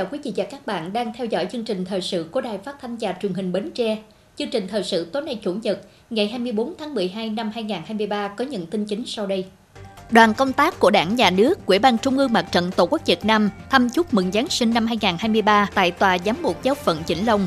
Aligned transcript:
Chào 0.00 0.08
quý 0.12 0.18
vị 0.24 0.32
và 0.36 0.44
các 0.44 0.66
bạn 0.66 0.92
đang 0.92 1.12
theo 1.12 1.26
dõi 1.26 1.46
chương 1.52 1.64
trình 1.64 1.84
thời 1.84 2.00
sự 2.00 2.26
của 2.30 2.40
Đài 2.40 2.58
Phát 2.58 2.76
thanh 2.80 2.96
và 3.00 3.14
Truyền 3.22 3.34
hình 3.34 3.52
Bến 3.52 3.70
Tre. 3.74 3.98
Chương 4.36 4.50
trình 4.50 4.68
thời 4.68 4.82
sự 4.82 5.04
tối 5.04 5.22
nay 5.22 5.38
Chủ 5.42 5.54
nhật, 5.62 5.80
ngày 6.10 6.28
24 6.28 6.74
tháng 6.78 6.94
12 6.94 7.30
năm 7.30 7.50
2023 7.54 8.28
có 8.28 8.44
những 8.44 8.66
tin 8.66 8.84
chính 8.84 9.06
sau 9.06 9.26
đây. 9.26 9.44
Đoàn 10.10 10.34
công 10.34 10.52
tác 10.52 10.78
của 10.78 10.90
Đảng, 10.90 11.16
Nhà 11.16 11.30
nước, 11.30 11.66
Ủy 11.66 11.78
ban 11.78 11.98
Trung 11.98 12.18
ương 12.18 12.32
Mặt 12.32 12.46
trận 12.52 12.70
Tổ 12.76 12.86
quốc 12.86 13.06
Việt 13.06 13.24
Nam 13.24 13.50
thăm 13.70 13.90
chúc 13.90 14.14
mừng 14.14 14.32
Giáng 14.32 14.48
sinh 14.48 14.74
năm 14.74 14.86
2023 14.86 15.68
tại 15.74 15.90
Tòa 15.90 16.18
Giám 16.18 16.36
mục 16.42 16.62
Giáo 16.62 16.74
phận 16.74 17.02
Vĩnh 17.06 17.26
Long. 17.26 17.46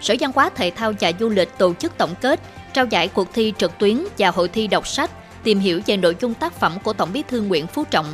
Sở 0.00 0.14
Văn 0.20 0.30
hóa 0.34 0.50
Thể 0.50 0.70
thao 0.70 0.92
và 1.00 1.12
Du 1.20 1.28
lịch 1.28 1.58
tổ 1.58 1.74
chức 1.74 1.98
tổng 1.98 2.14
kết, 2.20 2.40
trao 2.72 2.86
giải 2.86 3.08
cuộc 3.08 3.28
thi 3.34 3.52
trực 3.58 3.78
tuyến 3.78 4.04
và 4.18 4.30
hội 4.30 4.48
thi 4.48 4.66
đọc 4.66 4.86
sách, 4.86 5.10
tìm 5.44 5.58
hiểu 5.58 5.80
về 5.86 5.96
nội 5.96 6.16
dung 6.20 6.34
tác 6.34 6.52
phẩm 6.52 6.72
của 6.84 6.92
Tổng 6.92 7.12
bí 7.12 7.22
thư 7.28 7.40
Nguyễn 7.40 7.66
Phú 7.66 7.84
Trọng 7.90 8.06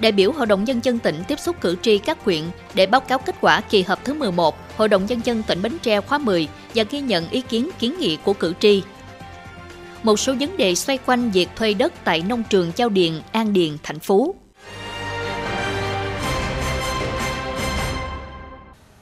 đại 0.00 0.12
biểu 0.12 0.32
Hội 0.32 0.46
đồng 0.46 0.64
Nhân 0.64 0.80
dân 0.82 0.98
tỉnh 0.98 1.16
tiếp 1.28 1.40
xúc 1.40 1.56
cử 1.60 1.76
tri 1.82 1.98
các 1.98 2.24
huyện 2.24 2.42
để 2.74 2.86
báo 2.86 3.00
cáo 3.00 3.18
kết 3.18 3.34
quả 3.40 3.60
kỳ 3.60 3.82
họp 3.82 4.04
thứ 4.04 4.14
11 4.14 4.56
Hội 4.76 4.88
đồng 4.88 5.06
Nhân 5.06 5.20
dân 5.24 5.42
tỉnh 5.42 5.62
Bến 5.62 5.72
Tre 5.82 6.00
khóa 6.00 6.18
10 6.18 6.48
và 6.74 6.84
ghi 6.90 7.00
nhận 7.00 7.30
ý 7.30 7.40
kiến 7.40 7.70
kiến 7.78 7.94
nghị 7.98 8.16
của 8.16 8.32
cử 8.32 8.54
tri. 8.60 8.82
Một 10.02 10.16
số 10.20 10.34
vấn 10.40 10.56
đề 10.56 10.74
xoay 10.74 10.98
quanh 11.06 11.30
việc 11.30 11.48
thuê 11.56 11.74
đất 11.74 11.92
tại 12.04 12.22
nông 12.28 12.42
trường 12.50 12.72
Giao 12.76 12.88
Điền, 12.88 13.12
An 13.32 13.52
Điền, 13.52 13.76
thành 13.82 13.98
phố. 13.98 14.34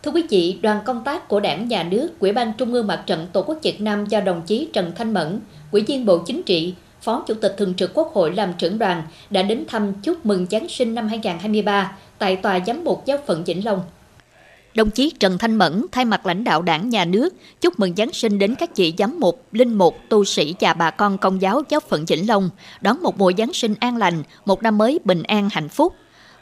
Thưa 0.02 0.12
quý 0.12 0.22
vị, 0.30 0.58
đoàn 0.62 0.80
công 0.84 1.04
tác 1.04 1.28
của 1.28 1.40
Đảng, 1.40 1.68
Nhà 1.68 1.82
nước, 1.82 2.08
Ủy 2.20 2.32
ban 2.32 2.52
Trung 2.58 2.72
ương 2.72 2.86
Mặt 2.86 3.02
trận 3.06 3.26
Tổ 3.32 3.42
quốc 3.42 3.58
Việt 3.62 3.80
Nam 3.80 4.06
do 4.06 4.20
đồng 4.20 4.42
chí 4.46 4.68
Trần 4.72 4.92
Thanh 4.96 5.14
Mẫn, 5.14 5.40
Ủy 5.72 5.82
viên 5.82 6.06
Bộ 6.06 6.18
Chính 6.26 6.42
trị, 6.42 6.74
Phó 7.02 7.24
Chủ 7.26 7.34
tịch 7.34 7.54
Thường 7.58 7.74
trực 7.74 7.90
Quốc 7.94 8.12
hội 8.14 8.34
làm 8.34 8.52
trưởng 8.58 8.78
đoàn 8.78 9.02
đã 9.30 9.42
đến 9.42 9.64
thăm 9.68 9.92
chúc 10.02 10.26
mừng 10.26 10.46
Giáng 10.50 10.68
sinh 10.68 10.94
năm 10.94 11.08
2023 11.08 11.92
tại 12.18 12.36
Tòa 12.36 12.58
Giám 12.66 12.84
mục 12.84 13.02
Giáo 13.06 13.18
phận 13.26 13.44
Vĩnh 13.44 13.64
Long. 13.64 13.82
Đồng 14.74 14.90
chí 14.90 15.12
Trần 15.20 15.38
Thanh 15.38 15.56
Mẫn 15.56 15.86
thay 15.92 16.04
mặt 16.04 16.26
lãnh 16.26 16.44
đạo 16.44 16.62
đảng 16.62 16.88
nhà 16.88 17.04
nước 17.04 17.34
chúc 17.60 17.78
mừng 17.80 17.96
Giáng 17.96 18.12
sinh 18.12 18.38
đến 18.38 18.54
các 18.54 18.74
chị 18.74 18.94
giám 18.98 19.20
mục, 19.20 19.42
linh 19.52 19.74
mục, 19.74 19.96
tu 20.08 20.24
sĩ 20.24 20.54
và 20.60 20.74
bà 20.74 20.90
con 20.90 21.18
công 21.18 21.42
giáo 21.42 21.62
giáo 21.68 21.80
phận 21.80 22.04
Vĩnh 22.04 22.28
Long 22.28 22.50
đón 22.80 23.02
một 23.02 23.18
mùa 23.18 23.32
Giáng 23.38 23.52
sinh 23.52 23.74
an 23.80 23.96
lành, 23.96 24.22
một 24.44 24.62
năm 24.62 24.78
mới 24.78 25.00
bình 25.04 25.22
an 25.22 25.48
hạnh 25.52 25.68
phúc. 25.68 25.94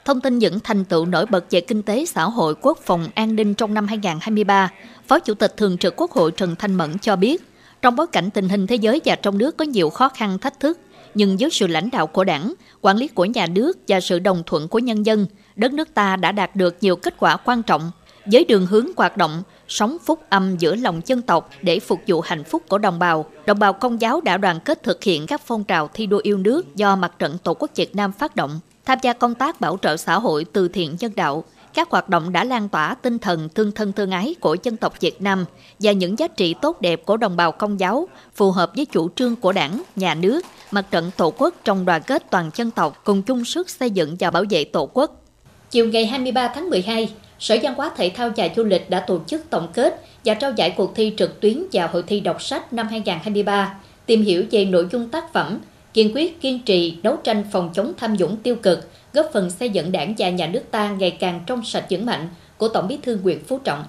Thông 0.05 0.21
tin 0.21 0.39
những 0.39 0.61
thành 0.61 0.85
tựu 0.85 1.07
nổi 1.07 1.27
bật 1.27 1.45
về 1.51 1.61
kinh 1.61 1.83
tế 1.83 2.05
xã 2.07 2.25
hội 2.25 2.55
quốc 2.61 2.79
phòng 2.85 3.09
an 3.15 3.37
ninh 3.37 3.55
trong 3.55 3.75
năm 3.75 3.87
2023, 3.87 4.71
Phó 5.09 5.19
Chủ 5.19 5.35
tịch 5.35 5.57
Thường 5.57 5.79
trực 5.79 5.95
Quốc 5.97 6.11
hội 6.11 6.31
Trần 6.31 6.57
Thanh 6.57 6.75
Mẫn 6.75 6.99
cho 6.99 7.17
biết, 7.17 7.43
trong 7.85 7.97
bối 7.97 8.07
cảnh 8.07 8.31
tình 8.31 8.49
hình 8.49 8.67
thế 8.67 8.77
giới 8.77 9.01
và 9.05 9.17
trong 9.17 9.39
nước 9.39 9.57
có 9.57 9.65
nhiều 9.65 9.91
khó 9.91 10.09
khăn 10.09 10.39
thách 10.39 10.61
thức, 10.61 10.79
nhưng 11.15 11.37
với 11.37 11.51
sự 11.51 11.67
lãnh 11.67 11.91
đạo 11.91 12.07
của 12.07 12.25
đảng, 12.25 12.55
quản 12.81 12.97
lý 12.97 13.09
của 13.09 13.25
nhà 13.25 13.47
nước 13.47 13.79
và 13.89 14.01
sự 14.01 14.19
đồng 14.19 14.43
thuận 14.47 14.69
của 14.69 14.79
nhân 14.79 15.07
dân, 15.07 15.27
đất 15.57 15.73
nước 15.73 15.95
ta 15.95 16.17
đã 16.17 16.33
đạt 16.33 16.57
được 16.57 16.77
nhiều 16.81 16.97
kết 16.97 17.15
quả 17.19 17.37
quan 17.37 17.63
trọng 17.63 17.91
với 18.27 18.45
đường 18.45 18.67
hướng 18.67 18.87
hoạt 18.97 19.17
động 19.17 19.43
sống 19.69 19.97
phúc 20.05 20.21
âm 20.29 20.57
giữa 20.57 20.75
lòng 20.75 21.01
dân 21.07 21.23
tộc 21.23 21.51
để 21.63 21.81
phục 21.81 22.01
vụ 22.07 22.21
hạnh 22.21 22.45
phúc 22.45 22.63
của 22.69 22.79
đồng 22.79 22.99
bào. 22.99 23.27
Đồng 23.47 23.59
bào 23.59 23.73
công 23.73 24.01
giáo 24.01 24.21
đã 24.21 24.37
đoàn 24.37 24.61
kết 24.61 24.83
thực 24.83 25.05
hiện 25.05 25.27
các 25.27 25.41
phong 25.47 25.65
trào 25.65 25.89
thi 25.95 26.07
đua 26.07 26.21
yêu 26.23 26.39
nước 26.39 26.77
do 26.77 26.97
Mặt 26.97 27.19
trận 27.19 27.39
Tổ 27.43 27.55
quốc 27.55 27.71
Việt 27.77 27.97
Nam 27.97 28.13
phát 28.13 28.37
động, 28.37 28.61
tham 28.85 28.98
gia 29.03 29.13
công 29.13 29.35
tác 29.35 29.61
bảo 29.61 29.79
trợ 29.83 29.97
xã 29.97 30.19
hội 30.19 30.45
từ 30.53 30.69
thiện 30.69 30.97
nhân 31.01 31.13
đạo, 31.17 31.45
các 31.75 31.91
hoạt 31.91 32.08
động 32.08 32.33
đã 32.33 32.44
lan 32.44 32.69
tỏa 32.69 32.94
tinh 32.94 33.19
thần 33.19 33.48
tương 33.48 33.72
thân 33.72 33.92
tương 33.92 34.11
ái 34.11 34.34
của 34.41 34.56
dân 34.62 34.77
tộc 34.77 35.00
Việt 35.00 35.22
Nam 35.22 35.44
và 35.80 35.92
những 35.92 36.19
giá 36.19 36.28
trị 36.28 36.55
tốt 36.62 36.80
đẹp 36.80 37.06
của 37.06 37.17
đồng 37.17 37.36
bào 37.36 37.53
công 37.53 37.80
giáo, 37.80 38.08
phù 38.35 38.51
hợp 38.51 38.73
với 38.77 38.86
chủ 38.86 39.08
trương 39.17 39.36
của 39.36 39.52
đảng, 39.52 39.83
nhà 39.96 40.14
nước, 40.14 40.45
mặt 40.70 40.84
trận 40.90 41.11
tổ 41.17 41.33
quốc 41.39 41.55
trong 41.64 41.84
đoàn 41.84 42.02
kết 42.07 42.30
toàn 42.30 42.51
dân 42.55 42.70
tộc 42.70 43.01
cùng 43.05 43.23
chung 43.23 43.45
sức 43.45 43.70
xây 43.70 43.90
dựng 43.90 44.17
và 44.20 44.30
bảo 44.30 44.45
vệ 44.51 44.64
tổ 44.64 44.89
quốc. 44.92 45.23
Chiều 45.70 45.89
ngày 45.89 46.07
23 46.07 46.48
tháng 46.48 46.70
12, 46.70 47.08
Sở 47.39 47.57
Văn 47.63 47.74
hóa 47.74 47.90
Thể 47.96 48.11
thao 48.14 48.30
và 48.36 48.48
Du 48.57 48.64
lịch 48.64 48.90
đã 48.90 49.01
tổ 49.01 49.20
chức 49.27 49.51
tổng 49.51 49.68
kết 49.74 50.05
và 50.24 50.34
trao 50.34 50.52
giải 50.57 50.70
cuộc 50.70 50.95
thi 50.95 51.13
trực 51.17 51.40
tuyến 51.40 51.64
và 51.73 51.86
hội 51.86 52.02
thi 52.07 52.20
đọc 52.20 52.42
sách 52.42 52.73
năm 52.73 52.89
2023, 52.89 53.74
tìm 54.07 54.23
hiểu 54.23 54.45
về 54.51 54.64
nội 54.64 54.89
dung 54.92 55.08
tác 55.08 55.33
phẩm, 55.33 55.58
kiên 55.95 56.14
quyết 56.14 56.40
kiên 56.40 56.61
trì 56.63 56.96
đấu 57.02 57.17
tranh 57.24 57.45
phòng 57.52 57.70
chống 57.74 57.92
tham 57.96 58.17
nhũng 58.17 58.36
tiêu 58.36 58.57
cực, 58.57 58.89
góp 59.14 59.30
phần 59.33 59.51
xây 59.51 59.70
dựng 59.70 59.92
đảng 59.92 60.14
và 60.19 60.30
nhà 60.30 60.47
nước 60.47 60.63
ta 60.70 60.91
ngày 60.91 61.17
càng 61.20 61.41
trong 61.47 61.64
sạch 61.64 61.86
vững 61.91 62.07
mạnh 62.07 62.29
của 62.57 62.69
Tổng 62.69 62.89
bí 62.89 62.98
thư 63.02 63.19
Nguyễn 63.23 63.45
Phú 63.45 63.58
Trọng. 63.64 63.85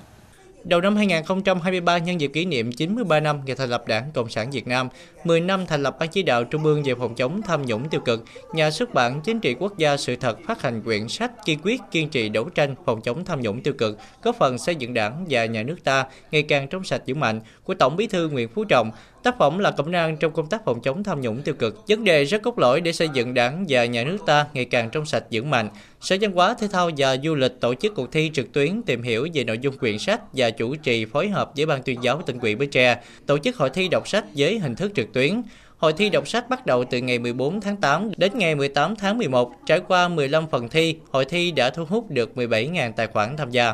Đầu 0.64 0.82
năm 0.82 0.96
2023 0.96 1.98
nhân 1.98 2.22
dịp 2.22 2.28
kỷ 2.28 2.46
niệm 2.46 2.72
93 2.72 3.20
năm 3.20 3.42
ngày 3.46 3.56
thành 3.56 3.70
lập 3.70 3.88
Đảng 3.88 4.12
Cộng 4.14 4.30
sản 4.30 4.52
Việt 4.52 4.68
Nam, 4.68 4.90
10 5.24 5.42
năm 5.42 5.66
thành 5.66 5.84
lập 5.84 5.96
Ban 6.00 6.10
chỉ 6.10 6.24
đạo 6.24 6.44
Trung 6.44 6.64
ương 6.64 6.84
về 6.84 6.96
phòng 6.96 7.16
chống 7.16 7.42
tham 7.42 7.66
nhũng 7.66 7.90
tiêu 7.90 8.02
cực, 8.02 8.24
nhà 8.54 8.72
xuất 8.72 8.94
bản 8.94 9.22
Chính 9.22 9.40
trị 9.40 9.56
Quốc 9.60 9.78
gia 9.78 9.98
Sự 9.98 10.16
thật 10.16 10.38
phát 10.48 10.62
hành 10.62 10.82
quyển 10.82 11.08
sách 11.08 11.32
kiên 11.46 11.60
quyết 11.64 11.82
kiên 11.92 12.10
trì 12.10 12.30
đấu 12.30 12.50
tranh 12.50 12.76
phòng 12.86 13.02
chống 13.02 13.26
tham 13.26 13.42
nhũng 13.42 13.62
tiêu 13.62 13.74
cực, 13.78 13.98
góp 14.24 14.36
phần 14.40 14.58
xây 14.58 14.76
dựng 14.76 14.94
Đảng 14.94 15.26
và 15.30 15.46
nhà 15.46 15.64
nước 15.64 15.78
ta 15.84 16.06
ngày 16.32 16.44
càng 16.44 16.68
trong 16.68 16.84
sạch 16.84 17.02
vững 17.08 17.20
mạnh 17.20 17.42
của 17.64 17.74
Tổng 17.74 17.96
Bí 17.96 18.08
thư 18.08 18.30
Nguyễn 18.30 18.50
Phú 18.50 18.64
Trọng. 18.64 18.92
Tác 19.26 19.38
phẩm 19.38 19.60
là 19.60 19.72
cẩm 19.72 19.92
nang 19.92 20.18
trong 20.18 20.32
công 20.32 20.48
tác 20.48 20.66
phòng 20.66 20.82
chống 20.82 21.04
tham 21.04 21.22
nhũng 21.22 21.42
tiêu 21.42 21.56
cực, 21.56 21.88
vấn 21.88 22.04
đề 22.04 22.24
rất 22.24 22.42
cốt 22.42 22.60
lõi 22.60 22.82
để 22.82 22.92
xây 22.92 23.10
dựng 23.14 23.34
Đảng 23.34 23.66
và 23.70 23.86
nhà 23.86 24.04
nước 24.04 24.18
ta 24.26 24.46
ngày 24.54 24.66
càng 24.66 24.90
trong 24.90 25.06
sạch 25.06 25.24
vững 25.32 25.50
mạnh. 25.50 25.70
Sở 26.02 26.18
Văn 26.22 26.32
hóa 26.32 26.56
Thể 26.60 26.68
thao 26.72 26.90
và 26.98 27.18
Du 27.24 27.36
lịch 27.36 27.52
tổ 27.60 27.74
chức 27.76 27.96
cuộc 27.96 28.12
thi 28.12 28.32
trực 28.34 28.54
tuyến 28.54 28.82
tìm 28.82 29.02
hiểu 29.02 29.28
về 29.34 29.44
nội 29.44 29.60
dung 29.62 29.78
quyển 29.78 30.00
sách 30.00 30.22
và 30.34 30.50
chủ 30.50 30.76
trì 30.76 31.06
phối 31.06 31.30
hợp 31.30 31.52
với 31.56 31.66
Ban 31.66 31.84
tuyên 31.84 32.04
giáo 32.04 32.22
tỉnh 32.26 32.40
ủy 32.40 32.56
Bến 32.56 32.70
Tre 32.70 32.98
tổ 33.26 33.38
chức 33.38 33.58
hội 33.58 33.70
thi 33.70 33.88
đọc 33.88 34.08
sách 34.08 34.26
với 34.36 34.60
hình 34.60 34.76
thức 34.76 34.92
trực 34.96 35.14
tuyến. 35.14 35.42
Hội 35.78 35.94
thi 35.94 36.10
đọc 36.10 36.28
sách 36.28 36.50
bắt 36.50 36.66
đầu 36.66 36.84
từ 36.84 36.98
ngày 36.98 37.20
14 37.20 37.62
tháng 37.62 37.78
8 37.78 38.12
đến 38.18 38.32
ngày 38.38 38.56
18 38.56 38.96
tháng 38.96 39.18
11. 39.18 39.52
Trải 39.66 39.80
qua 39.88 40.08
15 40.08 40.48
phần 40.48 40.70
thi, 40.70 40.96
hội 41.12 41.26
thi 41.26 41.52
đã 41.52 41.70
thu 41.70 41.86
hút 41.86 42.12
được 42.12 42.32
17.000 42.36 42.92
tài 42.96 43.08
khoản 43.08 43.38
tham 43.38 43.52
gia. 43.52 43.74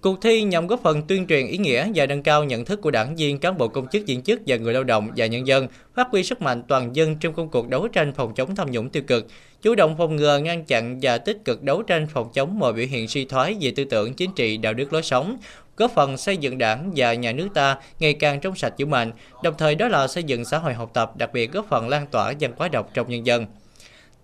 Cuộc 0.00 0.22
thi 0.22 0.42
nhằm 0.42 0.66
góp 0.66 0.82
phần 0.82 1.02
tuyên 1.02 1.26
truyền 1.26 1.46
ý 1.46 1.58
nghĩa 1.58 1.88
và 1.94 2.06
nâng 2.06 2.22
cao 2.22 2.44
nhận 2.44 2.64
thức 2.64 2.80
của 2.80 2.90
đảng 2.90 3.16
viên, 3.16 3.38
cán 3.38 3.58
bộ 3.58 3.68
công 3.68 3.88
chức, 3.88 4.06
viên 4.06 4.22
chức 4.22 4.40
và 4.46 4.56
người 4.56 4.72
lao 4.72 4.84
động 4.84 5.10
và 5.16 5.26
nhân 5.26 5.46
dân, 5.46 5.68
phát 5.94 6.08
huy 6.10 6.24
sức 6.24 6.42
mạnh 6.42 6.62
toàn 6.68 6.96
dân 6.96 7.16
trong 7.16 7.34
công 7.34 7.48
cuộc 7.48 7.68
đấu 7.68 7.88
tranh 7.88 8.12
phòng 8.12 8.34
chống 8.34 8.56
tham 8.56 8.70
nhũng 8.70 8.90
tiêu 8.90 9.02
cực, 9.06 9.26
chủ 9.62 9.74
động 9.74 9.94
phòng 9.98 10.16
ngừa, 10.16 10.38
ngăn 10.38 10.64
chặn 10.64 10.98
và 11.02 11.18
tích 11.18 11.38
cực 11.44 11.62
đấu 11.62 11.82
tranh 11.82 12.06
phòng 12.12 12.30
chống 12.34 12.58
mọi 12.58 12.72
biểu 12.72 12.86
hiện 12.86 13.08
suy 13.08 13.24
thoái 13.24 13.56
về 13.60 13.72
tư 13.76 13.84
tưởng 13.84 14.14
chính 14.14 14.30
trị, 14.36 14.56
đạo 14.56 14.74
đức 14.74 14.92
lối 14.92 15.02
sống, 15.02 15.36
góp 15.76 15.94
phần 15.94 16.16
xây 16.16 16.36
dựng 16.36 16.58
đảng 16.58 16.92
và 16.96 17.14
nhà 17.14 17.32
nước 17.32 17.48
ta 17.54 17.76
ngày 17.98 18.14
càng 18.14 18.40
trong 18.40 18.56
sạch 18.56 18.74
vững 18.78 18.90
mạnh, 18.90 19.12
đồng 19.42 19.54
thời 19.58 19.74
đó 19.74 19.88
là 19.88 20.08
xây 20.08 20.22
dựng 20.22 20.44
xã 20.44 20.58
hội 20.58 20.74
học 20.74 20.90
tập, 20.94 21.16
đặc 21.16 21.32
biệt 21.32 21.52
góp 21.52 21.68
phần 21.68 21.88
lan 21.88 22.06
tỏa 22.06 22.32
văn 22.40 22.52
hóa 22.56 22.68
đọc 22.68 22.90
trong 22.94 23.10
nhân 23.10 23.26
dân. 23.26 23.46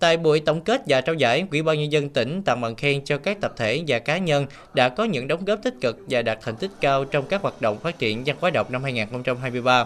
Tại 0.05 0.17
buổi 0.17 0.41
tổng 0.41 0.61
kết 0.61 0.83
và 0.87 1.01
trao 1.01 1.15
giải, 1.15 1.47
Ủy 1.51 1.63
ban 1.63 1.79
nhân 1.79 1.93
dân 1.93 2.09
tỉnh 2.09 2.43
tặng 2.43 2.61
bằng 2.61 2.77
khen 2.77 3.05
cho 3.05 3.19
các 3.19 3.41
tập 3.41 3.53
thể 3.57 3.83
và 3.87 3.99
cá 3.99 4.19
nhân 4.19 4.47
đã 4.75 4.89
có 4.89 5.05
những 5.05 5.29
đóng 5.29 5.45
góp 5.45 5.63
tích 5.63 5.75
cực 5.81 5.99
và 6.11 6.23
đạt 6.23 6.39
thành 6.43 6.57
tích 6.57 6.71
cao 6.81 7.05
trong 7.05 7.27
các 7.27 7.43
hoạt 7.43 7.63
động 7.63 7.79
phát 7.79 7.99
triển 7.99 8.23
văn 8.27 8.37
hóa 8.41 8.51
đọc 8.51 8.71
năm 8.71 8.83
2023. 8.83 9.85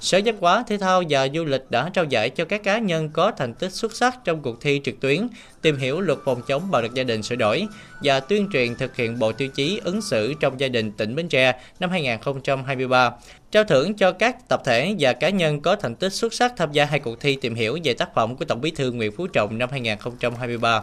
Sở 0.00 0.20
Văn 0.24 0.36
hóa, 0.40 0.64
Thể 0.66 0.78
thao 0.78 1.02
và 1.08 1.28
Du 1.34 1.44
lịch 1.44 1.70
đã 1.70 1.90
trao 1.92 2.04
giải 2.04 2.30
cho 2.30 2.44
các 2.44 2.62
cá 2.62 2.78
nhân 2.78 3.08
có 3.08 3.32
thành 3.36 3.54
tích 3.54 3.72
xuất 3.72 3.92
sắc 3.92 4.18
trong 4.24 4.42
cuộc 4.42 4.60
thi 4.60 4.80
trực 4.84 5.00
tuyến 5.00 5.28
tìm 5.62 5.76
hiểu 5.76 6.00
luật 6.00 6.18
phòng 6.24 6.42
chống 6.46 6.70
bạo 6.70 6.82
lực 6.82 6.94
gia 6.94 7.04
đình 7.04 7.22
sửa 7.22 7.36
đổi 7.36 7.66
và 8.02 8.20
tuyên 8.20 8.48
truyền 8.52 8.74
thực 8.74 8.96
hiện 8.96 9.18
bộ 9.18 9.32
tiêu 9.32 9.48
chí 9.48 9.80
ứng 9.84 10.02
xử 10.02 10.34
trong 10.40 10.60
gia 10.60 10.68
đình 10.68 10.92
tỉnh 10.92 11.14
Bến 11.14 11.28
Tre 11.28 11.60
năm 11.80 11.90
2023. 11.90 13.10
Trao 13.50 13.64
thưởng 13.64 13.94
cho 13.94 14.12
các 14.12 14.48
tập 14.48 14.62
thể 14.64 14.94
và 14.98 15.12
cá 15.12 15.28
nhân 15.28 15.60
có 15.60 15.76
thành 15.76 15.94
tích 15.94 16.12
xuất 16.12 16.34
sắc 16.34 16.52
tham 16.56 16.72
gia 16.72 16.84
hai 16.84 17.00
cuộc 17.00 17.20
thi 17.20 17.38
tìm 17.40 17.54
hiểu 17.54 17.78
về 17.84 17.94
tác 17.94 18.14
phẩm 18.14 18.36
của 18.36 18.44
Tổng 18.44 18.60
bí 18.60 18.70
thư 18.70 18.92
Nguyễn 18.92 19.12
Phú 19.16 19.26
Trọng 19.26 19.58
năm 19.58 19.68
2023. 19.70 20.82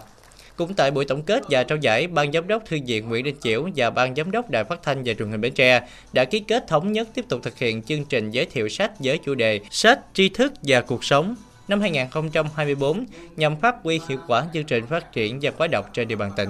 Cũng 0.55 0.73
tại 0.73 0.91
buổi 0.91 1.05
tổng 1.05 1.21
kết 1.21 1.43
và 1.49 1.63
trao 1.63 1.77
giải, 1.77 2.07
Ban 2.07 2.31
Giám 2.31 2.47
đốc 2.47 2.65
Thư 2.65 2.77
viện 2.85 3.09
Nguyễn 3.09 3.25
Đình 3.25 3.35
Chiểu 3.41 3.69
và 3.75 3.89
Ban 3.89 4.15
Giám 4.15 4.31
đốc 4.31 4.49
Đài 4.49 4.63
Phát 4.63 4.83
thanh 4.83 5.03
và 5.05 5.13
Truyền 5.13 5.31
hình 5.31 5.41
Bến 5.41 5.53
Tre 5.53 5.81
đã 6.13 6.25
ký 6.25 6.39
kết 6.39 6.67
thống 6.67 6.91
nhất 6.91 7.07
tiếp 7.13 7.25
tục 7.29 7.39
thực 7.43 7.57
hiện 7.57 7.81
chương 7.81 8.05
trình 8.05 8.31
giới 8.31 8.45
thiệu 8.45 8.69
sách 8.69 8.91
với 8.99 9.17
chủ 9.25 9.35
đề 9.35 9.59
Sách, 9.71 9.99
tri 10.13 10.29
thức 10.29 10.53
và 10.61 10.81
cuộc 10.81 11.03
sống 11.03 11.35
năm 11.67 11.81
2024 11.81 13.05
nhằm 13.35 13.55
phát 13.55 13.75
huy 13.83 13.99
hiệu 14.09 14.17
quả 14.27 14.45
chương 14.53 14.63
trình 14.63 14.85
phát 14.85 15.11
triển 15.11 15.39
và 15.41 15.51
khóa 15.51 15.67
đọc 15.67 15.89
trên 15.93 16.07
địa 16.07 16.15
bàn 16.15 16.31
tỉnh. 16.37 16.49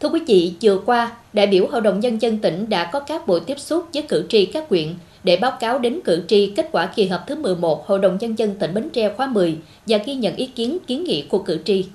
Thưa 0.00 0.08
quý 0.08 0.20
vị, 0.26 0.54
vừa 0.62 0.78
qua, 0.86 1.12
đại 1.32 1.46
biểu 1.46 1.66
Hội 1.66 1.80
đồng 1.80 2.00
Nhân 2.00 2.22
dân 2.22 2.38
tỉnh 2.38 2.68
đã 2.68 2.90
có 2.92 3.00
các 3.00 3.26
buổi 3.26 3.40
tiếp 3.40 3.58
xúc 3.58 3.86
với 3.94 4.02
cử 4.02 4.26
tri 4.28 4.46
các 4.46 4.64
huyện 4.68 4.94
để 5.24 5.36
báo 5.36 5.52
cáo 5.60 5.78
đến 5.78 6.00
cử 6.04 6.24
tri 6.28 6.52
kết 6.56 6.68
quả 6.72 6.86
kỳ 6.86 7.06
họp 7.06 7.20
thứ 7.26 7.34
11 7.34 7.86
Hội 7.86 7.98
đồng 7.98 8.18
Nhân 8.20 8.38
dân 8.38 8.54
tỉnh 8.54 8.74
Bến 8.74 8.90
Tre 8.90 9.14
khóa 9.16 9.26
10 9.26 9.56
và 9.86 9.98
ghi 9.98 10.14
nhận 10.14 10.36
ý 10.36 10.46
kiến 10.46 10.78
kiến 10.86 11.04
nghị 11.04 11.22
của 11.22 11.38
cử 11.38 11.60
tri. 11.64 11.86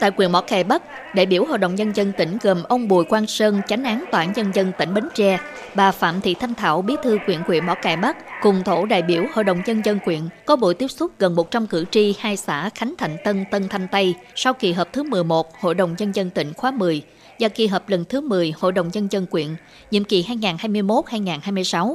Tại 0.00 0.10
quyền 0.16 0.32
Mỏ 0.32 0.40
Cày 0.40 0.64
Bắc, 0.64 0.82
đại 1.14 1.26
biểu 1.26 1.44
Hội 1.44 1.58
đồng 1.58 1.74
Nhân 1.74 1.96
dân 1.96 2.12
tỉnh 2.12 2.38
gồm 2.42 2.62
ông 2.62 2.88
Bùi 2.88 3.04
Quang 3.04 3.26
Sơn, 3.26 3.60
chánh 3.68 3.84
án 3.84 4.04
Tòa 4.12 4.20
án 4.20 4.32
Nhân 4.32 4.50
dân 4.54 4.72
tỉnh 4.78 4.94
Bến 4.94 5.04
Tre, 5.14 5.38
bà 5.74 5.92
Phạm 5.92 6.20
Thị 6.20 6.34
Thanh 6.34 6.54
Thảo, 6.54 6.82
bí 6.82 6.94
thư 7.02 7.18
quyện 7.26 7.42
quyện 7.42 7.66
Mỏ 7.66 7.74
Cày 7.74 7.96
Bắc, 7.96 8.16
cùng 8.42 8.62
thổ 8.64 8.86
đại 8.86 9.02
biểu 9.02 9.24
Hội 9.32 9.44
đồng 9.44 9.62
Nhân 9.66 9.82
dân 9.84 9.98
quyện 10.04 10.20
có 10.46 10.56
buổi 10.56 10.74
tiếp 10.74 10.88
xúc 10.88 11.12
gần 11.18 11.34
100 11.34 11.66
cử 11.66 11.84
tri 11.90 12.14
hai 12.18 12.36
xã 12.36 12.70
Khánh 12.74 12.94
Thạnh 12.98 13.16
Tân, 13.24 13.44
Tân 13.50 13.68
Thanh 13.68 13.88
Tây 13.88 14.14
sau 14.34 14.54
kỳ 14.54 14.72
họp 14.72 14.92
thứ 14.92 15.02
11 15.02 15.60
Hội 15.60 15.74
đồng 15.74 15.94
Nhân 15.98 16.12
dân 16.12 16.30
tỉnh 16.30 16.52
khóa 16.54 16.70
10 16.70 17.02
và 17.40 17.48
kỳ 17.48 17.66
họp 17.66 17.88
lần 17.88 18.04
thứ 18.04 18.20
10 18.20 18.54
Hội 18.58 18.72
đồng 18.72 18.90
Nhân 18.92 19.08
dân 19.10 19.26
quyện, 19.26 19.48
nhiệm 19.90 20.04
kỳ 20.04 20.22
2021-2026. 20.22 21.94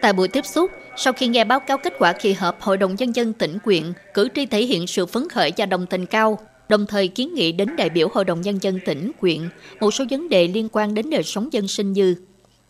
Tại 0.00 0.12
buổi 0.12 0.28
tiếp 0.28 0.46
xúc, 0.46 0.70
sau 0.96 1.12
khi 1.12 1.26
nghe 1.26 1.44
báo 1.44 1.60
cáo 1.60 1.78
kết 1.78 1.92
quả 1.98 2.12
kỳ 2.12 2.32
họp 2.32 2.60
Hội 2.60 2.76
đồng 2.76 2.94
Nhân 2.94 3.16
dân 3.16 3.32
tỉnh 3.32 3.58
quyện, 3.58 3.92
cử 4.14 4.28
tri 4.34 4.46
thể 4.46 4.64
hiện 4.64 4.86
sự 4.86 5.06
phấn 5.06 5.28
khởi 5.28 5.52
và 5.56 5.66
đồng 5.66 5.86
tình 5.86 6.06
cao 6.06 6.38
đồng 6.70 6.86
thời 6.86 7.08
kiến 7.08 7.34
nghị 7.34 7.52
đến 7.52 7.76
đại 7.76 7.90
biểu 7.90 8.08
Hội 8.12 8.24
đồng 8.24 8.40
Nhân 8.40 8.58
dân 8.62 8.78
tỉnh, 8.84 9.10
quyện 9.20 9.48
một 9.80 9.90
số 9.90 10.04
vấn 10.10 10.28
đề 10.28 10.48
liên 10.48 10.68
quan 10.72 10.94
đến 10.94 11.10
đời 11.10 11.22
sống 11.22 11.52
dân 11.52 11.68
sinh 11.68 11.92
như 11.92 12.14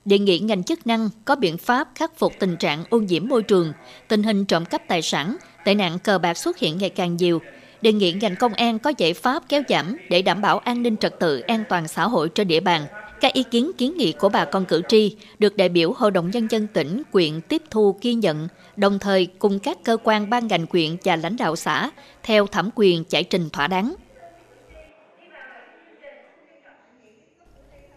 đề 0.05 0.19
nghị 0.19 0.39
ngành 0.39 0.65
chức 0.65 0.87
năng 0.87 1.11
có 1.25 1.37
biện 1.37 1.59
pháp 1.59 1.89
khắc 1.95 2.19
phục 2.19 2.33
tình 2.39 2.57
trạng 2.57 2.85
ô 2.91 2.99
nhiễm 2.99 3.29
môi 3.29 3.43
trường, 3.43 3.73
tình 4.09 4.23
hình 4.23 4.45
trộm 4.45 4.65
cắp 4.65 4.83
tài 4.89 5.03
sản, 5.03 5.37
tệ 5.65 5.75
nạn 5.75 5.99
cờ 5.99 6.19
bạc 6.19 6.35
xuất 6.35 6.59
hiện 6.59 6.79
ngày 6.79 6.91
càng 6.91 7.17
nhiều, 7.17 7.41
đề 7.83 7.93
nghị 7.93 8.13
ngành 8.13 8.37
công 8.37 8.55
an 8.55 8.79
có 8.79 8.93
giải 8.99 9.15
pháp 9.15 9.43
kéo 9.49 9.63
giảm 9.69 9.97
để 10.11 10.23
đảm 10.23 10.41
bảo 10.41 10.59
an 10.59 10.83
ninh 10.83 10.97
trật 10.97 11.19
tự 11.21 11.41
an 11.41 11.65
toàn 11.69 11.89
xã 11.89 12.05
hội 12.05 12.29
trên 12.29 12.49
địa 12.49 12.61
bàn. 12.61 12.87
Các 13.21 13.33
ý 13.33 13.43
kiến 13.43 13.71
kiến 13.79 13.97
nghị 13.97 14.13
của 14.13 14.29
bà 14.29 14.45
con 14.45 14.65
cử 14.65 14.83
tri 14.89 15.17
được 15.39 15.57
đại 15.57 15.69
biểu 15.69 15.93
Hội 15.93 16.11
đồng 16.11 16.31
Nhân 16.31 16.47
dân 16.51 16.67
tỉnh, 16.67 17.03
quyện 17.13 17.41
tiếp 17.41 17.63
thu 17.71 17.99
ghi 18.03 18.15
nhận, 18.15 18.49
đồng 18.77 18.99
thời 18.99 19.27
cùng 19.39 19.59
các 19.59 19.79
cơ 19.85 19.97
quan 20.05 20.31
ban 20.31 20.47
ngành 20.47 20.67
quyện 20.67 20.97
và 21.05 21.17
lãnh 21.17 21.37
đạo 21.37 21.57
xã 21.57 21.91
theo 22.23 22.47
thẩm 22.47 22.71
quyền 22.75 23.05
giải 23.09 23.25
trình 23.25 23.51
thỏa 23.51 23.67
đáng. 23.67 23.95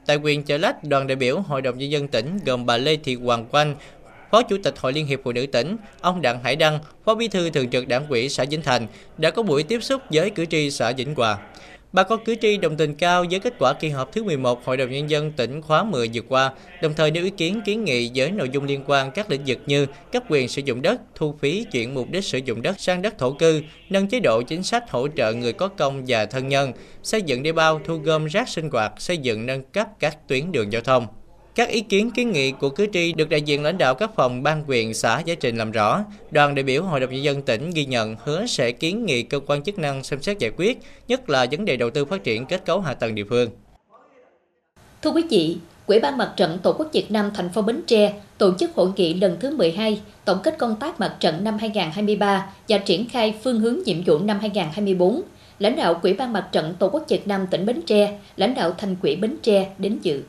Tại 0.05 0.17
quyền 0.17 0.43
Chợ 0.43 0.57
Lách, 0.57 0.83
đoàn 0.83 1.07
đại 1.07 1.15
biểu 1.15 1.39
Hội 1.39 1.61
đồng 1.61 1.77
Nhân 1.77 1.91
dân 1.91 2.07
tỉnh 2.07 2.39
gồm 2.45 2.65
bà 2.65 2.77
Lê 2.77 2.95
Thị 2.95 3.15
Hoàng 3.15 3.45
Quanh, 3.51 3.75
Phó 4.31 4.41
Chủ 4.41 4.57
tịch 4.63 4.79
Hội 4.79 4.93
Liên 4.93 5.05
hiệp 5.05 5.19
Phụ 5.23 5.31
nữ 5.31 5.45
tỉnh, 5.45 5.77
ông 6.01 6.21
Đặng 6.21 6.43
Hải 6.43 6.55
Đăng, 6.55 6.79
Phó 7.05 7.15
Bí 7.15 7.27
thư 7.27 7.49
Thường 7.49 7.69
trực 7.69 7.87
Đảng 7.87 8.07
ủy 8.07 8.29
xã 8.29 8.45
Vĩnh 8.49 8.61
Thành 8.61 8.87
đã 9.17 9.31
có 9.31 9.43
buổi 9.43 9.63
tiếp 9.63 9.83
xúc 9.83 10.01
với 10.09 10.29
cử 10.29 10.45
tri 10.45 10.71
xã 10.71 10.91
Vĩnh 10.91 11.15
Hòa. 11.15 11.37
Bà 11.93 12.03
con 12.03 12.23
cử 12.25 12.35
tri 12.41 12.57
đồng 12.57 12.77
tình 12.77 12.95
cao 12.95 13.25
với 13.29 13.39
kết 13.39 13.53
quả 13.59 13.73
kỳ 13.73 13.89
họp 13.89 14.11
thứ 14.11 14.23
11 14.23 14.65
Hội 14.65 14.77
đồng 14.77 14.91
Nhân 14.91 15.09
dân 15.09 15.31
tỉnh 15.31 15.61
khóa 15.61 15.83
10 15.83 16.09
vừa 16.13 16.21
qua, 16.21 16.51
đồng 16.81 16.93
thời 16.93 17.11
nêu 17.11 17.23
ý 17.23 17.29
kiến 17.29 17.61
kiến 17.65 17.83
nghị 17.83 18.11
với 18.15 18.31
nội 18.31 18.49
dung 18.49 18.63
liên 18.63 18.83
quan 18.87 19.11
các 19.11 19.29
lĩnh 19.29 19.41
vực 19.45 19.59
như 19.65 19.85
cấp 20.11 20.23
quyền 20.29 20.47
sử 20.49 20.61
dụng 20.65 20.81
đất, 20.81 21.01
thu 21.15 21.35
phí 21.39 21.65
chuyển 21.71 21.93
mục 21.93 22.09
đích 22.11 22.25
sử 22.25 22.37
dụng 22.37 22.61
đất 22.61 22.79
sang 22.79 23.01
đất 23.01 23.17
thổ 23.17 23.31
cư, 23.31 23.61
nâng 23.89 24.07
chế 24.07 24.19
độ 24.19 24.41
chính 24.41 24.63
sách 24.63 24.91
hỗ 24.91 25.07
trợ 25.07 25.33
người 25.33 25.53
có 25.53 25.67
công 25.67 26.03
và 26.07 26.25
thân 26.25 26.47
nhân, 26.47 26.71
xây 27.03 27.21
dựng 27.21 27.43
đê 27.43 27.51
bao, 27.51 27.81
thu 27.85 27.97
gom 27.97 28.25
rác 28.25 28.49
sinh 28.49 28.69
hoạt, 28.69 28.93
xây 28.97 29.17
dựng 29.17 29.45
nâng 29.45 29.63
cấp 29.63 29.87
các 29.99 30.27
tuyến 30.27 30.51
đường 30.51 30.73
giao 30.73 30.81
thông. 30.81 31.07
Các 31.55 31.69
ý 31.69 31.81
kiến 31.81 32.11
kiến 32.11 32.31
nghị 32.31 32.51
của 32.51 32.69
cử 32.69 32.87
tri 32.93 33.13
được 33.13 33.29
đại 33.29 33.41
diện 33.41 33.63
lãnh 33.63 33.77
đạo 33.77 33.95
các 33.95 34.11
phòng 34.15 34.43
ban 34.43 34.63
quyền 34.67 34.93
xã 34.93 35.21
giải 35.25 35.35
trình 35.35 35.57
làm 35.57 35.71
rõ. 35.71 36.03
Đoàn 36.31 36.55
đại 36.55 36.63
biểu 36.63 36.83
Hội 36.83 36.99
đồng 36.99 37.09
Nhân 37.09 37.23
dân 37.23 37.41
tỉnh 37.41 37.69
ghi 37.69 37.85
nhận 37.85 38.15
hứa 38.23 38.45
sẽ 38.45 38.71
kiến 38.71 39.05
nghị 39.05 39.23
cơ 39.23 39.39
quan 39.39 39.63
chức 39.63 39.79
năng 39.79 40.03
xem 40.03 40.21
xét 40.21 40.39
giải 40.39 40.51
quyết, 40.57 40.79
nhất 41.07 41.29
là 41.29 41.45
vấn 41.51 41.65
đề 41.65 41.77
đầu 41.77 41.89
tư 41.89 42.05
phát 42.05 42.23
triển 42.23 42.45
kết 42.45 42.65
cấu 42.65 42.79
hạ 42.79 42.93
tầng 42.93 43.15
địa 43.15 43.23
phương. 43.29 43.49
Thưa 45.01 45.11
quý 45.11 45.23
vị, 45.29 45.57
Quỹ 45.85 45.99
ban 45.99 46.17
Mặt 46.17 46.33
trận 46.37 46.57
Tổ 46.63 46.73
quốc 46.73 46.89
Việt 46.93 47.11
Nam 47.11 47.31
thành 47.35 47.49
phố 47.49 47.61
Bến 47.61 47.81
Tre 47.87 48.13
tổ 48.37 48.53
chức 48.59 48.75
hội 48.75 48.89
nghị 48.95 49.13
lần 49.13 49.37
thứ 49.39 49.57
12 49.57 50.01
tổng 50.25 50.39
kết 50.43 50.57
công 50.57 50.75
tác 50.75 50.99
mặt 50.99 51.15
trận 51.19 51.43
năm 51.43 51.57
2023 51.57 52.49
và 52.69 52.77
triển 52.77 53.09
khai 53.09 53.35
phương 53.43 53.59
hướng 53.59 53.77
nhiệm 53.85 54.03
vụ 54.03 54.19
năm 54.19 54.39
2024. 54.39 55.21
Lãnh 55.59 55.75
đạo 55.75 55.99
Quỹ 56.01 56.13
ban 56.13 56.33
Mặt 56.33 56.49
trận 56.51 56.75
Tổ 56.79 56.89
quốc 56.89 57.05
Việt 57.09 57.27
Nam 57.27 57.47
tỉnh 57.51 57.65
Bến 57.65 57.81
Tre, 57.81 58.19
lãnh 58.37 58.55
đạo 58.55 58.73
thành 58.77 58.95
quỹ 58.95 59.15
Bến 59.15 59.37
Tre 59.41 59.69
đến 59.77 59.99
dự. 60.01 60.23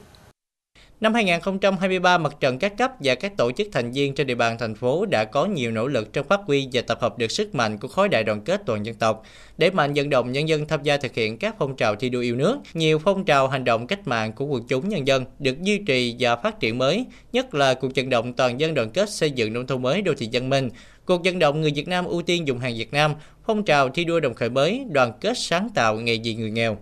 Năm 1.01 1.15
2023, 1.15 2.19
mặt 2.19 2.37
trận 2.41 2.59
các 2.59 2.79
cấp 2.79 2.93
và 3.01 3.15
các 3.15 3.37
tổ 3.37 3.53
chức 3.53 3.69
thành 3.73 3.93
viên 3.93 4.15
trên 4.15 4.27
địa 4.27 4.35
bàn 4.35 4.59
thành 4.59 4.75
phố 4.75 5.07
đã 5.07 5.25
có 5.25 5.47
nhiều 5.47 5.71
nỗ 5.71 5.89
lực 5.89 6.13
trong 6.13 6.29
phát 6.29 6.41
huy 6.47 6.69
và 6.73 6.83
tập 6.83 6.99
hợp 7.01 7.19
được 7.19 7.31
sức 7.31 7.55
mạnh 7.55 7.79
của 7.79 7.89
khối 7.89 8.09
đại 8.09 8.25
đoàn 8.25 8.41
kết 8.41 8.63
toàn 8.67 8.87
dân 8.87 8.95
tộc, 8.95 9.23
để 9.59 9.71
mạnh 9.71 9.93
vận 9.95 10.11
động 10.11 10.33
nhân 10.33 10.49
dân 10.49 10.69
tham 10.69 10.83
gia 10.83 10.97
thực 10.97 11.15
hiện 11.15 11.39
các 11.39 11.55
phong 11.59 11.77
trào 11.77 11.97
thi 11.97 12.09
đua 12.09 12.21
yêu 12.21 12.37
nước. 12.37 12.59
Nhiều 12.75 12.99
phong 12.99 13.25
trào 13.25 13.49
hành 13.49 13.65
động 13.65 13.87
cách 13.87 14.09
mạng 14.09 14.33
của 14.33 14.45
quần 14.45 14.67
chúng 14.69 14.89
nhân 14.89 15.07
dân 15.07 15.25
được 15.39 15.63
duy 15.63 15.79
trì 15.79 16.17
và 16.19 16.37
phát 16.37 16.61
triển 16.61 16.79
mới, 16.79 17.07
nhất 17.33 17.55
là 17.55 17.75
cuộc 17.75 17.91
vận 17.97 18.11
động 18.11 18.33
toàn 18.33 18.61
dân 18.61 18.75
đoàn 18.75 18.91
kết 18.91 19.11
xây 19.11 19.31
dựng 19.31 19.53
nông 19.53 19.67
thôn 19.67 19.83
mới 19.83 20.03
đô 20.03 20.13
thị 20.19 20.29
văn 20.33 20.51
minh, 20.51 20.71
cuộc 21.05 21.25
vận 21.25 21.39
động 21.39 21.61
người 21.61 21.73
Việt 21.75 21.89
Nam 21.89 22.05
ưu 22.05 22.23
tiên 22.23 22.47
dùng 22.47 22.59
hàng 22.59 22.75
Việt 22.77 22.93
Nam, 22.93 23.15
phong 23.47 23.65
trào 23.65 23.89
thi 23.89 24.05
đua 24.05 24.21
đồng 24.21 24.35
khởi 24.35 24.51
mới, 24.51 24.85
đoàn 24.91 25.13
kết 25.21 25.39
sáng 25.39 25.69
tạo 25.75 26.01
ngày 26.01 26.21
vì 26.25 26.35
người 26.35 26.51
nghèo 26.51 26.79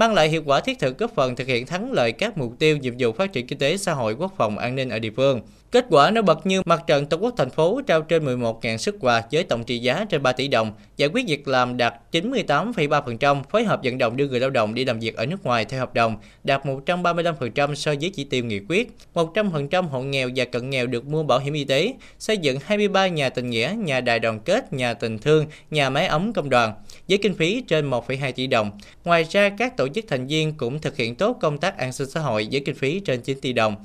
mang 0.00 0.14
lại 0.14 0.28
hiệu 0.28 0.42
quả 0.46 0.60
thiết 0.60 0.78
thực, 0.78 0.98
góp 0.98 1.14
phần 1.14 1.36
thực 1.36 1.46
hiện 1.46 1.66
thắng 1.66 1.92
lợi 1.92 2.12
các 2.12 2.38
mục 2.38 2.52
tiêu, 2.58 2.76
nhiệm 2.76 2.94
vụ 2.98 3.12
phát 3.12 3.32
triển 3.32 3.46
kinh 3.46 3.58
tế, 3.58 3.76
xã 3.76 3.92
hội, 3.92 4.14
quốc 4.14 4.32
phòng, 4.36 4.58
an 4.58 4.74
ninh 4.74 4.88
ở 4.88 4.98
địa 4.98 5.10
phương. 5.16 5.40
Kết 5.72 5.86
quả 5.90 6.10
nổi 6.10 6.22
bật 6.22 6.46
như 6.46 6.62
mặt 6.64 6.82
trận 6.86 7.06
Tổ 7.06 7.16
quốc 7.16 7.34
thành 7.36 7.50
phố 7.50 7.80
trao 7.86 8.02
trên 8.02 8.24
11.000 8.24 8.76
xuất 8.76 8.94
quà 9.00 9.22
với 9.32 9.44
tổng 9.44 9.64
trị 9.64 9.78
giá 9.78 10.04
trên 10.08 10.22
3 10.22 10.32
tỷ 10.32 10.48
đồng, 10.48 10.72
giải 10.96 11.08
quyết 11.12 11.26
việc 11.28 11.48
làm 11.48 11.76
đạt 11.76 11.94
98,3%, 12.12 13.42
phối 13.42 13.64
hợp 13.64 13.80
vận 13.84 13.98
động 13.98 14.16
đưa 14.16 14.28
người 14.28 14.40
lao 14.40 14.50
động 14.50 14.74
đi 14.74 14.84
làm 14.84 15.00
việc 15.00 15.16
ở 15.16 15.26
nước 15.26 15.44
ngoài 15.44 15.64
theo 15.64 15.80
hợp 15.80 15.94
đồng, 15.94 16.16
đạt 16.44 16.66
135% 16.66 17.74
so 17.74 17.94
với 18.00 18.10
chỉ 18.10 18.24
tiêu 18.24 18.44
nghị 18.44 18.60
quyết. 18.68 18.92
100% 19.14 19.88
hộ 19.88 20.02
nghèo 20.02 20.30
và 20.36 20.44
cận 20.44 20.70
nghèo 20.70 20.86
được 20.86 21.06
mua 21.06 21.22
bảo 21.22 21.38
hiểm 21.38 21.54
y 21.54 21.64
tế, 21.64 21.94
xây 22.18 22.38
dựng 22.38 22.58
23 22.64 23.06
nhà 23.06 23.28
tình 23.28 23.50
nghĩa, 23.50 23.74
nhà 23.78 24.00
đại 24.00 24.18
đoàn 24.18 24.40
kết, 24.40 24.72
nhà 24.72 24.94
tình 24.94 25.18
thương, 25.18 25.46
nhà 25.70 25.90
máy 25.90 26.06
ấm 26.06 26.32
công 26.32 26.50
đoàn, 26.50 26.72
với 27.08 27.18
kinh 27.18 27.34
phí 27.34 27.62
trên 27.68 27.90
1,2 27.90 28.32
tỷ 28.32 28.46
đồng. 28.46 28.70
Ngoài 29.04 29.24
ra, 29.30 29.48
các 29.48 29.76
tổ 29.76 29.88
chức 29.88 30.04
thành 30.08 30.26
viên 30.26 30.54
cũng 30.54 30.80
thực 30.80 30.96
hiện 30.96 31.14
tốt 31.14 31.38
công 31.40 31.58
tác 31.58 31.78
an 31.78 31.92
sinh 31.92 32.10
xã 32.10 32.20
hội 32.20 32.48
với 32.52 32.60
kinh 32.60 32.74
phí 32.74 33.00
trên 33.00 33.20
9 33.20 33.40
tỷ 33.40 33.52
đồng. 33.52 33.76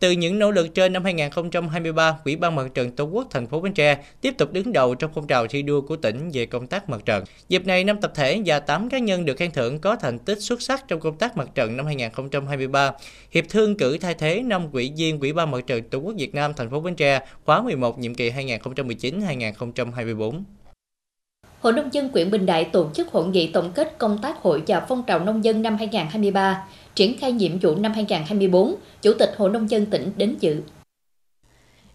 Từ 0.00 0.10
những 0.10 0.38
nỗ 0.38 0.50
lực 0.50 0.74
trên 0.74 0.92
năm 0.92 1.04
2023, 1.04 2.16
Ủy 2.24 2.36
ban 2.36 2.54
Mặt 2.54 2.66
trận 2.74 2.90
Tổ 2.90 3.04
quốc 3.04 3.26
thành 3.30 3.46
phố 3.46 3.60
Bến 3.60 3.72
Tre 3.72 3.98
tiếp 4.20 4.34
tục 4.38 4.52
đứng 4.52 4.72
đầu 4.72 4.94
trong 4.94 5.10
phong 5.14 5.26
trào 5.26 5.46
thi 5.46 5.62
đua 5.62 5.80
của 5.80 5.96
tỉnh 5.96 6.30
về 6.32 6.46
công 6.46 6.66
tác 6.66 6.88
mặt 6.88 7.00
trận. 7.04 7.24
Dịp 7.48 7.66
này, 7.66 7.84
năm 7.84 8.00
tập 8.00 8.12
thể 8.14 8.42
và 8.46 8.60
8 8.60 8.88
cá 8.88 8.98
nhân 8.98 9.24
được 9.24 9.36
khen 9.36 9.50
thưởng 9.50 9.78
có 9.78 9.96
thành 9.96 10.18
tích 10.18 10.40
xuất 10.40 10.62
sắc 10.62 10.88
trong 10.88 11.00
công 11.00 11.16
tác 11.16 11.36
mặt 11.36 11.48
trận 11.54 11.76
năm 11.76 11.86
2023. 11.86 12.92
Hiệp 13.30 13.44
thương 13.48 13.76
cử 13.76 13.98
thay 13.98 14.14
thế 14.14 14.42
năm 14.42 14.68
ủy 14.72 14.92
viên 14.96 15.20
Ủy 15.20 15.32
ban 15.32 15.50
Mặt 15.50 15.66
trận 15.66 15.82
Tổ 15.82 15.98
quốc 15.98 16.14
Việt 16.18 16.34
Nam 16.34 16.52
thành 16.56 16.70
phố 16.70 16.80
Bến 16.80 16.94
Tre 16.94 17.20
khóa 17.44 17.62
11 17.62 17.98
nhiệm 17.98 18.14
kỳ 18.14 18.30
2019-2024. 18.30 20.42
Hội 21.60 21.72
Nông 21.72 21.92
dân 21.92 22.08
quyện 22.08 22.30
Bình 22.30 22.46
Đại 22.46 22.64
tổ 22.64 22.90
chức 22.94 23.08
hội 23.08 23.26
nghị 23.26 23.52
tổng 23.52 23.72
kết 23.74 23.98
công 23.98 24.18
tác 24.22 24.36
hội 24.36 24.62
và 24.66 24.80
phong 24.88 25.02
trào 25.06 25.18
nông 25.18 25.44
dân 25.44 25.62
năm 25.62 25.76
2023, 25.78 26.66
triển 26.94 27.18
khai 27.18 27.32
nhiệm 27.32 27.58
vụ 27.58 27.74
năm 27.74 27.92
2024, 27.92 28.74
Chủ 29.02 29.12
tịch 29.18 29.34
Hội 29.36 29.50
Nông 29.50 29.70
dân 29.70 29.86
tỉnh 29.86 30.12
đến 30.16 30.36
dự. 30.40 30.60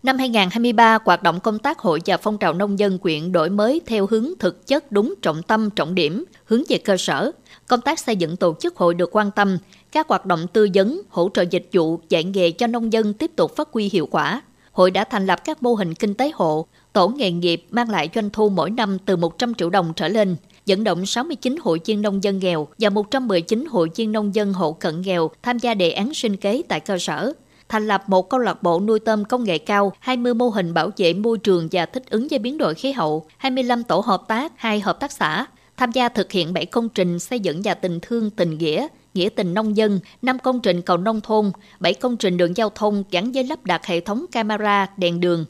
Năm 0.04 0.18
2023, 0.18 1.00
hoạt 1.06 1.24
động 1.24 1.40
công 1.40 1.60
tác 1.60 1.80
hội 1.80 2.00
và 2.06 2.18
phong 2.18 2.38
trào 2.38 2.54
nông 2.54 2.80
dân 2.80 2.98
quyện 2.98 3.32
đổi 3.32 3.50
mới 3.50 3.82
theo 3.86 4.08
hướng 4.08 4.28
thực 4.40 4.68
chất 4.68 4.92
đúng 4.92 5.14
trọng 5.22 5.44
tâm, 5.44 5.70
trọng 5.70 5.96
điểm, 5.96 6.26
hướng 6.46 6.64
về 6.70 6.78
cơ 6.78 6.98
sở. 6.98 7.32
Công 7.68 7.82
tác 7.82 8.00
xây 8.00 8.16
dựng 8.16 8.36
tổ 8.38 8.56
chức 8.60 8.76
hội 8.76 8.94
được 8.94 9.16
quan 9.16 9.32
tâm, 9.32 9.58
các 9.92 10.08
hoạt 10.08 10.26
động 10.26 10.48
tư 10.54 10.68
vấn, 10.74 11.02
hỗ 11.10 11.30
trợ 11.34 11.42
dịch 11.42 11.70
vụ, 11.74 12.00
dạy 12.10 12.24
nghề 12.24 12.52
cho 12.52 12.68
nông 12.68 12.94
dân 12.94 13.14
tiếp 13.14 13.32
tục 13.36 13.56
phát 13.56 13.70
huy 13.72 13.90
hiệu 13.94 14.08
quả. 14.12 14.42
Hội 14.72 14.92
đã 14.92 15.04
thành 15.04 15.26
lập 15.26 15.40
các 15.44 15.64
mô 15.64 15.74
hình 15.74 15.94
kinh 15.94 16.14
tế 16.14 16.32
hộ, 16.34 16.66
tổ 16.94 17.08
nghề 17.08 17.32
nghiệp 17.32 17.66
mang 17.70 17.90
lại 17.90 18.10
doanh 18.16 18.30
thu 18.30 18.50
mỗi 18.50 18.70
năm 18.70 18.98
từ 19.06 19.16
100 19.16 19.54
triệu 19.54 19.70
đồng 19.70 19.94
trở 19.96 20.08
lên, 20.08 20.36
dẫn 20.66 20.84
động 20.84 21.06
69 21.06 21.56
hội 21.62 21.80
viên 21.86 22.02
nông 22.02 22.24
dân 22.24 22.40
nghèo 22.40 22.68
và 22.80 22.90
119 22.90 23.66
hội 23.70 23.90
viên 23.96 24.12
nông 24.12 24.36
dân 24.36 24.54
hộ 24.54 24.72
cận 24.72 25.02
nghèo 25.02 25.32
tham 25.44 25.60
gia 25.60 25.74
đề 25.74 25.92
án 25.92 26.14
sinh 26.14 26.38
kế 26.38 26.62
tại 26.68 26.80
cơ 26.80 26.98
sở 26.98 27.34
thành 27.70 27.88
lập 27.88 28.04
một 28.08 28.30
câu 28.30 28.40
lạc 28.40 28.64
bộ 28.64 28.80
nuôi 28.80 29.00
tôm 29.00 29.26
công 29.26 29.44
nghệ 29.44 29.58
cao, 29.58 29.94
20 30.00 30.34
mô 30.34 30.50
hình 30.50 30.74
bảo 30.74 30.90
vệ 30.98 31.14
môi 31.14 31.38
trường 31.38 31.68
và 31.72 31.86
thích 31.86 32.04
ứng 32.10 32.28
với 32.30 32.40
biến 32.40 32.58
đổi 32.58 32.74
khí 32.74 32.92
hậu, 32.92 33.26
25 33.38 33.84
tổ 33.84 34.00
hợp 34.00 34.22
tác, 34.28 34.54
2 34.56 34.80
hợp 34.80 35.00
tác 35.00 35.12
xã, 35.12 35.46
tham 35.78 35.92
gia 35.92 36.10
thực 36.10 36.32
hiện 36.32 36.54
7 36.54 36.66
công 36.66 36.90
trình 36.90 37.20
xây 37.20 37.40
dựng 37.40 37.62
và 37.64 37.74
tình 37.74 38.00
thương 38.02 38.30
tình 38.30 38.58
nghĩa, 38.58 38.88
nghĩa 39.14 39.30
tình 39.30 39.54
nông 39.54 39.78
dân, 39.78 40.00
5 40.22 40.40
công 40.40 40.60
trình 40.60 40.82
cầu 40.82 40.98
nông 40.98 41.22
thôn, 41.22 41.52
7 41.80 41.94
công 41.94 42.18
trình 42.18 42.38
đường 42.38 42.58
giao 42.58 42.70
thông 42.70 43.04
gắn 43.12 43.32
với 43.32 43.44
lắp 43.44 43.66
đặt 43.66 43.86
hệ 43.86 44.00
thống 44.00 44.26
camera, 44.32 44.88
đèn 44.98 45.20
đường, 45.20 45.46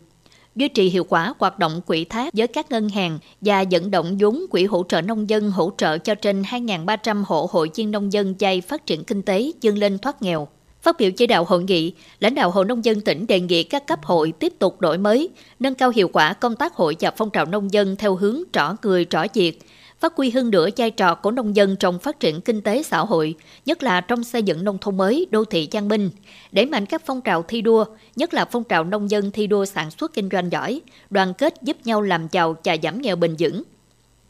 duy 0.55 0.67
trì 0.67 0.89
hiệu 0.89 1.03
quả 1.03 1.33
hoạt 1.39 1.59
động 1.59 1.81
quỹ 1.85 2.05
thác 2.05 2.33
với 2.33 2.47
các 2.47 2.71
ngân 2.71 2.89
hàng 2.89 3.19
và 3.41 3.63
vận 3.71 3.91
động 3.91 4.17
vốn 4.19 4.45
quỹ 4.49 4.63
hỗ 4.63 4.83
trợ 4.89 5.01
nông 5.01 5.29
dân 5.29 5.51
hỗ 5.51 5.71
trợ 5.77 5.97
cho 5.97 6.15
trên 6.15 6.41
2.300 6.41 7.23
hộ 7.27 7.49
hội 7.51 7.69
viên 7.75 7.91
nông 7.91 8.13
dân 8.13 8.35
chay 8.37 8.61
phát 8.61 8.85
triển 8.85 9.03
kinh 9.03 9.21
tế 9.21 9.51
dương 9.61 9.77
lên 9.77 9.97
thoát 9.97 10.21
nghèo. 10.21 10.47
Phát 10.81 10.95
biểu 10.99 11.11
chỉ 11.11 11.27
đạo 11.27 11.43
hội 11.43 11.63
nghị, 11.63 11.93
lãnh 12.19 12.35
đạo 12.35 12.51
Hội 12.51 12.65
Nông 12.65 12.85
dân 12.85 13.01
tỉnh 13.01 13.27
đề 13.27 13.39
nghị 13.39 13.63
các 13.63 13.87
cấp 13.87 13.99
hội 14.03 14.33
tiếp 14.39 14.53
tục 14.59 14.81
đổi 14.81 14.97
mới, 14.97 15.29
nâng 15.59 15.75
cao 15.75 15.91
hiệu 15.95 16.07
quả 16.13 16.33
công 16.33 16.55
tác 16.55 16.73
hội 16.73 16.95
và 16.99 17.11
phong 17.11 17.29
trào 17.29 17.45
nông 17.45 17.73
dân 17.73 17.95
theo 17.95 18.15
hướng 18.15 18.43
trỏ 18.53 18.75
người 18.83 19.05
trỏ 19.09 19.23
việc, 19.33 19.59
phát 20.05 20.15
huy 20.15 20.29
hơn 20.29 20.51
nữa 20.51 20.67
vai 20.77 20.91
trò 20.91 21.15
của 21.15 21.31
nông 21.31 21.55
dân 21.55 21.75
trong 21.75 21.99
phát 21.99 22.19
triển 22.19 22.41
kinh 22.41 22.61
tế 22.61 22.83
xã 22.83 22.99
hội, 22.99 23.35
nhất 23.65 23.83
là 23.83 24.01
trong 24.01 24.23
xây 24.23 24.43
dựng 24.43 24.63
nông 24.63 24.77
thôn 24.77 24.97
mới, 24.97 25.27
đô 25.31 25.45
thị 25.45 25.67
văn 25.71 25.87
minh, 25.87 26.09
đẩy 26.51 26.65
mạnh 26.65 26.85
các 26.85 27.01
phong 27.05 27.21
trào 27.21 27.43
thi 27.43 27.61
đua, 27.61 27.85
nhất 28.15 28.33
là 28.33 28.45
phong 28.45 28.63
trào 28.63 28.83
nông 28.83 29.11
dân 29.11 29.31
thi 29.31 29.47
đua 29.47 29.65
sản 29.65 29.91
xuất 29.91 30.13
kinh 30.13 30.29
doanh 30.31 30.51
giỏi, 30.51 30.81
đoàn 31.09 31.33
kết 31.33 31.53
giúp 31.61 31.77
nhau 31.83 32.01
làm 32.01 32.27
giàu 32.31 32.55
và 32.63 32.75
giảm 32.83 33.01
nghèo 33.01 33.15
bền 33.15 33.35
vững. 33.39 33.63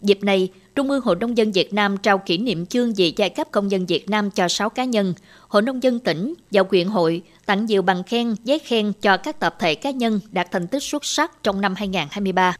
Dịp 0.01 0.24
này, 0.24 0.50
Trung 0.75 0.89
ương 0.89 1.01
Hội 1.01 1.15
Nông 1.15 1.38
dân 1.38 1.51
Việt 1.51 1.74
Nam 1.74 1.98
trao 1.98 2.17
kỷ 2.17 2.38
niệm 2.38 2.65
chương 2.65 2.94
vì 2.94 3.13
giai 3.17 3.29
cấp 3.29 3.48
công 3.51 3.72
dân 3.72 3.86
Việt 3.86 4.10
Nam 4.10 4.32
cho 4.32 4.48
6 4.48 4.70
cá 4.70 4.84
nhân, 4.84 5.13
Hội 5.48 5.62
Nông 5.62 5.84
dân 5.84 6.00
tỉnh 6.00 6.34
và 6.51 6.63
huyện 6.70 6.88
hội 6.88 7.22
tặng 7.46 7.65
nhiều 7.65 7.82
bằng 7.82 8.03
khen, 8.03 8.36
giấy 8.44 8.60
khen 8.60 8.91
cho 9.01 9.17
các 9.17 9.39
tập 9.39 9.55
thể 9.60 9.75
cá 9.75 9.91
nhân 9.91 10.20
đạt 10.32 10.51
thành 10.51 10.67
tích 10.67 10.84
xuất 10.84 11.05
sắc 11.05 11.44
trong 11.44 11.62
năm 11.62 11.75
2023. 11.75 12.55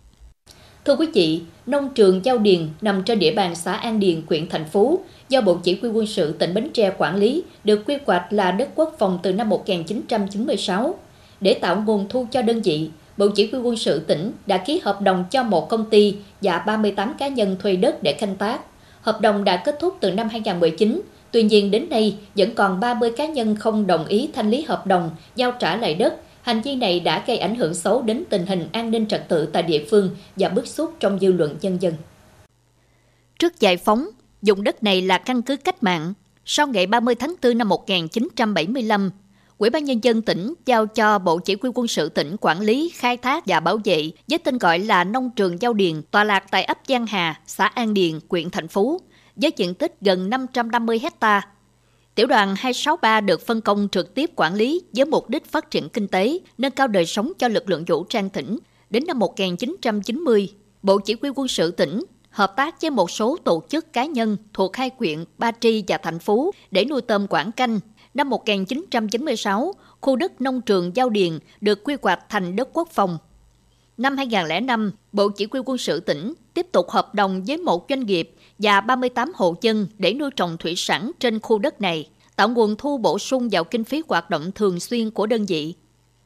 Thưa 0.86 0.96
quý 0.96 1.08
vị, 1.14 1.42
nông 1.66 1.90
trường 1.94 2.26
Giao 2.26 2.38
Điền 2.38 2.68
nằm 2.82 3.04
trên 3.04 3.20
địa 3.20 3.32
bàn 3.32 3.56
xã 3.56 3.74
An 3.74 4.00
Điền, 4.00 4.22
huyện 4.30 4.50
Thành 4.50 4.66
Phú, 4.66 5.00
do 5.30 5.42
Bộ 5.42 5.58
Chỉ 5.64 5.78
huy 5.82 5.90
quân 5.90 6.06
sự 6.08 6.32
tỉnh 6.32 6.54
Bến 6.54 6.70
Tre 6.74 6.94
quản 6.98 7.16
lý, 7.16 7.44
được 7.64 7.84
quy 7.88 7.98
hoạch 8.06 8.34
là 8.34 8.52
đất 8.52 8.70
quốc 8.76 8.96
phòng 9.00 9.20
từ 9.24 9.34
năm 9.34 9.50
1996. 9.50 10.96
Để 11.42 11.54
tạo 11.54 11.84
nguồn 11.86 12.10
thu 12.10 12.28
cho 12.32 12.42
đơn 12.42 12.62
vị, 12.62 12.90
Bộ 13.18 13.28
Chỉ 13.36 13.50
huy 13.52 13.60
quân 13.60 13.78
sự 13.78 14.00
tỉnh 14.00 14.32
đã 14.46 14.58
ký 14.58 14.82
hợp 14.84 15.02
đồng 15.02 15.26
cho 15.32 15.44
một 15.44 15.70
công 15.70 15.90
ty 15.90 16.16
và 16.42 16.60
38 16.60 17.14
cá 17.20 17.28
nhân 17.28 17.56
thuê 17.60 17.76
đất 17.76 18.04
để 18.04 18.14
canh 18.14 18.36
tác. 18.36 18.60
Hợp 19.02 19.22
đồng 19.22 19.44
đã 19.44 19.58
kết 19.58 19.78
thúc 19.80 19.98
từ 20.00 20.12
năm 20.12 20.30
2019, 20.30 21.02
tuy 21.32 21.44
nhiên 21.44 21.72
đến 21.72 21.90
nay 21.90 22.18
vẫn 22.36 22.56
còn 22.56 22.80
30 22.80 23.12
cá 23.18 23.26
nhân 23.26 23.56
không 23.56 23.88
đồng 23.88 24.06
ý 24.06 24.30
thanh 24.34 24.52
lý 24.52 24.62
hợp 24.62 24.88
đồng 24.88 25.10
giao 25.36 25.52
trả 25.52 25.76
lại 25.78 25.96
đất. 25.96 26.14
Hành 26.46 26.62
vi 26.62 26.76
này 26.76 27.00
đã 27.00 27.24
gây 27.28 27.38
ảnh 27.38 27.56
hưởng 27.56 27.74
xấu 27.74 28.02
đến 28.02 28.24
tình 28.30 28.46
hình 28.46 28.70
an 28.72 28.92
ninh 28.92 29.08
trật 29.08 29.30
tự 29.30 29.46
tại 29.46 29.64
địa 29.64 29.86
phương 29.90 30.16
và 30.36 30.50
bức 30.50 30.68
xúc 30.68 30.94
trong 31.00 31.20
dư 31.20 31.32
luận 31.32 31.58
nhân 31.62 31.82
dân. 31.82 31.94
Trước 33.40 33.60
giải 33.60 33.78
phóng, 33.78 34.08
dùng 34.42 34.64
đất 34.64 34.84
này 34.84 35.02
là 35.02 35.18
căn 35.18 35.42
cứ 35.42 35.56
cách 35.56 35.84
mạng. 35.84 36.14
Sau 36.46 36.68
ngày 36.68 36.88
30 36.88 37.16
tháng 37.16 37.36
4 37.44 37.58
năm 37.58 37.70
1975, 37.70 39.12
Ủy 39.58 39.70
ban 39.70 39.86
Nhân 39.86 40.04
dân 40.04 40.22
tỉnh 40.22 40.54
giao 40.66 40.86
cho 40.86 41.20
Bộ 41.20 41.40
Chỉ 41.40 41.56
huy 41.62 41.70
quân 41.76 41.88
sự 41.88 42.10
tỉnh 42.10 42.36
quản 42.42 42.62
lý, 42.62 42.92
khai 42.96 43.18
thác 43.18 43.44
và 43.48 43.60
bảo 43.60 43.80
vệ 43.84 44.12
với 44.28 44.40
tên 44.40 44.58
gọi 44.58 44.80
là 44.80 45.04
Nông 45.04 45.30
trường 45.36 45.62
Giao 45.62 45.74
Điền, 45.74 46.02
tọa 46.12 46.24
lạc 46.24 46.44
tại 46.52 46.64
ấp 46.64 46.78
Giang 46.88 47.08
Hà, 47.08 47.40
xã 47.48 47.66
An 47.66 47.94
Điền, 47.94 48.20
huyện 48.30 48.50
Thành 48.50 48.68
Phú, 48.68 49.02
với 49.36 49.52
diện 49.58 49.74
tích 49.74 49.96
gần 50.02 50.30
550 50.30 51.00
hecta. 51.00 51.42
Tiểu 52.16 52.28
đoàn 52.28 52.56
263 52.58 53.22
được 53.22 53.42
phân 53.46 53.62
công 53.62 53.88
trực 53.92 54.14
tiếp 54.14 54.32
quản 54.36 54.56
lý 54.56 54.82
với 54.94 55.06
mục 55.06 55.30
đích 55.30 55.46
phát 55.46 55.72
triển 55.72 55.90
kinh 55.90 56.08
tế, 56.08 56.40
nâng 56.58 56.72
cao 56.72 56.88
đời 56.88 57.06
sống 57.06 57.32
cho 57.40 57.48
lực 57.48 57.70
lượng 57.70 57.84
vũ 57.88 58.04
trang 58.04 58.30
tỉnh. 58.30 58.58
Đến 58.90 59.04
năm 59.08 59.20
1990, 59.20 60.50
Bộ 60.82 60.98
Chỉ 61.00 61.16
huy 61.22 61.30
quân 61.36 61.48
sự 61.48 61.72
tỉnh 61.72 62.04
hợp 62.30 62.54
tác 62.56 62.82
với 62.82 62.90
một 62.92 63.12
số 63.12 63.38
tổ 63.44 63.64
chức 63.70 63.94
cá 63.94 64.06
nhân 64.06 64.38
thuộc 64.54 64.76
hai 64.76 64.90
quyện 64.90 65.24
Ba 65.38 65.52
Tri 65.60 65.84
và 65.88 65.98
Thành 65.98 66.20
Phú 66.20 66.52
để 66.72 66.86
nuôi 66.86 67.02
tôm 67.02 67.28
quảng 67.28 67.52
canh, 67.52 67.80
Năm 68.14 68.30
1996, 68.30 69.74
khu 70.02 70.16
đất 70.16 70.42
nông 70.42 70.62
trường 70.62 70.96
Giao 70.96 71.10
Điền 71.10 71.40
được 71.62 71.84
quy 71.84 71.96
hoạch 72.02 72.20
thành 72.30 72.56
đất 72.56 72.70
quốc 72.74 72.90
phòng. 72.92 73.18
Năm 73.98 74.18
2005, 74.18 74.92
Bộ 75.12 75.30
Chỉ 75.30 75.48
huy 75.52 75.60
quân 75.66 75.78
sự 75.78 76.00
tỉnh 76.00 76.34
tiếp 76.54 76.68
tục 76.72 76.90
hợp 76.90 77.16
đồng 77.16 77.44
với 77.48 77.58
một 77.58 77.86
doanh 77.90 78.06
nghiệp 78.06 78.36
và 78.60 78.82
38 78.82 79.32
hộ 79.36 79.56
dân 79.62 79.88
để 79.98 80.14
nuôi 80.14 80.30
trồng 80.36 80.58
thủy 80.58 80.74
sản 80.78 81.12
trên 81.20 81.40
khu 81.40 81.60
đất 81.60 81.82
này, 81.82 82.10
tạo 82.36 82.50
nguồn 82.50 82.76
thu 82.76 82.98
bổ 82.98 83.20
sung 83.20 83.50
vào 83.52 83.64
kinh 83.64 83.84
phí 83.84 84.04
hoạt 84.08 84.30
động 84.30 84.52
thường 84.52 84.80
xuyên 84.80 85.12
của 85.12 85.26
đơn 85.26 85.46
vị. 85.46 85.74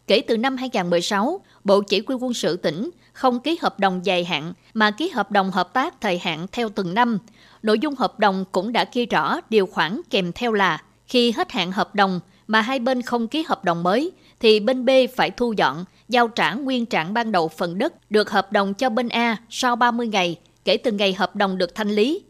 Kể 0.08 0.22
từ 0.28 0.38
năm 0.38 0.58
2016, 0.58 1.42
Bộ 1.64 1.82
Chỉ 1.82 2.02
huy 2.08 2.16
quân 2.16 2.34
sự 2.34 2.58
tỉnh 2.58 2.90
không 3.14 3.40
ký 3.40 3.58
hợp 3.62 3.80
đồng 3.80 4.06
dài 4.06 4.26
hạn 4.26 4.54
mà 4.74 4.92
ký 4.92 5.10
hợp 5.10 5.32
đồng 5.32 5.52
hợp 5.52 5.74
tác 5.74 6.02
thời 6.02 6.18
hạn 6.18 6.48
theo 6.52 6.70
từng 6.70 6.94
năm. 6.94 7.20
Nội 7.64 7.80
dung 7.80 7.96
hợp 7.96 8.20
đồng 8.20 8.46
cũng 8.52 8.72
đã 8.72 8.86
ghi 8.94 9.06
rõ 9.06 9.40
điều 9.50 9.66
khoản 9.66 10.02
kèm 10.10 10.32
theo 10.32 10.54
là 10.54 10.82
khi 11.08 11.32
hết 11.32 11.52
hạn 11.52 11.72
hợp 11.72 11.96
đồng 11.96 12.20
mà 12.48 12.62
hai 12.62 12.80
bên 12.80 13.02
không 13.02 13.28
ký 13.28 13.44
hợp 13.48 13.64
đồng 13.64 13.84
mới, 13.84 14.12
thì 14.40 14.60
bên 14.60 14.86
B 14.86 14.90
phải 15.16 15.32
thu 15.32 15.54
dọn, 15.58 15.86
giao 16.10 16.28
trả 16.28 16.54
nguyên 16.54 16.86
trạng 16.86 17.14
ban 17.14 17.32
đầu 17.32 17.48
phần 17.48 17.78
đất 17.78 18.12
được 18.12 18.30
hợp 18.30 18.52
đồng 18.52 18.74
cho 18.74 18.90
bên 18.90 19.10
A 19.10 19.38
sau 19.50 19.76
30 19.76 20.08
ngày 20.08 20.38
kể 20.70 20.78
từ 20.78 20.92
ngày 20.92 21.14
hợp 21.14 21.36
đồng 21.36 21.58
được 21.58 21.76
thanh 21.76 21.90
lý. 21.90 22.22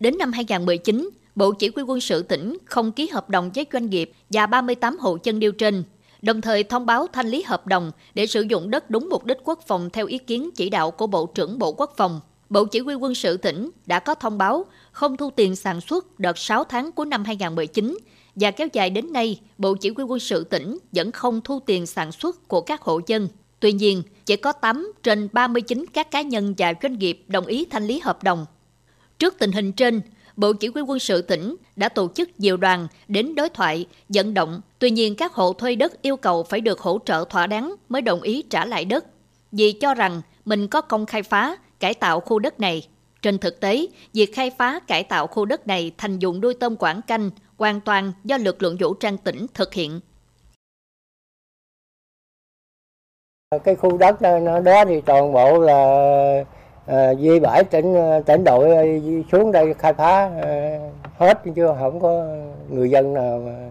Đến 0.00 0.18
năm 0.18 0.32
2019, 0.32 1.10
Bộ 1.34 1.52
Chỉ 1.52 1.70
huy 1.74 1.82
quân 1.82 2.00
sự 2.00 2.22
tỉnh 2.22 2.58
không 2.64 2.92
ký 2.92 3.08
hợp 3.08 3.30
đồng 3.30 3.50
với 3.54 3.66
doanh 3.72 3.90
nghiệp 3.90 4.12
và 4.30 4.46
38 4.46 4.98
hộ 4.98 5.16
chân 5.16 5.38
điều 5.38 5.52
trên, 5.52 5.84
đồng 6.22 6.40
thời 6.40 6.64
thông 6.64 6.86
báo 6.86 7.06
thanh 7.12 7.28
lý 7.28 7.42
hợp 7.42 7.66
đồng 7.66 7.92
để 8.14 8.26
sử 8.26 8.42
dụng 8.42 8.70
đất 8.70 8.90
đúng 8.90 9.08
mục 9.10 9.24
đích 9.24 9.36
quốc 9.44 9.60
phòng 9.66 9.90
theo 9.90 10.06
ý 10.06 10.18
kiến 10.18 10.50
chỉ 10.56 10.70
đạo 10.70 10.90
của 10.90 11.06
Bộ 11.06 11.26
trưởng 11.26 11.58
Bộ 11.58 11.72
Quốc 11.72 11.94
phòng. 11.96 12.20
Bộ 12.50 12.64
Chỉ 12.64 12.78
huy 12.78 12.94
quân 12.94 13.14
sự 13.14 13.36
tỉnh 13.36 13.70
đã 13.86 13.98
có 13.98 14.14
thông 14.14 14.38
báo 14.38 14.64
không 14.92 15.16
thu 15.16 15.30
tiền 15.30 15.56
sản 15.56 15.80
xuất 15.80 16.20
đợt 16.20 16.38
6 16.38 16.64
tháng 16.64 16.92
của 16.92 17.04
năm 17.04 17.24
2019 17.24 17.98
và 18.34 18.50
kéo 18.50 18.68
dài 18.72 18.90
đến 18.90 19.12
nay, 19.12 19.40
Bộ 19.58 19.74
Chỉ 19.74 19.90
huy 19.96 20.04
quân 20.04 20.20
sự 20.20 20.44
tỉnh 20.44 20.78
vẫn 20.92 21.12
không 21.12 21.40
thu 21.40 21.60
tiền 21.66 21.86
sản 21.86 22.12
xuất 22.12 22.48
của 22.48 22.60
các 22.60 22.82
hộ 22.82 23.00
dân. 23.06 23.28
Tuy 23.60 23.72
nhiên, 23.72 24.02
chỉ 24.26 24.36
có 24.36 24.52
8 24.52 24.92
trên 25.02 25.28
39 25.32 25.84
các 25.92 26.10
cá 26.10 26.22
nhân 26.22 26.54
và 26.58 26.72
doanh 26.82 26.98
nghiệp 26.98 27.24
đồng 27.28 27.46
ý 27.46 27.64
thanh 27.70 27.86
lý 27.86 27.98
hợp 27.98 28.22
đồng. 28.22 28.46
Trước 29.18 29.34
tình 29.38 29.52
hình 29.52 29.72
trên, 29.72 30.00
Bộ 30.36 30.52
Chỉ 30.52 30.68
huy 30.68 30.82
quân 30.82 30.98
sự 30.98 31.22
tỉnh 31.22 31.56
đã 31.76 31.88
tổ 31.88 32.08
chức 32.14 32.40
nhiều 32.40 32.56
đoàn 32.56 32.88
đến 33.08 33.34
đối 33.34 33.48
thoại, 33.48 33.86
vận 34.08 34.34
động. 34.34 34.60
Tuy 34.78 34.90
nhiên, 34.90 35.14
các 35.14 35.34
hộ 35.34 35.52
thuê 35.52 35.74
đất 35.74 36.02
yêu 36.02 36.16
cầu 36.16 36.42
phải 36.42 36.60
được 36.60 36.80
hỗ 36.80 36.98
trợ 37.06 37.24
thỏa 37.30 37.46
đáng 37.46 37.74
mới 37.88 38.02
đồng 38.02 38.22
ý 38.22 38.42
trả 38.50 38.64
lại 38.64 38.84
đất. 38.84 39.04
Vì 39.52 39.72
cho 39.72 39.94
rằng 39.94 40.22
mình 40.44 40.68
có 40.68 40.80
công 40.80 41.06
khai 41.06 41.22
phá, 41.22 41.56
cải 41.80 41.94
tạo 41.94 42.20
khu 42.20 42.38
đất 42.38 42.60
này. 42.60 42.88
Trên 43.22 43.38
thực 43.38 43.60
tế, 43.60 43.86
việc 44.12 44.34
khai 44.34 44.50
phá 44.58 44.80
cải 44.80 45.02
tạo 45.02 45.26
khu 45.26 45.44
đất 45.44 45.66
này 45.66 45.92
thành 45.98 46.18
dụng 46.18 46.40
nuôi 46.40 46.54
tôm 46.54 46.76
quảng 46.76 47.02
canh 47.02 47.30
hoàn 47.56 47.80
toàn 47.80 48.12
do 48.24 48.36
lực 48.36 48.62
lượng 48.62 48.76
vũ 48.80 48.94
trang 48.94 49.18
tỉnh 49.18 49.46
thực 49.54 49.74
hiện. 49.74 50.00
Cái 53.64 53.76
khu 53.76 53.96
đất 53.96 54.20
đó, 54.20 54.60
đó 54.60 54.84
thì 54.84 55.00
toàn 55.00 55.32
bộ 55.32 55.58
là 55.58 55.74
à, 56.86 57.14
di 57.14 57.40
bãi 57.40 57.64
tỉnh 57.64 57.94
ờ, 57.94 58.22
tỉnh 58.26 58.44
đội 58.44 58.76
ờ, 58.76 58.82
xuống 59.32 59.52
đây 59.52 59.74
khai 59.78 59.92
phá 59.92 60.30
à, 60.42 60.78
hết 61.18 61.42
chứ 61.56 61.66
không 61.78 62.00
có 62.00 62.26
người 62.70 62.90
dân 62.90 63.14
nào 63.14 63.42
mà. 63.46 63.70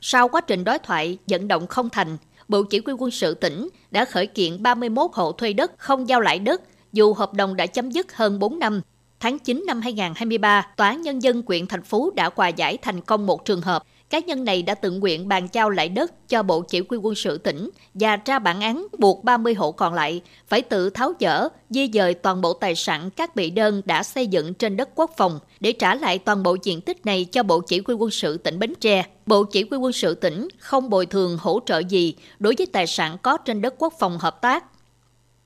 Sau 0.00 0.28
quá 0.28 0.40
trình 0.40 0.64
đối 0.64 0.78
thoại 0.78 1.18
vận 1.26 1.48
động 1.48 1.66
không 1.66 1.90
thành, 1.90 2.16
Bộ 2.48 2.62
Chỉ 2.70 2.82
huy 2.86 2.92
quân 2.98 3.10
sự 3.10 3.34
tỉnh 3.34 3.68
đã 3.90 4.04
khởi 4.04 4.26
kiện 4.26 4.62
31 4.62 5.10
hộ 5.14 5.32
thuê 5.32 5.52
đất 5.52 5.72
không 5.78 6.08
giao 6.08 6.20
lại 6.20 6.38
đất 6.38 6.62
dù 6.92 7.14
hợp 7.14 7.34
đồng 7.34 7.56
đã 7.56 7.66
chấm 7.66 7.90
dứt 7.90 8.16
hơn 8.16 8.38
4 8.38 8.58
năm 8.58 8.80
Tháng 9.20 9.38
9 9.38 9.64
năm 9.66 9.80
2023, 9.80 10.66
Tòa 10.76 10.88
án 10.88 11.02
Nhân 11.02 11.22
dân 11.22 11.42
quyện 11.42 11.66
thành 11.66 11.82
phố 11.82 12.10
đã 12.16 12.30
hòa 12.36 12.48
giải 12.48 12.78
thành 12.82 13.00
công 13.00 13.26
một 13.26 13.44
trường 13.44 13.60
hợp. 13.60 13.82
Cá 14.10 14.18
nhân 14.18 14.44
này 14.44 14.62
đã 14.62 14.74
tự 14.74 14.90
nguyện 14.90 15.28
bàn 15.28 15.48
giao 15.52 15.70
lại 15.70 15.88
đất 15.88 16.28
cho 16.28 16.42
Bộ 16.42 16.60
Chỉ 16.60 16.80
huy 16.88 16.98
quân 16.98 17.14
sự 17.14 17.38
tỉnh 17.38 17.70
và 17.94 18.16
ra 18.24 18.38
bản 18.38 18.60
án 18.60 18.86
buộc 18.98 19.24
30 19.24 19.54
hộ 19.54 19.72
còn 19.72 19.94
lại 19.94 20.22
phải 20.48 20.62
tự 20.62 20.90
tháo 20.90 21.12
dỡ, 21.20 21.48
di 21.70 21.90
dời 21.92 22.14
toàn 22.14 22.40
bộ 22.40 22.52
tài 22.52 22.74
sản 22.74 23.10
các 23.10 23.36
bị 23.36 23.50
đơn 23.50 23.82
đã 23.84 24.02
xây 24.02 24.26
dựng 24.26 24.54
trên 24.54 24.76
đất 24.76 24.88
quốc 24.94 25.10
phòng 25.16 25.38
để 25.60 25.72
trả 25.72 25.94
lại 25.94 26.18
toàn 26.18 26.42
bộ 26.42 26.56
diện 26.62 26.80
tích 26.80 27.06
này 27.06 27.24
cho 27.24 27.42
Bộ 27.42 27.60
Chỉ 27.60 27.82
huy 27.86 27.94
quân 27.94 28.10
sự 28.10 28.36
tỉnh 28.36 28.58
Bến 28.58 28.74
Tre. 28.80 29.06
Bộ 29.26 29.44
Chỉ 29.44 29.64
huy 29.70 29.78
quân 29.78 29.92
sự 29.92 30.14
tỉnh 30.14 30.48
không 30.58 30.90
bồi 30.90 31.06
thường 31.06 31.38
hỗ 31.40 31.60
trợ 31.66 31.78
gì 31.78 32.14
đối 32.38 32.54
với 32.58 32.66
tài 32.66 32.86
sản 32.86 33.16
có 33.22 33.36
trên 33.36 33.62
đất 33.62 33.74
quốc 33.78 33.94
phòng 33.98 34.18
hợp 34.18 34.42
tác. 34.42 34.64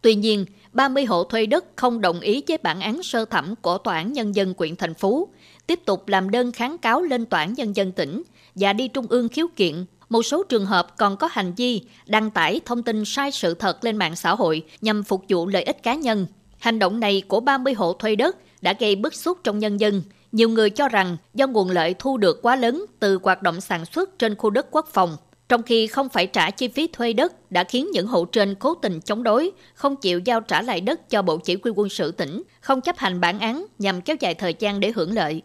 Tuy 0.02 0.14
nhiên, 0.14 0.44
30 0.72 1.04
hộ 1.04 1.24
thuê 1.24 1.46
đất 1.46 1.64
không 1.76 2.00
đồng 2.00 2.20
ý 2.20 2.42
với 2.48 2.58
bản 2.58 2.80
án 2.80 3.02
sơ 3.02 3.24
thẩm 3.24 3.54
của 3.62 3.78
Tòa 3.78 3.94
án 3.94 4.12
Nhân 4.12 4.34
dân 4.34 4.54
quyện 4.54 4.76
thành 4.76 4.94
phố, 4.94 5.28
tiếp 5.70 5.80
tục 5.84 6.08
làm 6.08 6.30
đơn 6.30 6.52
kháng 6.52 6.78
cáo 6.78 7.02
lên 7.02 7.26
Tòa 7.26 7.40
án 7.40 7.54
Nhân 7.54 7.76
dân 7.76 7.92
tỉnh 7.92 8.22
và 8.54 8.72
đi 8.72 8.88
Trung 8.88 9.06
ương 9.08 9.28
khiếu 9.28 9.46
kiện. 9.56 9.84
Một 10.08 10.22
số 10.22 10.42
trường 10.42 10.66
hợp 10.66 10.96
còn 10.96 11.16
có 11.16 11.28
hành 11.32 11.52
vi 11.56 11.82
đăng 12.06 12.30
tải 12.30 12.60
thông 12.64 12.82
tin 12.82 13.04
sai 13.04 13.32
sự 13.32 13.54
thật 13.54 13.84
lên 13.84 13.96
mạng 13.96 14.16
xã 14.16 14.34
hội 14.34 14.62
nhằm 14.80 15.02
phục 15.02 15.24
vụ 15.28 15.46
lợi 15.46 15.62
ích 15.62 15.82
cá 15.82 15.94
nhân. 15.94 16.26
Hành 16.58 16.78
động 16.78 17.00
này 17.00 17.22
của 17.28 17.40
30 17.40 17.74
hộ 17.74 17.92
thuê 17.92 18.16
đất 18.16 18.36
đã 18.62 18.72
gây 18.78 18.96
bức 18.96 19.14
xúc 19.14 19.38
trong 19.44 19.58
nhân 19.58 19.80
dân. 19.80 20.02
Nhiều 20.32 20.48
người 20.48 20.70
cho 20.70 20.88
rằng 20.88 21.16
do 21.34 21.46
nguồn 21.46 21.70
lợi 21.70 21.94
thu 21.98 22.16
được 22.16 22.42
quá 22.42 22.56
lớn 22.56 22.84
từ 23.00 23.18
hoạt 23.22 23.42
động 23.42 23.60
sản 23.60 23.84
xuất 23.84 24.18
trên 24.18 24.36
khu 24.36 24.50
đất 24.50 24.66
quốc 24.70 24.88
phòng 24.92 25.16
trong 25.48 25.62
khi 25.62 25.86
không 25.86 26.08
phải 26.08 26.26
trả 26.26 26.50
chi 26.50 26.68
phí 26.68 26.86
thuê 26.86 27.12
đất 27.12 27.50
đã 27.50 27.64
khiến 27.64 27.88
những 27.92 28.06
hộ 28.06 28.24
trên 28.24 28.54
cố 28.54 28.74
tình 28.74 29.00
chống 29.00 29.22
đối, 29.22 29.50
không 29.74 29.96
chịu 29.96 30.18
giao 30.18 30.40
trả 30.40 30.62
lại 30.62 30.80
đất 30.80 31.10
cho 31.10 31.22
Bộ 31.22 31.36
Chỉ 31.36 31.56
huy 31.62 31.72
quân 31.76 31.88
sự 31.88 32.12
tỉnh, 32.12 32.42
không 32.60 32.80
chấp 32.80 32.98
hành 32.98 33.20
bản 33.20 33.40
án 33.40 33.66
nhằm 33.78 34.00
kéo 34.00 34.16
dài 34.20 34.34
thời 34.34 34.54
gian 34.58 34.80
để 34.80 34.92
hưởng 34.94 35.12
lợi. 35.12 35.42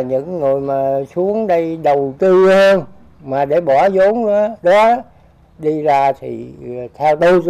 Những 0.00 0.40
người 0.40 0.60
mà 0.60 0.98
xuống 1.14 1.46
đây 1.46 1.76
đầu 1.76 2.14
tư 2.18 2.46
hơn, 2.46 2.84
mà 3.24 3.44
để 3.44 3.60
bỏ 3.60 3.88
vốn 3.88 4.26
đó, 4.26 4.48
đó 4.62 4.96
đi 5.58 5.82
ra 5.82 6.12
thì 6.12 6.46
ờ, 6.62 6.88
theo 6.94 7.16
tôi 7.16 7.42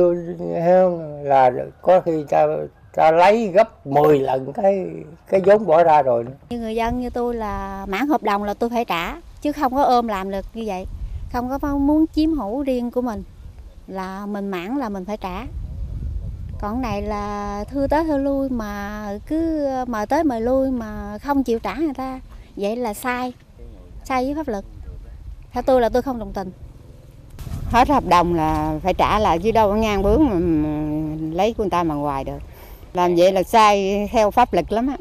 hơn 0.62 1.22
là 1.24 1.50
có 1.82 2.00
khi 2.00 2.24
ta 2.28 2.46
ta 2.94 3.10
lấy 3.10 3.46
gấp 3.46 3.86
10 3.86 4.18
lần 4.18 4.52
cái 4.52 4.86
cái 5.28 5.40
vốn 5.44 5.66
bỏ 5.66 5.84
ra 5.84 6.02
rồi. 6.02 6.24
Như 6.50 6.58
người 6.58 6.74
dân 6.74 7.00
như 7.00 7.10
tôi 7.10 7.34
là 7.34 7.86
mãn 7.88 8.06
hợp 8.08 8.22
đồng 8.22 8.44
là 8.44 8.54
tôi 8.54 8.70
phải 8.70 8.84
trả 8.84 9.16
chứ 9.40 9.52
không 9.52 9.74
có 9.74 9.82
ôm 9.82 10.08
làm 10.08 10.30
được 10.30 10.44
như 10.54 10.62
vậy 10.66 10.86
không 11.32 11.58
có 11.60 11.76
muốn 11.76 12.04
chiếm 12.14 12.32
hữu 12.32 12.62
riêng 12.62 12.90
của 12.90 13.00
mình 13.00 13.22
là 13.86 14.26
mình 14.26 14.48
mãn 14.48 14.76
là 14.76 14.88
mình 14.88 15.04
phải 15.04 15.16
trả 15.16 15.46
còn 16.62 16.82
này 16.82 17.02
là 17.02 17.64
thư 17.64 17.86
tới 17.90 18.04
thư 18.04 18.16
lui 18.16 18.48
mà 18.48 19.02
cứ 19.26 19.68
mời 19.86 20.06
tới 20.06 20.24
mời 20.24 20.40
lui 20.40 20.70
mà 20.70 21.18
không 21.18 21.44
chịu 21.44 21.58
trả 21.58 21.74
người 21.74 21.94
ta. 21.94 22.20
Vậy 22.56 22.76
là 22.76 22.94
sai. 22.94 23.32
Sai 24.04 24.24
với 24.24 24.34
pháp 24.34 24.48
luật. 24.48 24.64
Theo 25.52 25.62
tôi 25.62 25.80
là 25.80 25.88
tôi 25.88 26.02
không 26.02 26.18
đồng 26.18 26.32
tình. 26.32 26.50
Hết 27.70 27.88
hợp 27.88 28.06
đồng 28.06 28.34
là 28.34 28.78
phải 28.82 28.94
trả 28.94 29.18
lại 29.18 29.38
chứ 29.38 29.50
đâu 29.50 29.68
có 29.70 29.76
ngang 29.76 30.02
bướng 30.02 30.28
mà 30.30 30.38
lấy 31.36 31.52
của 31.52 31.62
người 31.62 31.70
ta 31.70 31.82
mà 31.82 31.94
ngoài 31.94 32.24
được. 32.24 32.38
Làm 32.92 33.14
vậy 33.16 33.32
là 33.32 33.42
sai 33.42 34.08
theo 34.12 34.30
pháp 34.30 34.52
luật 34.52 34.72
lắm 34.72 34.86
á. 34.86 34.96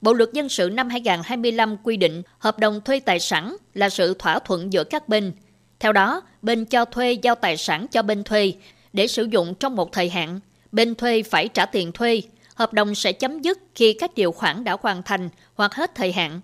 Bộ 0.00 0.12
luật 0.12 0.32
dân 0.32 0.48
sự 0.48 0.70
năm 0.70 0.88
2025 0.88 1.76
quy 1.82 1.96
định 1.96 2.22
hợp 2.38 2.58
đồng 2.58 2.80
thuê 2.80 3.00
tài 3.00 3.20
sản 3.20 3.56
là 3.74 3.88
sự 3.88 4.14
thỏa 4.18 4.38
thuận 4.38 4.72
giữa 4.72 4.84
các 4.84 5.08
bên. 5.08 5.32
Theo 5.80 5.92
đó, 5.92 6.22
bên 6.42 6.64
cho 6.64 6.84
thuê 6.84 7.12
giao 7.12 7.34
tài 7.34 7.56
sản 7.56 7.86
cho 7.90 8.02
bên 8.02 8.24
thuê 8.24 8.52
để 8.92 9.06
sử 9.06 9.24
dụng 9.24 9.54
trong 9.54 9.76
một 9.76 9.92
thời 9.92 10.10
hạn. 10.10 10.40
Bên 10.72 10.94
thuê 10.94 11.22
phải 11.22 11.48
trả 11.48 11.66
tiền 11.66 11.92
thuê. 11.92 12.22
Hợp 12.54 12.72
đồng 12.72 12.94
sẽ 12.94 13.12
chấm 13.12 13.42
dứt 13.42 13.58
khi 13.74 13.92
các 13.92 14.14
điều 14.14 14.32
khoản 14.32 14.64
đã 14.64 14.76
hoàn 14.80 15.02
thành 15.02 15.28
hoặc 15.54 15.74
hết 15.74 15.94
thời 15.94 16.12
hạn. 16.12 16.40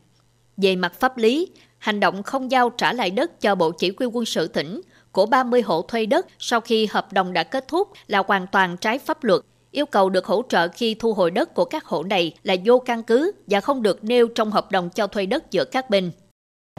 Về 0.57 0.77
mặt 0.77 1.01
pháp 1.01 1.19
lý, 1.19 1.49
hành 1.79 2.01
động 2.01 2.23
không 2.23 2.51
giao 2.51 2.71
trả 2.71 2.93
lại 2.93 3.11
đất 3.11 3.41
cho 3.41 3.55
Bộ 3.55 3.71
Chỉ 3.71 3.93
huy 3.99 4.07
quân 4.07 4.25
sự 4.25 4.49
tỉnh 4.49 4.81
của 5.13 5.27
30 5.27 5.63
hộ 5.63 5.83
thuê 5.83 6.07
đất 6.07 6.27
sau 6.39 6.61
khi 6.61 6.87
hợp 6.87 7.13
đồng 7.13 7.33
đã 7.33 7.43
kết 7.43 7.69
thúc 7.69 7.89
là 8.07 8.23
hoàn 8.27 8.47
toàn 8.47 8.77
trái 8.77 8.99
pháp 8.99 9.25
luật 9.25 9.43
yêu 9.73 9.87
cầu 9.87 10.11
được 10.11 10.27
hỗ 10.27 10.43
trợ 10.49 10.69
khi 10.69 10.95
thu 10.95 11.15
hồi 11.15 11.31
đất 11.31 11.55
của 11.55 11.65
các 11.65 11.85
hộ 11.85 12.03
này 12.03 12.35
là 12.43 12.57
vô 12.65 12.79
căn 12.79 13.03
cứ 13.03 13.33
và 13.47 13.61
không 13.61 13.83
được 13.83 14.05
nêu 14.05 14.29
trong 14.29 14.51
hợp 14.51 14.71
đồng 14.71 14.91
cho 14.91 15.07
thuê 15.07 15.27
đất 15.27 15.51
giữa 15.51 15.65
các 15.65 15.91
bên. 15.91 16.11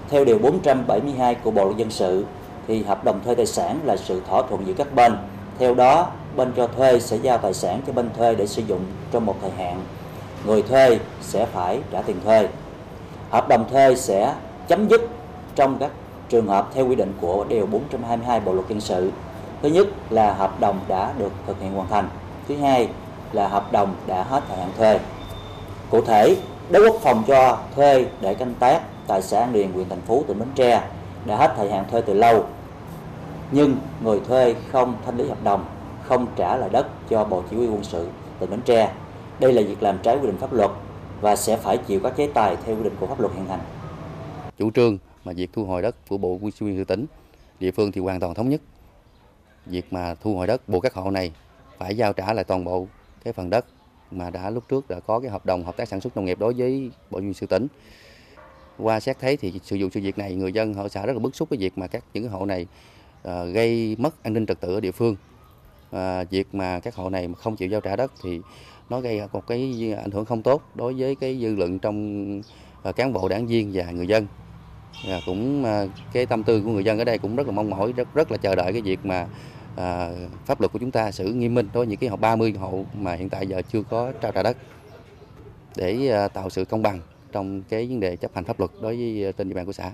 Theo 0.09 0.25
điều 0.25 0.39
472 0.39 1.35
của 1.35 1.51
Bộ 1.51 1.65
luật 1.65 1.77
dân 1.77 1.91
sự 1.91 2.25
thì 2.67 2.83
hợp 2.83 3.03
đồng 3.03 3.19
thuê 3.25 3.35
tài 3.35 3.45
sản 3.45 3.79
là 3.85 3.97
sự 3.97 4.21
thỏa 4.27 4.41
thuận 4.49 4.67
giữa 4.67 4.73
các 4.73 4.95
bên. 4.95 5.13
Theo 5.59 5.75
đó, 5.75 6.11
bên 6.35 6.53
cho 6.55 6.67
thuê 6.67 6.99
sẽ 6.99 7.17
giao 7.17 7.37
tài 7.37 7.53
sản 7.53 7.81
cho 7.87 7.93
bên 7.93 8.09
thuê 8.17 8.35
để 8.35 8.47
sử 8.47 8.61
dụng 8.61 8.81
trong 9.11 9.25
một 9.25 9.35
thời 9.41 9.51
hạn. 9.51 9.81
Người 10.45 10.61
thuê 10.61 10.99
sẽ 11.21 11.45
phải 11.45 11.79
trả 11.91 12.01
tiền 12.01 12.17
thuê. 12.25 12.47
Hợp 13.29 13.47
đồng 13.47 13.69
thuê 13.69 13.95
sẽ 13.95 14.33
chấm 14.67 14.87
dứt 14.87 15.01
trong 15.55 15.77
các 15.79 15.91
trường 16.29 16.47
hợp 16.47 16.69
theo 16.73 16.87
quy 16.87 16.95
định 16.95 17.13
của 17.21 17.45
điều 17.49 17.65
422 17.65 18.39
Bộ 18.39 18.53
luật 18.53 18.67
dân 18.69 18.81
sự. 18.81 19.11
Thứ 19.61 19.69
nhất 19.69 19.87
là 20.09 20.33
hợp 20.33 20.59
đồng 20.59 20.79
đã 20.87 21.13
được 21.17 21.31
thực 21.47 21.61
hiện 21.61 21.73
hoàn 21.73 21.89
thành. 21.89 22.09
Thứ 22.47 22.57
hai 22.57 22.89
là 23.31 23.47
hợp 23.47 23.71
đồng 23.71 23.95
đã 24.07 24.23
hết 24.23 24.43
thời 24.47 24.57
hạn 24.57 24.69
thuê. 24.77 24.99
Cụ 25.89 26.01
thể, 26.01 26.35
đối 26.69 26.89
quốc 26.89 27.01
phòng 27.01 27.23
cho 27.27 27.57
thuê 27.75 28.05
để 28.21 28.33
canh 28.33 28.53
tác 28.59 28.81
tại 29.07 29.21
xã 29.21 29.39
An 29.39 29.53
Điền, 29.53 29.71
huyện 29.73 29.89
thành 29.89 30.01
phú 30.07 30.23
tỉnh 30.27 30.39
Bến 30.39 30.47
Tre 30.55 30.81
đã 31.25 31.35
hết 31.35 31.53
thời 31.57 31.71
hạn 31.71 31.85
thuê 31.91 32.01
từ 32.01 32.13
lâu 32.13 32.45
nhưng 33.53 33.77
người 34.03 34.19
thuê 34.27 34.55
không 34.71 34.95
thanh 35.05 35.17
lý 35.17 35.29
hợp 35.29 35.43
đồng 35.43 35.65
không 36.07 36.27
trả 36.35 36.57
lại 36.57 36.69
đất 36.69 36.87
cho 37.09 37.25
bộ 37.25 37.43
chỉ 37.49 37.55
huy 37.55 37.67
quân 37.67 37.83
sự 37.83 38.07
tỉnh 38.39 38.49
Bến 38.49 38.61
Tre. 38.65 38.93
Đây 39.39 39.53
là 39.53 39.61
việc 39.61 39.83
làm 39.83 39.97
trái 40.03 40.15
quy 40.15 40.27
định 40.27 40.37
pháp 40.37 40.53
luật 40.53 40.71
và 41.21 41.35
sẽ 41.35 41.57
phải 41.57 41.77
chịu 41.77 41.99
các 42.03 42.13
chế 42.17 42.29
tài 42.33 42.55
theo 42.65 42.75
quy 42.75 42.83
định 42.83 42.93
của 42.99 43.07
pháp 43.07 43.19
luật 43.19 43.33
hiện 43.35 43.45
hành. 43.45 43.59
Chủ 44.57 44.71
trương 44.71 44.97
mà 45.25 45.33
việc 45.33 45.49
thu 45.53 45.65
hồi 45.65 45.81
đất 45.81 45.95
của 46.09 46.17
bộ 46.17 46.39
chỉ 46.59 46.65
huy 46.65 46.83
tỉnh 46.83 47.05
địa 47.59 47.71
phương 47.71 47.91
thì 47.91 48.01
hoàn 48.01 48.19
toàn 48.19 48.33
thống 48.33 48.49
nhất. 48.49 48.61
Việc 49.65 49.93
mà 49.93 50.15
thu 50.21 50.35
hồi 50.35 50.47
đất 50.47 50.69
bộ 50.69 50.79
các 50.79 50.93
hộ 50.93 51.11
này 51.11 51.31
phải 51.77 51.97
giao 51.97 52.13
trả 52.13 52.33
lại 52.33 52.43
toàn 52.43 52.63
bộ 52.63 52.87
cái 53.23 53.33
phần 53.33 53.49
đất 53.49 53.65
mà 54.11 54.29
đã 54.29 54.49
lúc 54.49 54.63
trước 54.69 54.89
đã 54.89 54.99
có 54.99 55.19
cái 55.19 55.31
hợp 55.31 55.45
đồng 55.45 55.63
hợp 55.63 55.77
tác 55.77 55.87
sản 55.87 56.01
xuất 56.01 56.15
nông 56.15 56.25
nghiệp 56.25 56.39
đối 56.39 56.53
với 56.53 56.91
bộ 57.11 57.19
chỉ 57.19 57.25
huy 57.25 57.33
sư 57.33 57.45
tỉnh. 57.45 57.67
Qua 58.77 58.99
xét 58.99 59.19
thấy 59.19 59.37
thì 59.37 59.59
sử 59.63 59.75
dụng 59.75 59.89
sự 59.91 60.01
việc 60.01 60.17
này 60.17 60.35
người 60.35 60.53
dân 60.53 60.73
họ 60.73 60.87
xã 60.87 61.05
rất 61.05 61.13
là 61.13 61.19
bức 61.19 61.35
xúc 61.35 61.49
cái 61.51 61.57
việc 61.57 61.77
mà 61.77 61.87
các 61.87 62.03
những 62.13 62.29
hộ 62.29 62.45
này 62.45 62.67
uh, 63.27 63.31
gây 63.53 63.95
mất 63.99 64.23
an 64.23 64.33
ninh 64.33 64.45
trật 64.45 64.61
tự 64.61 64.73
ở 64.73 64.79
địa 64.79 64.91
phương 64.91 65.15
à, 65.93 66.23
việc 66.23 66.55
mà 66.55 66.79
các 66.79 66.95
hộ 66.95 67.09
này 67.09 67.29
không 67.37 67.55
chịu 67.55 67.69
giao 67.69 67.81
trả 67.81 67.95
đất 67.95 68.11
thì 68.23 68.39
nó 68.89 68.99
gây 68.99 69.21
một 69.33 69.47
cái 69.47 69.93
ảnh 70.03 70.11
hưởng 70.11 70.25
không 70.25 70.41
tốt 70.41 70.61
đối 70.75 70.93
với 70.93 71.15
cái 71.15 71.39
dư 71.41 71.55
luận 71.55 71.79
trong 71.79 72.41
à, 72.83 72.91
cán 72.91 73.13
bộ 73.13 73.29
đảng 73.29 73.47
viên 73.47 73.71
và 73.73 73.91
người 73.91 74.07
dân 74.07 74.27
và 75.07 75.19
cũng 75.25 75.65
à, 75.65 75.85
cái 76.13 76.25
tâm 76.25 76.43
tư 76.43 76.61
của 76.61 76.69
người 76.69 76.83
dân 76.83 76.99
ở 76.99 77.03
đây 77.03 77.17
cũng 77.17 77.35
rất 77.35 77.47
là 77.47 77.53
mong 77.53 77.69
mỏi 77.69 77.93
rất 77.93 78.13
rất 78.13 78.31
là 78.31 78.37
chờ 78.37 78.55
đợi 78.55 78.73
cái 78.73 78.81
việc 78.81 79.05
mà 79.05 79.27
à, 79.75 80.09
pháp 80.45 80.61
luật 80.61 80.71
của 80.71 80.79
chúng 80.79 80.91
ta 80.91 81.11
xử 81.11 81.33
nghiêm 81.33 81.53
minh 81.53 81.69
đối 81.73 81.85
với 81.85 81.87
những 81.87 81.99
cái 81.99 82.09
hộ 82.09 82.17
30 82.17 82.53
hộ 82.59 82.85
mà 82.93 83.13
hiện 83.13 83.29
tại 83.29 83.47
giờ 83.47 83.61
chưa 83.71 83.83
có 83.83 84.11
trao 84.21 84.31
trả 84.31 84.43
đất 84.43 84.57
để 85.75 86.09
à, 86.09 86.27
tạo 86.27 86.49
sự 86.49 86.65
công 86.65 86.81
bằng 86.81 86.99
trong 87.31 87.63
cái 87.69 87.87
vấn 87.87 87.99
đề 87.99 88.15
chấp 88.15 88.35
hành 88.35 88.43
pháp 88.43 88.59
luật 88.59 88.71
đối 88.81 88.95
với 88.95 89.33
trên 89.37 89.49
địa 89.49 89.55
bàn 89.55 89.65
của 89.65 89.73
xã. 89.73 89.91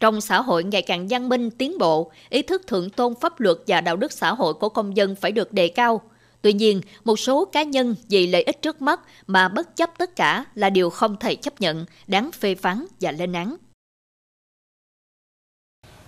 Trong 0.00 0.20
xã 0.20 0.40
hội 0.40 0.64
ngày 0.64 0.82
càng 0.82 1.06
văn 1.10 1.28
minh, 1.28 1.50
tiến 1.50 1.78
bộ, 1.78 2.10
ý 2.28 2.42
thức 2.42 2.66
thượng 2.66 2.90
tôn 2.90 3.14
pháp 3.20 3.40
luật 3.40 3.56
và 3.66 3.80
đạo 3.80 3.96
đức 3.96 4.12
xã 4.12 4.34
hội 4.34 4.54
của 4.54 4.68
công 4.68 4.96
dân 4.96 5.14
phải 5.14 5.32
được 5.32 5.52
đề 5.52 5.68
cao. 5.68 6.00
Tuy 6.42 6.52
nhiên, 6.52 6.80
một 7.04 7.16
số 7.16 7.44
cá 7.44 7.62
nhân 7.62 7.96
vì 8.08 8.26
lợi 8.26 8.42
ích 8.42 8.62
trước 8.62 8.82
mắt 8.82 9.00
mà 9.26 9.48
bất 9.48 9.76
chấp 9.76 9.90
tất 9.98 10.16
cả 10.16 10.44
là 10.54 10.70
điều 10.70 10.90
không 10.90 11.16
thể 11.16 11.34
chấp 11.34 11.60
nhận, 11.60 11.86
đáng 12.06 12.30
phê 12.32 12.54
phán 12.54 12.86
và 13.00 13.12
lên 13.12 13.32
án. 13.32 13.56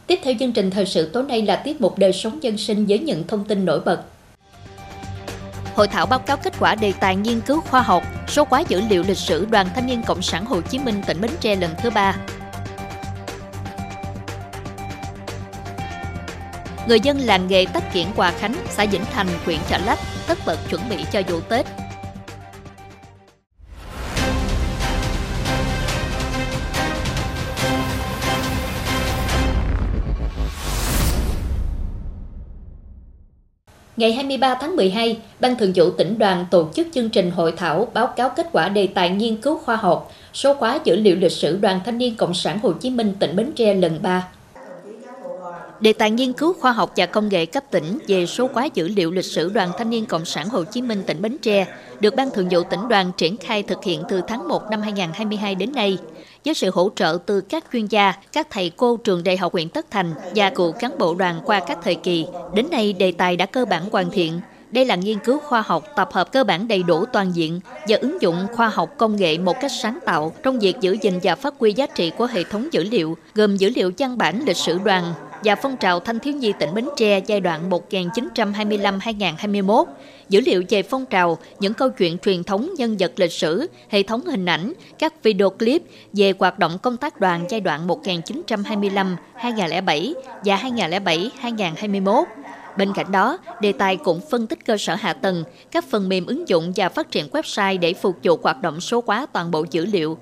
Tiếp 0.07 0.19
theo 0.23 0.35
chương 0.39 0.53
trình 0.53 0.71
thời 0.71 0.87
sự 0.87 1.09
tối 1.13 1.23
nay 1.23 1.43
là 1.43 1.57
tiết 1.57 1.81
mục 1.81 1.99
đời 1.99 2.13
sống 2.13 2.43
dân 2.43 2.59
sinh 2.59 2.87
với 2.87 2.99
những 2.99 3.27
thông 3.27 3.45
tin 3.45 3.65
nổi 3.65 3.81
bật. 3.81 4.03
Hội 5.75 5.89
thảo 5.89 6.07
báo 6.07 6.19
cáo 6.19 6.37
kết 6.37 6.53
quả 6.61 6.75
đề 6.75 6.93
tài 7.01 7.17
nghiên 7.17 7.41
cứu 7.41 7.61
khoa 7.61 7.83
học, 7.83 8.03
số 8.29 8.45
hóa 8.51 8.63
dữ 8.69 8.81
liệu 8.91 9.03
lịch 9.09 9.17
sử 9.17 9.47
Đoàn 9.51 9.67
Thanh 9.75 9.87
niên 9.87 10.03
Cộng 10.07 10.23
sản 10.23 10.45
Hồ 10.45 10.61
Chí 10.61 10.79
Minh 10.79 11.03
tỉnh 11.07 11.21
Bến 11.21 11.31
Tre 11.41 11.57
lần 11.57 11.71
thứ 11.83 11.91
ba. 11.91 12.17
Người 16.89 17.01
dân 17.01 17.19
làng 17.19 17.49
nghề 17.49 17.67
tách 17.67 17.93
kiển 17.93 18.07
Hòa 18.17 18.31
Khánh, 18.31 18.55
xã 18.71 18.87
Vĩnh 18.87 19.05
Thành, 19.13 19.27
huyện 19.45 19.59
Chợ 19.69 19.79
Lách 19.87 19.99
tất 20.29 20.39
bật 20.47 20.59
chuẩn 20.71 20.81
bị 20.91 20.97
cho 21.13 21.23
vụ 21.29 21.41
Tết 21.41 21.67
Ngày 33.97 34.13
23 34.13 34.55
tháng 34.61 34.77
12, 34.77 35.19
Ban 35.41 35.57
Thường 35.57 35.73
vụ 35.75 35.91
tỉnh 35.91 36.19
đoàn 36.19 36.47
tổ 36.51 36.69
chức 36.75 36.87
chương 36.95 37.11
trình 37.11 37.31
hội 37.31 37.53
thảo 37.57 37.89
báo 37.95 38.07
cáo 38.07 38.31
kết 38.37 38.47
quả 38.53 38.69
đề 38.69 38.87
tài 38.87 39.11
nghiên 39.11 39.37
cứu 39.37 39.59
khoa 39.59 39.77
học, 39.77 40.13
số 40.33 40.55
hóa 40.59 40.79
dữ 40.85 40.97
liệu 40.97 41.17
lịch 41.17 41.33
sử 41.33 41.57
Đoàn 41.57 41.81
Thanh 41.85 41.99
niên 41.99 42.17
Cộng 42.17 42.35
sản 42.35 42.59
Hồ 42.63 42.73
Chí 42.73 42.91
Minh 42.91 43.15
tỉnh 43.19 43.37
Bến 43.37 43.53
Tre 43.57 43.75
lần 43.75 43.99
3. 44.03 44.29
Đề 45.81 45.93
tài 45.93 46.11
nghiên 46.11 46.33
cứu 46.33 46.53
khoa 46.53 46.73
học 46.73 46.93
và 46.97 47.07
công 47.07 47.29
nghệ 47.29 47.47
cấp 47.47 47.65
tỉnh 47.71 47.99
về 48.09 48.27
số 48.27 48.49
hóa 48.53 48.69
dữ 48.75 48.89
liệu 48.89 49.11
lịch 49.11 49.25
sử 49.25 49.49
Đoàn 49.49 49.71
Thanh 49.79 49.91
niên 49.91 50.07
Cộng 50.07 50.25
sản 50.25 50.49
Hồ 50.49 50.65
Chí 50.65 50.83
Minh 50.83 51.03
tỉnh 51.07 51.23
Bến 51.23 51.37
Tre 51.43 51.67
được 52.01 52.17
Ban 52.17 52.31
Thường 52.31 52.49
vụ 52.51 52.63
tỉnh 52.71 52.89
đoàn 52.89 53.13
triển 53.17 53.37
khai 53.37 53.63
thực 53.63 53.85
hiện 53.85 54.03
từ 54.09 54.21
tháng 54.29 54.49
1 54.49 54.63
năm 54.71 54.83
2022 54.83 55.55
đến 55.55 55.73
nay 55.73 55.99
với 56.45 56.55
sự 56.55 56.71
hỗ 56.71 56.91
trợ 56.97 57.19
từ 57.27 57.41
các 57.41 57.65
chuyên 57.73 57.87
gia, 57.87 58.13
các 58.33 58.47
thầy 58.51 58.71
cô 58.77 58.97
trường 58.97 59.25
đại 59.25 59.37
học 59.37 59.53
huyện 59.53 59.69
Tất 59.69 59.91
Thành 59.91 60.15
và 60.35 60.51
cựu 60.51 60.73
cán 60.73 60.99
bộ 60.99 61.15
đoàn 61.15 61.41
qua 61.45 61.61
các 61.61 61.79
thời 61.85 61.95
kỳ. 61.95 62.27
Đến 62.55 62.67
nay, 62.71 62.93
đề 62.93 63.13
tài 63.13 63.37
đã 63.37 63.47
cơ 63.47 63.65
bản 63.65 63.83
hoàn 63.93 64.11
thiện. 64.11 64.41
Đây 64.71 64.85
là 64.85 64.95
nghiên 64.95 65.19
cứu 65.19 65.39
khoa 65.39 65.63
học 65.63 65.85
tập 65.97 66.09
hợp 66.13 66.33
cơ 66.33 66.45
bản 66.45 66.69
đầy 66.69 66.83
đủ 66.83 67.05
toàn 67.13 67.33
diện 67.37 67.61
và 67.89 67.97
ứng 68.01 68.23
dụng 68.23 68.47
khoa 68.53 68.69
học 68.69 68.95
công 68.99 69.17
nghệ 69.17 69.39
một 69.39 69.57
cách 69.61 69.73
sáng 69.83 69.99
tạo 70.07 70.33
trong 70.43 70.59
việc 70.59 70.77
giữ 70.81 70.97
gìn 71.01 71.19
và 71.23 71.35
phát 71.35 71.55
huy 71.59 71.73
giá 71.73 71.87
trị 71.87 72.13
của 72.19 72.27
hệ 72.27 72.45
thống 72.45 72.69
dữ 72.73 72.85
liệu, 72.85 73.17
gồm 73.35 73.57
dữ 73.57 73.71
liệu 73.77 73.93
văn 73.99 74.19
bản 74.19 74.45
lịch 74.47 74.57
sử 74.57 74.79
đoàn, 74.85 75.15
và 75.45 75.55
phong 75.55 75.77
trào 75.77 76.01
thanh 76.01 76.19
thiếu 76.19 76.35
nhi 76.35 76.53
tỉnh 76.59 76.75
Bến 76.75 76.89
Tre 76.97 77.21
giai 77.27 77.41
đoạn 77.41 77.71
1925-2021, 77.71 79.85
dữ 80.29 80.41
liệu 80.41 80.63
về 80.69 80.83
phong 80.83 81.07
trào, 81.07 81.39
những 81.61 81.75
câu 81.75 81.91
chuyện 81.91 82.19
truyền 82.19 82.45
thống 82.45 82.71
nhân 82.77 82.97
vật 82.99 83.13
lịch 83.17 83.33
sử, 83.33 83.67
hệ 83.89 84.03
thống 84.03 84.27
hình 84.27 84.47
ảnh, 84.47 84.73
các 84.99 85.23
video 85.23 85.51
clip 85.51 85.83
về 86.13 86.33
hoạt 86.39 86.59
động 86.59 86.79
công 86.83 86.97
tác 86.97 87.21
đoàn 87.21 87.45
giai 87.49 87.61
đoạn 87.61 87.87
1925-2007 87.87 90.15
và 90.45 90.57
2007-2021. 90.57 92.25
Bên 92.77 92.93
cạnh 92.95 93.13
đó, 93.13 93.39
đề 93.61 93.73
tài 93.73 93.97
cũng 93.97 94.21
phân 94.31 94.47
tích 94.47 94.67
cơ 94.67 94.77
sở 94.77 94.95
hạ 94.95 95.13
tầng, 95.13 95.45
các 95.71 95.85
phần 95.91 96.09
mềm 96.09 96.27
ứng 96.27 96.49
dụng 96.49 96.73
và 96.77 96.89
phát 96.89 97.11
triển 97.11 97.29
website 97.29 97.79
để 97.79 97.95
phục 97.95 98.17
vụ 98.23 98.39
hoạt 98.43 98.63
động 98.63 98.81
số 98.81 99.03
hóa 99.07 99.27
toàn 99.33 99.51
bộ 99.51 99.65
dữ 99.71 99.87
liệu, 99.87 100.19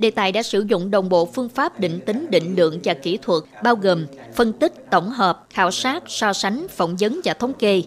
Đề 0.00 0.10
tài 0.10 0.32
đã 0.32 0.42
sử 0.42 0.64
dụng 0.68 0.90
đồng 0.90 1.08
bộ 1.08 1.26
phương 1.26 1.48
pháp 1.48 1.80
định 1.80 2.00
tính 2.06 2.26
định 2.30 2.56
lượng 2.56 2.80
và 2.84 2.94
kỹ 2.94 3.18
thuật 3.22 3.42
bao 3.62 3.76
gồm 3.76 4.06
phân 4.34 4.52
tích, 4.52 4.90
tổng 4.90 5.10
hợp, 5.10 5.46
khảo 5.50 5.70
sát, 5.70 6.02
so 6.06 6.32
sánh, 6.32 6.66
phỏng 6.68 6.96
vấn 7.00 7.20
và 7.24 7.34
thống 7.34 7.52
kê. 7.54 7.82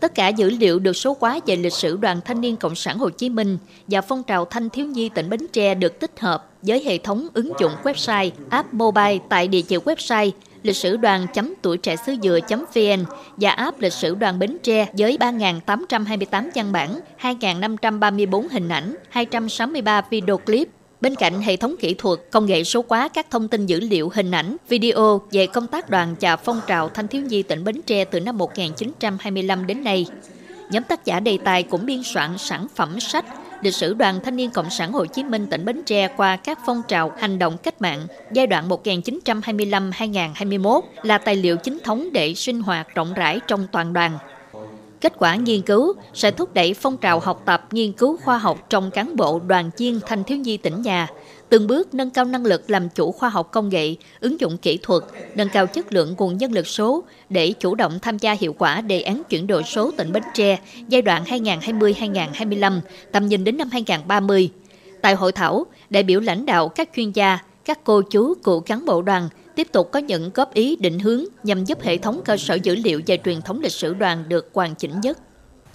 Tất 0.00 0.14
cả 0.14 0.28
dữ 0.28 0.50
liệu 0.50 0.78
được 0.78 0.92
số 0.92 1.16
hóa 1.20 1.40
về 1.46 1.56
lịch 1.56 1.72
sử 1.72 1.96
Đoàn 1.96 2.20
Thanh 2.24 2.40
niên 2.40 2.56
Cộng 2.56 2.74
sản 2.74 2.98
Hồ 2.98 3.10
Chí 3.10 3.28
Minh 3.28 3.58
và 3.86 4.00
phong 4.00 4.22
trào 4.22 4.44
thanh 4.44 4.70
thiếu 4.70 4.86
nhi 4.86 5.08
tỉnh 5.08 5.28
Bến 5.30 5.46
Tre 5.52 5.74
được 5.74 6.00
tích 6.00 6.20
hợp 6.20 6.50
với 6.62 6.82
hệ 6.84 6.98
thống 6.98 7.28
ứng 7.34 7.52
dụng 7.60 7.72
website, 7.82 8.30
app 8.50 8.74
mobile 8.74 9.18
tại 9.28 9.48
địa 9.48 9.62
chỉ 9.62 9.76
website 9.76 10.30
lịch 10.62 10.76
sử 10.76 10.96
đoàn 10.96 11.26
chấm 11.34 11.54
tuổi 11.62 11.78
trẻ 11.78 11.96
xứ 11.96 12.14
dừa 12.22 12.38
vn 12.74 13.04
và 13.36 13.50
app 13.50 13.80
lịch 13.80 13.92
sử 13.92 14.14
đoàn 14.14 14.38
Bến 14.38 14.56
Tre 14.62 14.86
với 14.98 15.16
3.828 15.20 16.50
văn 16.54 16.72
bản, 16.72 17.00
2.534 17.20 18.48
hình 18.50 18.68
ảnh, 18.68 18.96
263 19.08 20.00
video 20.10 20.38
clip, 20.38 20.68
Bên 21.04 21.14
cạnh 21.14 21.40
hệ 21.40 21.56
thống 21.56 21.74
kỹ 21.80 21.94
thuật, 21.94 22.18
công 22.30 22.46
nghệ 22.46 22.64
số 22.64 22.84
hóa 22.88 23.08
các 23.08 23.30
thông 23.30 23.48
tin 23.48 23.66
dữ 23.66 23.80
liệu 23.80 24.10
hình 24.14 24.30
ảnh, 24.30 24.56
video 24.68 25.20
về 25.30 25.46
công 25.46 25.66
tác 25.66 25.90
đoàn 25.90 26.14
và 26.20 26.36
phong 26.36 26.60
trào 26.66 26.88
thanh 26.88 27.08
thiếu 27.08 27.22
nhi 27.22 27.42
tỉnh 27.42 27.64
Bến 27.64 27.80
Tre 27.86 28.04
từ 28.04 28.20
năm 28.20 28.38
1925 28.38 29.66
đến 29.66 29.84
nay. 29.84 30.06
Nhóm 30.70 30.82
tác 30.82 31.04
giả 31.04 31.20
đề 31.20 31.38
tài 31.44 31.62
cũng 31.62 31.86
biên 31.86 32.02
soạn 32.04 32.38
sản 32.38 32.66
phẩm 32.74 33.00
sách 33.00 33.24
lịch 33.62 33.74
sử 33.74 33.94
đoàn 33.94 34.20
thanh 34.24 34.36
niên 34.36 34.50
Cộng 34.50 34.70
sản 34.70 34.92
Hồ 34.92 35.06
Chí 35.06 35.22
Minh 35.22 35.46
tỉnh 35.46 35.64
Bến 35.64 35.82
Tre 35.86 36.08
qua 36.16 36.36
các 36.36 36.58
phong 36.66 36.82
trào 36.88 37.12
hành 37.18 37.38
động 37.38 37.56
cách 37.62 37.80
mạng 37.80 38.06
giai 38.32 38.46
đoạn 38.46 38.68
1925-2021 38.68 40.80
là 41.02 41.18
tài 41.18 41.36
liệu 41.36 41.56
chính 41.56 41.78
thống 41.84 42.08
để 42.12 42.34
sinh 42.34 42.60
hoạt 42.60 42.94
rộng 42.94 43.14
rãi 43.14 43.40
trong 43.46 43.66
toàn 43.72 43.92
đoàn. 43.92 44.18
Kết 45.04 45.12
quả 45.18 45.36
nghiên 45.36 45.62
cứu 45.62 45.92
sẽ 46.14 46.30
thúc 46.30 46.54
đẩy 46.54 46.74
phong 46.74 46.96
trào 46.96 47.20
học 47.20 47.42
tập 47.44 47.68
nghiên 47.70 47.92
cứu 47.92 48.16
khoa 48.16 48.38
học 48.38 48.66
trong 48.70 48.90
cán 48.90 49.16
bộ 49.16 49.40
đoàn 49.46 49.70
viên 49.78 50.00
thanh 50.06 50.24
thiếu 50.24 50.38
nhi 50.38 50.56
tỉnh 50.56 50.82
nhà, 50.82 51.08
từng 51.48 51.66
bước 51.66 51.94
nâng 51.94 52.10
cao 52.10 52.24
năng 52.24 52.46
lực 52.46 52.70
làm 52.70 52.88
chủ 52.88 53.12
khoa 53.12 53.28
học 53.28 53.48
công 53.52 53.68
nghệ, 53.68 53.94
ứng 54.20 54.40
dụng 54.40 54.56
kỹ 54.56 54.78
thuật, 54.82 55.02
nâng 55.34 55.48
cao 55.48 55.66
chất 55.66 55.92
lượng 55.92 56.14
nguồn 56.18 56.36
nhân 56.36 56.52
lực 56.52 56.66
số 56.66 57.04
để 57.28 57.52
chủ 57.52 57.74
động 57.74 57.98
tham 58.02 58.18
gia 58.18 58.32
hiệu 58.32 58.52
quả 58.58 58.80
đề 58.80 59.00
án 59.00 59.22
chuyển 59.28 59.46
đổi 59.46 59.62
số 59.62 59.90
tỉnh 59.90 60.12
Bến 60.12 60.22
Tre 60.34 60.58
giai 60.88 61.02
đoạn 61.02 61.24
2020-2025, 61.24 62.80
tầm 63.12 63.26
nhìn 63.26 63.44
đến 63.44 63.56
năm 63.56 63.68
2030. 63.72 64.50
Tại 65.02 65.14
hội 65.14 65.32
thảo, 65.32 65.66
đại 65.90 66.02
biểu 66.02 66.20
lãnh 66.20 66.46
đạo 66.46 66.68
các 66.68 66.88
chuyên 66.96 67.10
gia, 67.10 67.38
các 67.64 67.84
cô 67.84 68.02
chú, 68.02 68.34
cựu 68.34 68.60
cán 68.60 68.86
bộ 68.86 69.02
đoàn 69.02 69.28
tiếp 69.54 69.68
tục 69.72 69.90
có 69.92 69.98
những 69.98 70.30
góp 70.34 70.54
ý 70.54 70.76
định 70.76 70.98
hướng 70.98 71.24
nhằm 71.42 71.64
giúp 71.64 71.82
hệ 71.82 71.96
thống 71.96 72.20
cơ 72.24 72.36
sở 72.36 72.54
dữ 72.54 72.74
liệu 72.74 73.00
về 73.06 73.18
truyền 73.24 73.42
thống 73.42 73.60
lịch 73.60 73.72
sử 73.72 73.94
đoàn 73.94 74.24
được 74.28 74.50
hoàn 74.52 74.74
chỉnh 74.74 75.00
nhất. 75.00 75.18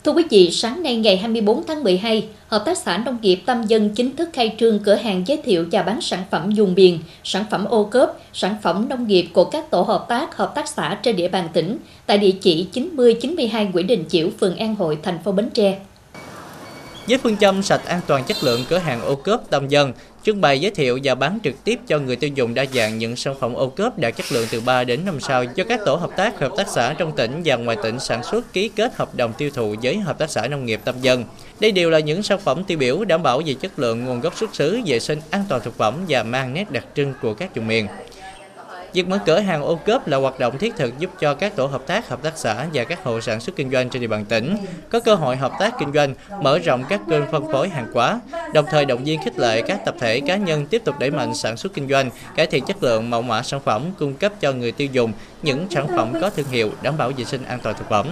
Thưa 0.03 0.11
quý 0.11 0.23
vị, 0.29 0.51
sáng 0.51 0.83
nay 0.83 0.95
ngày 0.95 1.17
24 1.17 1.63
tháng 1.67 1.83
12, 1.83 2.27
Hợp 2.47 2.63
tác 2.65 2.77
xã 2.77 2.97
Nông 2.97 3.17
nghiệp 3.21 3.39
Tâm 3.45 3.63
Dân 3.63 3.89
chính 3.89 4.15
thức 4.15 4.29
khai 4.33 4.55
trương 4.59 4.79
cửa 4.79 4.95
hàng 4.95 5.23
giới 5.27 5.37
thiệu 5.37 5.65
và 5.71 5.81
bán 5.81 6.01
sản 6.01 6.23
phẩm 6.31 6.51
dùng 6.51 6.73
miền, 6.73 6.99
sản 7.23 7.45
phẩm 7.51 7.65
ô 7.65 7.83
cớp, 7.83 8.17
sản 8.33 8.55
phẩm 8.63 8.85
nông 8.89 9.07
nghiệp 9.07 9.27
của 9.33 9.43
các 9.43 9.71
tổ 9.71 9.81
hợp 9.81 10.05
tác, 10.09 10.37
hợp 10.37 10.55
tác 10.55 10.67
xã 10.67 10.99
trên 11.03 11.15
địa 11.15 11.27
bàn 11.27 11.49
tỉnh 11.53 11.77
tại 12.05 12.17
địa 12.17 12.31
chỉ 12.31 12.67
9092 12.71 13.65
Nguyễn 13.65 13.87
Đình 13.87 14.05
Chiểu, 14.09 14.29
phường 14.39 14.57
An 14.57 14.75
Hội, 14.75 14.97
thành 15.03 15.19
phố 15.23 15.31
Bến 15.31 15.49
Tre. 15.53 15.79
Với 17.09 17.17
phương 17.17 17.37
châm 17.37 17.63
sạch 17.63 17.81
an 17.85 18.01
toàn 18.07 18.23
chất 18.23 18.37
lượng 18.43 18.65
cửa 18.69 18.77
hàng 18.77 19.01
ô 19.01 19.15
cốp 19.15 19.49
Tâm 19.49 19.67
Dân, 19.67 19.93
trưng 20.23 20.41
bày 20.41 20.61
giới 20.61 20.71
thiệu 20.71 20.99
và 21.03 21.15
bán 21.15 21.39
trực 21.43 21.63
tiếp 21.63 21.79
cho 21.87 21.99
người 21.99 22.15
tiêu 22.15 22.29
dùng 22.35 22.53
đa 22.53 22.65
dạng 22.73 22.97
những 22.97 23.15
sản 23.15 23.35
phẩm 23.39 23.53
ô 23.53 23.69
cốp 23.69 23.97
đạt 23.97 24.15
chất 24.17 24.31
lượng 24.31 24.47
từ 24.51 24.61
3 24.61 24.83
đến 24.83 25.05
5 25.05 25.19
sao 25.19 25.43
do 25.43 25.63
các 25.69 25.79
tổ 25.85 25.95
hợp 25.95 26.09
tác, 26.17 26.39
hợp 26.39 26.51
tác 26.57 26.67
xã 26.67 26.93
trong 26.93 27.15
tỉnh 27.15 27.41
và 27.45 27.55
ngoài 27.55 27.77
tỉnh 27.83 27.99
sản 27.99 28.23
xuất 28.23 28.53
ký 28.53 28.69
kết 28.69 28.95
hợp 28.95 29.15
đồng 29.15 29.33
tiêu 29.33 29.49
thụ 29.53 29.75
với 29.83 29.97
hợp 29.97 30.17
tác 30.17 30.29
xã 30.29 30.47
nông 30.47 30.65
nghiệp 30.65 30.79
Tâm 30.83 30.95
Dân. 31.01 31.23
Đây 31.59 31.71
đều 31.71 31.89
là 31.89 31.99
những 31.99 32.23
sản 32.23 32.39
phẩm 32.39 32.63
tiêu 32.63 32.77
biểu 32.77 33.05
đảm 33.05 33.23
bảo 33.23 33.41
về 33.45 33.53
chất 33.53 33.79
lượng, 33.79 34.05
nguồn 34.05 34.19
gốc 34.19 34.37
xuất 34.37 34.55
xứ, 34.55 34.79
vệ 34.85 34.99
sinh, 34.99 35.19
an 35.29 35.43
toàn 35.49 35.61
thực 35.61 35.77
phẩm 35.77 35.95
và 36.09 36.23
mang 36.23 36.53
nét 36.53 36.71
đặc 36.71 36.85
trưng 36.95 37.13
của 37.21 37.33
các 37.33 37.55
vùng 37.55 37.67
miền. 37.67 37.87
Việc 38.93 39.07
mở 39.07 39.19
cửa 39.25 39.39
hàng 39.39 39.63
ô 39.63 39.75
cốp 39.75 40.07
là 40.07 40.17
hoạt 40.17 40.39
động 40.39 40.57
thiết 40.57 40.73
thực 40.77 40.99
giúp 40.99 41.09
cho 41.19 41.33
các 41.33 41.55
tổ 41.55 41.65
hợp 41.65 41.81
tác, 41.87 42.09
hợp 42.09 42.23
tác 42.23 42.33
xã 42.35 42.65
và 42.73 42.83
các 42.83 43.03
hộ 43.03 43.21
sản 43.21 43.39
xuất 43.39 43.55
kinh 43.55 43.71
doanh 43.71 43.89
trên 43.89 44.01
địa 44.01 44.07
bàn 44.07 44.25
tỉnh 44.25 44.57
có 44.89 44.99
cơ 44.99 45.15
hội 45.15 45.35
hợp 45.35 45.51
tác 45.59 45.73
kinh 45.79 45.93
doanh, 45.93 46.13
mở 46.41 46.59
rộng 46.59 46.83
các 46.89 47.01
kênh 47.09 47.23
phân 47.31 47.51
phối 47.51 47.69
hàng 47.69 47.87
hóa, 47.93 48.19
đồng 48.53 48.65
thời 48.71 48.85
động 48.85 49.03
viên 49.03 49.23
khích 49.23 49.39
lệ 49.39 49.61
các 49.61 49.85
tập 49.85 49.95
thể 49.99 50.19
cá 50.19 50.35
nhân 50.35 50.65
tiếp 50.65 50.81
tục 50.85 50.95
đẩy 50.99 51.11
mạnh 51.11 51.35
sản 51.35 51.57
xuất 51.57 51.73
kinh 51.73 51.89
doanh, 51.89 52.09
cải 52.35 52.47
thiện 52.47 52.65
chất 52.65 52.83
lượng 52.83 53.09
mẫu 53.09 53.21
mã 53.21 53.43
sản 53.43 53.59
phẩm, 53.59 53.83
cung 53.99 54.13
cấp 54.13 54.33
cho 54.39 54.51
người 54.51 54.71
tiêu 54.71 54.87
dùng 54.91 55.13
những 55.41 55.67
sản 55.69 55.87
phẩm 55.87 56.13
có 56.21 56.29
thương 56.29 56.47
hiệu 56.51 56.71
đảm 56.81 56.97
bảo 56.97 57.11
vệ 57.17 57.23
sinh 57.23 57.43
an 57.45 57.59
toàn 57.63 57.75
thực 57.77 57.89
phẩm. 57.89 58.07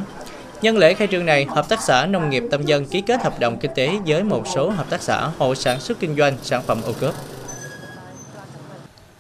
Nhân 0.62 0.78
lễ 0.78 0.94
khai 0.94 1.08
trương 1.12 1.26
này, 1.26 1.46
Hợp 1.50 1.70
tác 1.70 1.82
xã 1.82 2.06
Nông 2.06 2.30
nghiệp 2.30 2.44
Tâm 2.52 2.66
Dân 2.66 2.86
ký 2.86 3.02
kết 3.02 3.24
hợp 3.24 3.40
đồng 3.40 3.58
kinh 3.58 3.72
tế 3.76 3.92
với 4.06 4.24
một 4.24 4.44
số 4.56 4.70
hợp 4.70 4.90
tác 4.90 5.02
xã 5.02 5.30
hộ 5.38 5.56
sản 5.56 5.80
xuất 5.80 6.00
kinh 6.00 6.16
doanh 6.18 6.38
sản 6.44 6.62
phẩm 6.64 6.82
ô 6.86 6.94
cốp. 7.02 7.14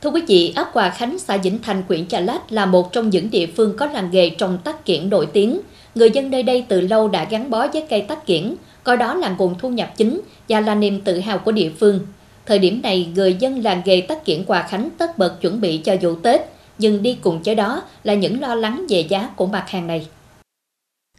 Thưa 0.01 0.09
quý 0.09 0.21
vị, 0.27 0.53
ấp 0.55 0.69
Hòa 0.73 0.89
Khánh, 0.89 1.19
xã 1.19 1.37
Vĩnh 1.37 1.59
Thành, 1.61 1.83
huyện 1.87 2.07
Chà 2.07 2.19
Lách 2.19 2.51
là 2.51 2.65
một 2.65 2.91
trong 2.91 3.09
những 3.09 3.29
địa 3.31 3.45
phương 3.45 3.77
có 3.77 3.85
làng 3.85 4.09
nghề 4.11 4.29
trồng 4.29 4.57
tắc 4.63 4.85
kiển 4.85 5.09
nổi 5.09 5.25
tiếng. 5.25 5.59
Người 5.95 6.11
dân 6.11 6.31
nơi 6.31 6.43
đây 6.43 6.65
từ 6.67 6.81
lâu 6.81 7.07
đã 7.07 7.27
gắn 7.29 7.49
bó 7.49 7.67
với 7.67 7.85
cây 7.89 8.01
tắc 8.01 8.25
kiển, 8.25 8.55
coi 8.83 8.97
đó 8.97 9.13
là 9.13 9.35
nguồn 9.37 9.55
thu 9.59 9.69
nhập 9.69 9.93
chính 9.97 10.21
và 10.49 10.59
là 10.59 10.75
niềm 10.75 11.01
tự 11.01 11.19
hào 11.19 11.37
của 11.37 11.51
địa 11.51 11.71
phương. 11.79 11.99
Thời 12.45 12.59
điểm 12.59 12.81
này, 12.81 13.11
người 13.15 13.35
dân 13.39 13.63
làng 13.63 13.81
nghề 13.85 14.01
tắc 14.01 14.25
kiển 14.25 14.43
Hòa 14.47 14.67
Khánh 14.69 14.89
tất 14.97 15.17
bật 15.17 15.41
chuẩn 15.41 15.61
bị 15.61 15.77
cho 15.77 15.95
vụ 16.01 16.15
Tết, 16.15 16.41
nhưng 16.77 17.03
đi 17.03 17.17
cùng 17.21 17.41
với 17.43 17.55
đó 17.55 17.81
là 18.03 18.13
những 18.13 18.41
lo 18.41 18.55
lắng 18.55 18.85
về 18.89 19.01
giá 19.01 19.29
của 19.35 19.45
mặt 19.45 19.69
hàng 19.69 19.87
này. 19.87 20.07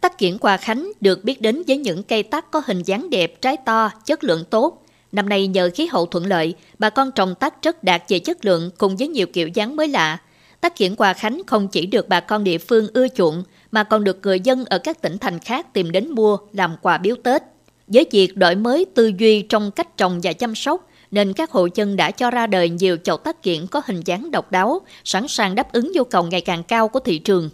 Tắc 0.01 0.17
kiển 0.17 0.37
Hòa 0.41 0.57
Khánh 0.57 0.91
được 1.01 1.23
biết 1.23 1.41
đến 1.41 1.63
với 1.67 1.77
những 1.77 2.03
cây 2.03 2.23
tắc 2.23 2.51
có 2.51 2.61
hình 2.65 2.81
dáng 2.85 3.09
đẹp, 3.09 3.41
trái 3.41 3.57
to, 3.65 3.91
chất 4.05 4.23
lượng 4.23 4.43
tốt, 4.49 4.83
Năm 5.11 5.29
nay 5.29 5.47
nhờ 5.47 5.69
khí 5.75 5.85
hậu 5.85 6.05
thuận 6.05 6.25
lợi, 6.25 6.55
bà 6.79 6.89
con 6.89 7.11
trồng 7.11 7.35
tắc 7.35 7.61
rất 7.61 7.83
đạt 7.83 8.03
về 8.09 8.19
chất 8.19 8.45
lượng 8.45 8.71
cùng 8.77 8.97
với 8.97 9.07
nhiều 9.07 9.27
kiểu 9.33 9.47
dáng 9.47 9.75
mới 9.75 9.87
lạ. 9.87 10.17
Tác 10.61 10.75
kiển 10.75 10.95
Hòa 10.97 11.13
Khánh 11.13 11.41
không 11.47 11.67
chỉ 11.67 11.85
được 11.85 12.09
bà 12.09 12.19
con 12.19 12.43
địa 12.43 12.57
phương 12.57 12.87
ưa 12.93 13.07
chuộng, 13.07 13.43
mà 13.71 13.83
còn 13.83 14.03
được 14.03 14.19
người 14.23 14.39
dân 14.39 14.65
ở 14.65 14.77
các 14.77 15.01
tỉnh 15.01 15.17
thành 15.17 15.39
khác 15.39 15.73
tìm 15.73 15.91
đến 15.91 16.11
mua 16.11 16.37
làm 16.53 16.75
quà 16.81 16.97
biếu 16.97 17.15
Tết. 17.23 17.41
Với 17.87 18.05
việc 18.11 18.37
đổi 18.37 18.55
mới 18.55 18.85
tư 18.95 19.11
duy 19.17 19.41
trong 19.41 19.71
cách 19.71 19.97
trồng 19.97 20.19
và 20.23 20.33
chăm 20.33 20.55
sóc, 20.55 20.89
nên 21.11 21.33
các 21.33 21.51
hộ 21.51 21.67
dân 21.75 21.95
đã 21.95 22.11
cho 22.11 22.31
ra 22.31 22.47
đời 22.47 22.69
nhiều 22.69 22.97
chậu 22.97 23.17
tác 23.17 23.43
kiện 23.43 23.67
có 23.67 23.81
hình 23.85 24.01
dáng 24.05 24.31
độc 24.31 24.51
đáo, 24.51 24.81
sẵn 25.03 25.27
sàng 25.27 25.55
đáp 25.55 25.71
ứng 25.71 25.91
nhu 25.91 26.03
cầu 26.03 26.23
ngày 26.23 26.41
càng 26.41 26.63
cao 26.63 26.87
của 26.87 26.99
thị 26.99 27.19
trường. 27.19 27.49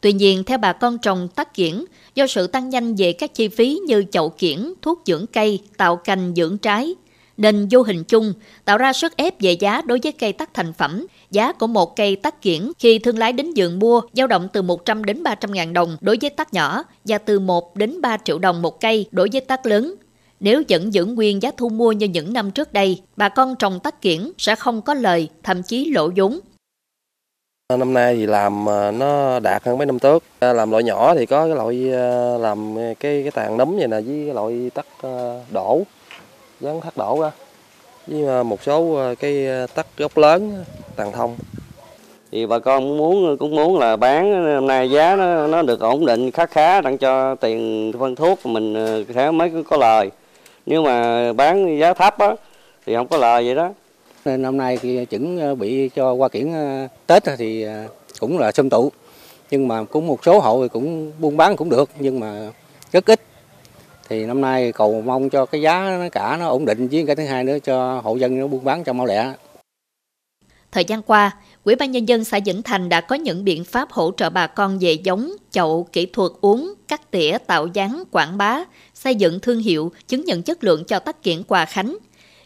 Tuy 0.00 0.12
nhiên, 0.12 0.44
theo 0.44 0.58
bà 0.58 0.72
con 0.72 0.98
trồng 0.98 1.28
tắc 1.28 1.54
kiển, 1.54 1.84
do 2.14 2.26
sự 2.26 2.46
tăng 2.46 2.70
nhanh 2.70 2.94
về 2.94 3.12
các 3.12 3.34
chi 3.34 3.48
phí 3.48 3.80
như 3.86 4.04
chậu 4.10 4.28
kiển, 4.28 4.72
thuốc 4.82 5.02
dưỡng 5.06 5.26
cây, 5.26 5.60
tạo 5.76 5.96
cành 5.96 6.32
dưỡng 6.36 6.58
trái, 6.58 6.94
nên 7.40 7.68
vô 7.70 7.82
hình 7.82 8.04
chung 8.04 8.32
tạo 8.64 8.78
ra 8.78 8.92
sức 8.92 9.16
ép 9.16 9.40
về 9.40 9.52
giá 9.52 9.82
đối 9.82 10.00
với 10.02 10.12
cây 10.12 10.32
tắc 10.32 10.54
thành 10.54 10.72
phẩm. 10.72 11.06
Giá 11.30 11.52
của 11.52 11.66
một 11.66 11.96
cây 11.96 12.16
tắc 12.16 12.42
kiển 12.42 12.72
khi 12.78 12.98
thương 12.98 13.18
lái 13.18 13.32
đến 13.32 13.52
vườn 13.56 13.78
mua 13.78 14.00
dao 14.12 14.26
động 14.26 14.48
từ 14.52 14.62
100 14.62 15.04
đến 15.04 15.22
300 15.22 15.52
ngàn 15.52 15.72
đồng 15.72 15.96
đối 16.00 16.18
với 16.20 16.30
tắc 16.30 16.54
nhỏ 16.54 16.82
và 17.04 17.18
từ 17.18 17.38
1 17.38 17.76
đến 17.76 18.00
3 18.00 18.16
triệu 18.24 18.38
đồng 18.38 18.62
một 18.62 18.80
cây 18.80 19.06
đối 19.10 19.28
với 19.32 19.40
tắc 19.40 19.66
lớn. 19.66 19.94
Nếu 20.40 20.62
vẫn 20.68 20.94
giữ 20.94 21.04
nguyên 21.04 21.42
giá 21.42 21.50
thu 21.56 21.68
mua 21.68 21.92
như 21.92 22.06
những 22.06 22.32
năm 22.32 22.50
trước 22.50 22.72
đây, 22.72 23.00
bà 23.16 23.28
con 23.28 23.56
trồng 23.58 23.80
tắc 23.80 24.02
kiển 24.02 24.32
sẽ 24.38 24.54
không 24.54 24.82
có 24.82 24.94
lời, 24.94 25.28
thậm 25.42 25.62
chí 25.62 25.84
lỗ 25.84 26.10
vốn. 26.16 26.40
Ờ, 27.70 27.76
năm 27.76 27.94
nay 27.94 28.14
thì 28.14 28.26
làm 28.26 28.66
ờ, 28.66 28.90
nó 28.90 29.40
đạt 29.40 29.64
hơn 29.64 29.78
mấy 29.78 29.86
năm 29.86 29.98
trước. 29.98 30.22
Ờ, 30.40 30.52
làm 30.52 30.70
loại 30.70 30.82
nhỏ 30.82 31.14
thì 31.14 31.26
có 31.26 31.46
cái 31.46 31.56
loại 31.56 31.76
làm 32.40 32.76
cái 32.76 33.22
cái 33.22 33.30
tàn 33.34 33.56
nấm 33.56 33.76
vậy 33.76 33.88
nè, 33.88 34.00
với 34.00 34.22
cái 34.26 34.34
loại 34.34 34.70
tắc 34.74 34.86
đổ, 35.50 35.80
dán 36.60 36.80
thắt 36.80 36.96
đổ 36.96 37.20
ra. 37.22 37.30
Với 38.06 38.44
một 38.44 38.62
số 38.62 38.98
cái 39.20 39.46
tắc 39.74 39.86
gốc 39.96 40.18
lớn, 40.18 40.64
tàn 40.96 41.12
thông. 41.12 41.36
Thì 42.32 42.46
bà 42.46 42.58
con 42.58 42.98
muốn, 42.98 43.36
cũng 43.38 43.56
muốn 43.56 43.78
là 43.78 43.96
bán 43.96 44.54
năm 44.54 44.66
nay 44.66 44.90
giá 44.90 45.16
nó 45.16 45.46
nó 45.46 45.62
được 45.62 45.80
ổn 45.80 46.06
định 46.06 46.30
khá 46.30 46.46
khá, 46.46 46.80
đặng 46.80 46.98
cho 46.98 47.34
tiền 47.34 47.92
phân 47.98 48.14
thuốc 48.14 48.46
mình 48.46 49.04
sẽ 49.14 49.30
mới 49.30 49.50
có 49.70 49.76
lời. 49.76 50.10
Nếu 50.66 50.82
mà 50.82 51.32
bán 51.32 51.78
giá 51.78 51.94
thấp 51.94 52.18
á, 52.18 52.34
thì 52.86 52.94
không 52.94 53.08
có 53.08 53.16
lời 53.16 53.44
vậy 53.44 53.54
đó 53.54 53.70
nên 54.24 54.42
năm 54.42 54.56
nay 54.56 54.78
thì 54.82 55.04
chuẩn 55.04 55.38
ờ, 55.38 55.54
bị 55.54 55.88
cho 55.88 56.12
qua 56.12 56.28
kiển 56.28 56.52
ờ, 56.52 56.88
tết 57.06 57.22
thì 57.38 57.62
ờ, 57.62 57.88
cũng 58.18 58.38
là 58.38 58.52
xâm 58.52 58.70
tụ 58.70 58.92
nhưng 59.50 59.68
mà 59.68 59.84
cũng 59.84 60.06
một 60.06 60.24
số 60.24 60.40
hộ 60.40 60.62
thì 60.62 60.68
cũng 60.68 61.12
buôn 61.18 61.36
bán 61.36 61.56
cũng 61.56 61.70
được 61.70 61.90
nhưng 61.98 62.20
mà 62.20 62.50
rất 62.92 63.10
ít 63.10 63.20
thì 64.08 64.26
năm 64.26 64.40
nay 64.40 64.72
cầu 64.72 65.02
mong 65.02 65.30
cho 65.30 65.46
cái 65.46 65.60
giá 65.60 65.96
nó 66.00 66.08
cả 66.12 66.36
nó 66.40 66.48
ổn 66.48 66.64
định 66.64 66.88
với 66.88 67.06
cái 67.06 67.16
thứ 67.16 67.24
hai 67.24 67.44
nữa 67.44 67.58
cho 67.58 68.00
hộ 68.00 68.16
dân 68.16 68.38
nó 68.40 68.46
buôn 68.46 68.64
bán 68.64 68.84
cho 68.84 68.92
mau 68.92 69.06
lẹ. 69.06 69.32
Thời 70.72 70.84
gian 70.84 71.02
qua, 71.02 71.30
Ủy 71.64 71.74
ban 71.74 71.90
Nhân 71.90 72.08
dân 72.08 72.24
xã 72.24 72.38
Vĩnh 72.44 72.62
Thành 72.62 72.88
đã 72.88 73.00
có 73.00 73.16
những 73.16 73.44
biện 73.44 73.64
pháp 73.64 73.90
hỗ 73.90 74.12
trợ 74.16 74.30
bà 74.30 74.46
con 74.46 74.78
về 74.78 74.92
giống, 74.92 75.32
chậu, 75.50 75.88
kỹ 75.92 76.06
thuật 76.06 76.30
uống, 76.40 76.74
cắt 76.88 77.10
tỉa, 77.10 77.38
tạo 77.46 77.66
dáng, 77.66 78.02
quảng 78.10 78.38
bá, 78.38 78.64
xây 78.94 79.14
dựng 79.14 79.40
thương 79.40 79.58
hiệu, 79.58 79.92
chứng 80.08 80.24
nhận 80.24 80.42
chất 80.42 80.64
lượng 80.64 80.84
cho 80.84 80.98
tất 80.98 81.22
kiện 81.22 81.42
quà 81.42 81.64
khánh. 81.64 81.96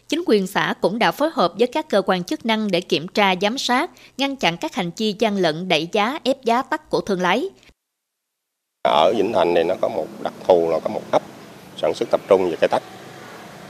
Chính 0.09 0.23
quyền 0.25 0.47
xã 0.47 0.73
cũng 0.81 0.99
đã 0.99 1.11
phối 1.11 1.29
hợp 1.33 1.53
với 1.59 1.67
các 1.67 1.89
cơ 1.89 2.01
quan 2.05 2.23
chức 2.23 2.45
năng 2.45 2.71
để 2.71 2.81
kiểm 2.81 3.07
tra, 3.07 3.33
giám 3.41 3.57
sát, 3.57 3.91
ngăn 4.17 4.35
chặn 4.35 4.57
các 4.57 4.75
hành 4.75 4.91
vi 4.97 5.15
gian 5.19 5.37
lận 5.37 5.67
đẩy 5.67 5.87
giá, 5.91 6.19
ép 6.23 6.43
giá 6.43 6.61
tắt 6.61 6.89
của 6.89 7.01
thương 7.01 7.21
lái. 7.21 7.49
Ở 8.83 9.13
Vĩnh 9.17 9.33
Thành 9.33 9.53
này 9.53 9.63
nó 9.63 9.75
có 9.81 9.89
một 9.89 10.07
đặc 10.23 10.33
thù 10.47 10.69
là 10.71 10.79
có 10.79 10.89
một 10.89 11.01
ấp 11.11 11.21
sản 11.77 11.93
xuất 11.93 12.09
tập 12.11 12.21
trung 12.27 12.49
về 12.49 12.55
cây 12.61 12.67
tắc. 12.67 12.83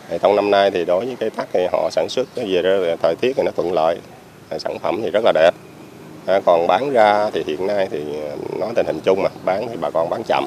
Thì 0.09 0.17
trong 0.21 0.35
năm 0.35 0.51
nay 0.51 0.71
thì 0.71 0.85
đối 0.85 1.05
với 1.05 1.15
cây 1.19 1.29
tắc 1.29 1.47
thì 1.53 1.67
họ 1.71 1.89
sản 1.91 2.09
xuất 2.09 2.27
về 2.35 2.61
đó 2.61 2.95
thời 3.01 3.15
tiết 3.15 3.33
thì 3.35 3.43
nó 3.43 3.51
thuận 3.51 3.73
lợi. 3.73 3.97
Sản 4.59 4.79
phẩm 4.79 4.99
thì 5.03 5.09
rất 5.13 5.21
là 5.25 5.31
đẹp. 5.31 5.51
À, 6.25 6.39
còn 6.45 6.67
bán 6.67 6.91
ra 6.91 7.29
thì 7.33 7.43
hiện 7.47 7.67
nay 7.67 7.87
thì 7.91 8.03
nói 8.59 8.73
tình 8.75 8.85
hình 8.85 8.99
chung 9.03 9.23
mà 9.23 9.29
bán 9.45 9.67
thì 9.67 9.77
bà 9.81 9.89
con 9.89 10.09
bán 10.09 10.21
chậm 10.27 10.45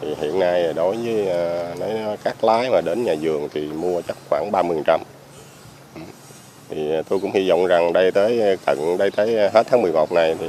thì 0.00 0.08
hiện 0.20 0.38
nay 0.38 0.72
đối 0.72 0.96
với 0.96 1.28
à, 1.28 1.74
nói 1.78 2.16
các 2.24 2.44
lái 2.44 2.70
mà 2.70 2.80
đến 2.80 3.04
nhà 3.04 3.14
vườn 3.20 3.48
thì 3.54 3.60
mua 3.60 4.00
chắc 4.08 4.16
khoảng 4.30 4.52
30 4.52 4.78
trăm. 4.86 5.00
Thì 6.68 6.94
à, 6.94 7.02
tôi 7.08 7.18
cũng 7.18 7.32
hy 7.32 7.48
vọng 7.48 7.66
rằng 7.66 7.92
đây 7.92 8.12
tới 8.12 8.40
à, 8.40 8.56
tận 8.64 8.98
đây 8.98 9.10
tới 9.10 9.50
hết 9.50 9.66
tháng 9.70 9.82
11 9.82 10.12
này 10.12 10.36
thì 10.40 10.46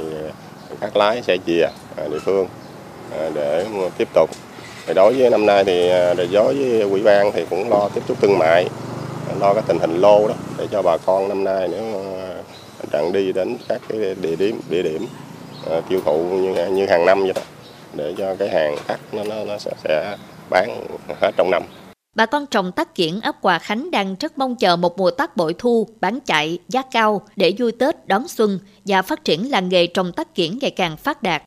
các 0.80 0.96
lái 0.96 1.22
sẽ 1.22 1.36
chia 1.36 1.66
địa 2.10 2.18
phương 2.24 2.46
để 3.34 3.66
tiếp 3.98 4.08
tục. 4.14 4.30
Thì 4.86 4.94
đối 4.94 5.14
với 5.14 5.30
năm 5.30 5.46
nay 5.46 5.64
thì 5.64 5.88
đối 6.32 6.54
với 6.54 6.90
quỹ 6.90 7.02
ban 7.02 7.32
thì 7.32 7.46
cũng 7.50 7.70
lo 7.70 7.88
tiếp 7.94 8.00
xúc 8.08 8.16
thương 8.20 8.38
mại, 8.38 8.66
lo 9.40 9.54
cái 9.54 9.62
tình 9.66 9.78
hình 9.78 10.00
lô 10.00 10.28
đó 10.28 10.34
để 10.58 10.66
cho 10.70 10.82
bà 10.82 10.96
con 10.96 11.28
năm 11.28 11.44
nay 11.44 11.68
nếu 11.70 11.82
chẳng 12.92 13.12
đi 13.12 13.32
đến 13.32 13.56
các 13.68 13.80
cái 13.88 14.14
địa 14.22 14.36
điểm 14.36 14.60
địa 14.70 14.82
điểm 14.82 15.06
tiêu 15.88 16.00
thụ 16.04 16.18
như 16.18 16.66
như 16.66 16.86
hàng 16.86 17.06
năm 17.06 17.22
vậy 17.22 17.32
đó 17.32 17.40
để 17.98 18.14
cho 18.18 18.34
cái 18.38 18.48
hàng 18.48 18.76
tắc 18.86 19.00
nó 19.12 19.24
nó, 19.24 19.44
nó 19.44 19.58
sẽ, 19.58 19.70
sẽ 19.84 20.16
bán 20.50 20.86
hết 21.20 21.30
trong 21.36 21.50
năm. 21.50 21.62
Bà 22.16 22.26
con 22.26 22.46
trồng 22.46 22.72
tắc 22.72 22.94
kiển 22.94 23.20
ấp 23.20 23.36
Hòa 23.42 23.58
Khánh 23.58 23.90
đang 23.90 24.16
rất 24.20 24.38
mong 24.38 24.56
chờ 24.56 24.76
một 24.76 24.98
mùa 24.98 25.10
tắc 25.10 25.36
bội 25.36 25.54
thu, 25.58 25.88
bán 26.00 26.18
chạy, 26.20 26.58
giá 26.68 26.82
cao 26.90 27.22
để 27.36 27.52
vui 27.58 27.72
Tết 27.72 28.06
đón 28.06 28.28
xuân 28.28 28.58
và 28.84 29.02
phát 29.02 29.24
triển 29.24 29.50
làng 29.50 29.68
nghề 29.68 29.86
trồng 29.86 30.12
tắc 30.12 30.34
kiển 30.34 30.58
ngày 30.60 30.70
càng 30.70 30.96
phát 30.96 31.22
đạt. 31.22 31.42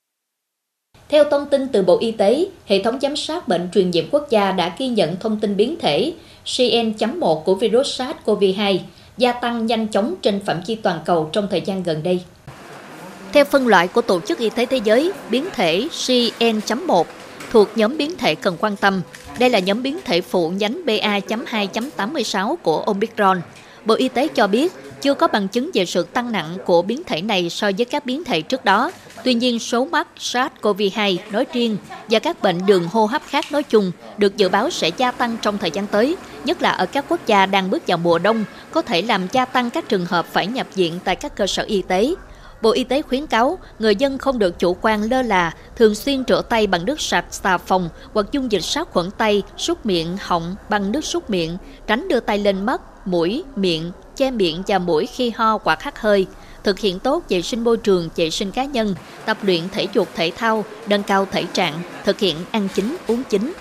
Theo 1.10 1.24
thông 1.24 1.46
tin 1.46 1.68
từ 1.68 1.84
Bộ 1.84 1.98
Y 2.00 2.12
tế, 2.12 2.46
hệ 2.66 2.84
thống 2.84 3.00
giám 3.02 3.16
sát 3.16 3.48
bệnh 3.48 3.70
truyền 3.74 3.92
nhiễm 3.92 4.06
quốc 4.12 4.30
gia 4.30 4.52
đã 4.52 4.76
ghi 4.78 4.88
nhận 4.88 5.18
thông 5.20 5.40
tin 5.40 5.58
biến 5.58 5.76
thể 5.80 6.14
CN.1 6.46 7.42
của 7.42 7.56
virus 7.56 8.02
SARS-CoV-2 8.02 8.78
gia 9.18 9.32
tăng 9.32 9.66
nhanh 9.66 9.88
chóng 9.88 10.16
trên 10.22 10.40
phạm 10.40 10.62
vi 10.68 10.76
toàn 10.76 11.00
cầu 11.06 11.30
trong 11.34 11.48
thời 11.52 11.62
gian 11.62 11.84
gần 11.84 12.04
đây. 12.04 12.22
Theo 13.34 13.46
phân 13.46 13.68
loại 13.68 13.88
của 13.88 14.02
Tổ 14.02 14.20
chức 14.22 14.38
Y 14.40 14.50
tế 14.50 14.66
Thế 14.66 14.78
giới, 14.78 15.12
biến 15.30 15.46
thể 15.54 15.88
CN.1 16.06 17.04
thuộc 17.52 17.70
nhóm 17.76 17.98
biến 17.98 18.18
thể 18.18 18.36
cần 18.36 18.58
quan 18.60 18.76
tâm. 18.76 19.02
Đây 19.40 19.50
là 19.50 19.60
nhóm 19.60 19.84
biến 19.84 20.00
thể 20.06 20.22
phụ 20.22 20.50
nhánh 20.50 20.86
BA.2.86 20.86 22.56
của 22.56 22.82
Omicron. 22.82 23.42
Bộ 23.86 23.96
Y 23.96 24.10
tế 24.10 24.28
cho 24.28 24.48
biết 24.48 24.74
chưa 25.02 25.14
có 25.14 25.28
bằng 25.28 25.48
chứng 25.48 25.72
về 25.74 25.86
sự 25.86 26.04
tăng 26.04 26.32
nặng 26.32 26.58
của 26.66 26.82
biến 26.82 27.04
thể 27.04 27.22
này 27.22 27.50
so 27.50 27.72
với 27.78 27.86
các 27.86 28.06
biến 28.06 28.24
thể 28.24 28.42
trước 28.42 28.66
đó, 28.66 28.92
Tuy 29.24 29.34
nhiên, 29.34 29.60
số 29.60 29.86
mắc 29.86 30.08
SARS-CoV-2 30.20 31.18
nói 31.32 31.46
riêng 31.54 31.78
và 32.10 32.20
các 32.20 32.42
bệnh 32.42 32.66
đường 32.66 32.88
hô 32.88 33.06
hấp 33.06 33.22
khác 33.28 33.52
nói 33.52 33.64
chung 33.64 33.92
được 34.18 34.38
dự 34.38 34.50
báo 34.50 34.70
sẽ 34.70 34.90
gia 34.98 35.12
tăng 35.12 35.38
trong 35.42 35.58
thời 35.58 35.72
gian 35.72 35.88
tới, 35.88 36.16
nhất 36.44 36.62
là 36.62 36.72
ở 36.72 36.86
các 36.86 37.06
quốc 37.10 37.20
gia 37.26 37.46
đang 37.46 37.70
bước 37.70 37.88
vào 37.88 37.98
mùa 37.98 38.20
đông, 38.20 38.46
có 38.72 38.82
thể 38.82 39.02
làm 39.02 39.28
gia 39.32 39.46
tăng 39.46 39.70
các 39.70 39.90
trường 39.90 40.06
hợp 40.06 40.26
phải 40.26 40.48
nhập 40.48 40.68
viện 40.76 41.00
tại 41.04 41.16
các 41.16 41.36
cơ 41.36 41.48
sở 41.48 41.64
y 41.64 41.82
tế. 41.82 42.14
Bộ 42.62 42.72
Y 42.72 42.84
tế 42.84 43.02
khuyến 43.02 43.28
cáo 43.28 43.60
người 43.80 43.96
dân 43.96 44.18
không 44.18 44.40
được 44.40 44.60
chủ 44.60 44.78
quan 44.82 45.04
lơ 45.04 45.22
là, 45.22 45.54
thường 45.76 45.96
xuyên 45.96 46.24
rửa 46.28 46.42
tay 46.50 46.68
bằng 46.68 46.86
nước 46.86 47.02
sạch, 47.02 47.26
xà 47.32 47.58
phòng 47.58 47.90
hoặc 48.14 48.26
dung 48.32 48.52
dịch 48.52 48.64
sát 48.64 48.88
khuẩn 48.92 49.12
tay, 49.12 49.44
súc 49.58 49.86
miệng, 49.86 50.18
họng 50.22 50.56
bằng 50.70 50.92
nước 50.92 51.06
súc 51.06 51.30
miệng, 51.30 51.58
tránh 51.88 52.08
đưa 52.08 52.20
tay 52.20 52.38
lên 52.38 52.66
mắt, 52.66 52.82
mũi, 53.08 53.44
miệng, 53.56 53.92
che 54.16 54.32
miệng 54.32 54.64
và 54.68 54.80
mũi 54.80 55.06
khi 55.06 55.30
ho 55.30 55.60
hoặc 55.64 55.82
hắt 55.82 56.00
hơi 56.00 56.28
thực 56.64 56.80
hiện 56.80 57.00
tốt 57.00 57.24
vệ 57.30 57.42
sinh 57.42 57.64
môi 57.64 57.78
trường, 57.78 58.10
vệ 58.16 58.30
sinh 58.30 58.52
cá 58.52 58.66
nhân, 58.66 58.96
tập 59.26 59.38
luyện 59.42 59.70
thể 59.70 59.88
dục 59.94 60.08
thể 60.16 60.32
thao, 60.36 60.66
nâng 60.88 61.04
cao 61.04 61.28
thể 61.32 61.44
trạng, 61.54 61.82
thực 62.06 62.20
hiện 62.20 62.36
ăn 62.52 62.68
chính, 62.76 62.98
uống 63.08 63.24
chính. 63.30 63.54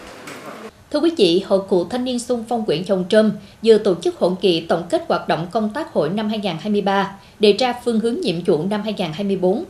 Thưa 0.93 1.01
quý 1.01 1.11
vị, 1.17 1.43
Hội 1.47 1.61
Cựu 1.71 1.89
Thanh 1.89 2.05
niên 2.05 2.19
xung 2.19 2.45
phong 2.49 2.65
huyện 2.67 2.85
Chồng 2.85 3.05
Trâm 3.09 3.33
vừa 3.65 3.79
tổ 3.79 3.95
chức 3.95 4.19
hội 4.19 4.33
nghị 4.41 4.61
tổng 4.61 4.83
kết 4.91 5.05
hoạt 5.09 5.29
động 5.29 5.47
công 5.51 5.71
tác 5.75 5.93
hội 5.93 6.09
năm 6.09 6.29
2023, 6.29 7.19
đề 7.39 7.53
ra 7.53 7.75
phương 7.85 8.01
hướng 8.01 8.21
nhiệm 8.21 8.45
vụ 8.47 8.65
năm 8.71 8.83
2024. 8.83 9.65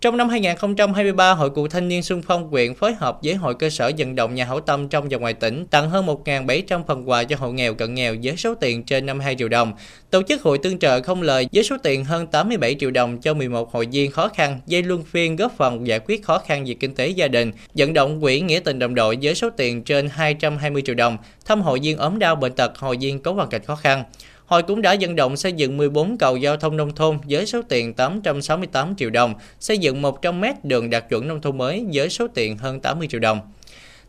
Trong 0.00 0.16
năm 0.16 0.28
2023, 0.28 1.32
Hội 1.32 1.50
Cựu 1.50 1.68
Thanh 1.68 1.88
niên 1.88 2.02
Xuân 2.02 2.22
Phong 2.22 2.48
huyện 2.48 2.74
phối 2.74 2.94
hợp 2.94 3.18
với 3.22 3.34
Hội 3.34 3.54
cơ 3.54 3.70
sở 3.70 3.90
vận 3.98 4.14
động 4.14 4.34
nhà 4.34 4.44
hảo 4.44 4.60
tâm 4.60 4.88
trong 4.88 5.08
và 5.10 5.18
ngoài 5.18 5.34
tỉnh 5.34 5.66
tặng 5.66 5.90
hơn 5.90 6.06
1.700 6.06 6.82
phần 6.86 7.08
quà 7.08 7.24
cho 7.24 7.36
hộ 7.36 7.52
nghèo 7.52 7.74
cận 7.74 7.94
nghèo 7.94 8.16
với 8.22 8.36
số 8.36 8.54
tiền 8.54 8.82
trên 8.82 9.06
52 9.06 9.36
triệu 9.38 9.48
đồng. 9.48 9.72
Tổ 10.10 10.22
chức 10.22 10.42
hội 10.42 10.58
tương 10.58 10.78
trợ 10.78 11.00
không 11.00 11.22
lời 11.22 11.48
với 11.52 11.64
số 11.64 11.76
tiền 11.82 12.04
hơn 12.04 12.26
87 12.26 12.76
triệu 12.80 12.90
đồng 12.90 13.20
cho 13.20 13.34
11 13.34 13.72
hội 13.72 13.88
viên 13.92 14.10
khó 14.10 14.28
khăn, 14.28 14.60
dây 14.66 14.82
luân 14.82 15.04
phiên 15.04 15.36
góp 15.36 15.52
phần 15.56 15.86
giải 15.86 16.00
quyết 16.06 16.24
khó 16.24 16.38
khăn 16.38 16.64
về 16.64 16.74
kinh 16.74 16.94
tế 16.94 17.08
gia 17.08 17.28
đình, 17.28 17.52
vận 17.74 17.92
động 17.92 18.20
quỹ 18.20 18.40
nghĩa 18.40 18.60
tình 18.60 18.78
đồng 18.78 18.94
đội 18.94 19.18
với 19.22 19.34
số 19.34 19.50
tiền 19.50 19.82
trên 19.82 20.08
220 20.08 20.82
triệu 20.86 20.94
đồng, 20.94 21.16
thăm 21.46 21.62
hội 21.62 21.80
viên 21.82 21.98
ốm 21.98 22.18
đau 22.18 22.36
bệnh 22.36 22.52
tật, 22.52 22.78
hội 22.78 22.96
viên 23.00 23.22
có 23.22 23.32
hoàn 23.32 23.48
cảnh 23.48 23.62
khó 23.64 23.76
khăn. 23.76 24.04
Hội 24.48 24.62
cũng 24.62 24.82
đã 24.82 24.96
vận 25.00 25.16
động 25.16 25.36
xây 25.36 25.52
dựng 25.52 25.76
14 25.76 26.18
cầu 26.18 26.36
giao 26.36 26.56
thông 26.56 26.76
nông 26.76 26.94
thôn 26.94 27.18
với 27.28 27.46
số 27.46 27.62
tiền 27.68 27.94
868 27.94 28.96
triệu 28.96 29.10
đồng, 29.10 29.34
xây 29.60 29.78
dựng 29.78 30.02
100m 30.02 30.54
đường 30.62 30.90
đạt 30.90 31.08
chuẩn 31.08 31.28
nông 31.28 31.40
thôn 31.40 31.58
mới 31.58 31.86
với 31.92 32.08
số 32.08 32.26
tiền 32.34 32.56
hơn 32.56 32.80
80 32.80 33.08
triệu 33.08 33.20
đồng. 33.20 33.40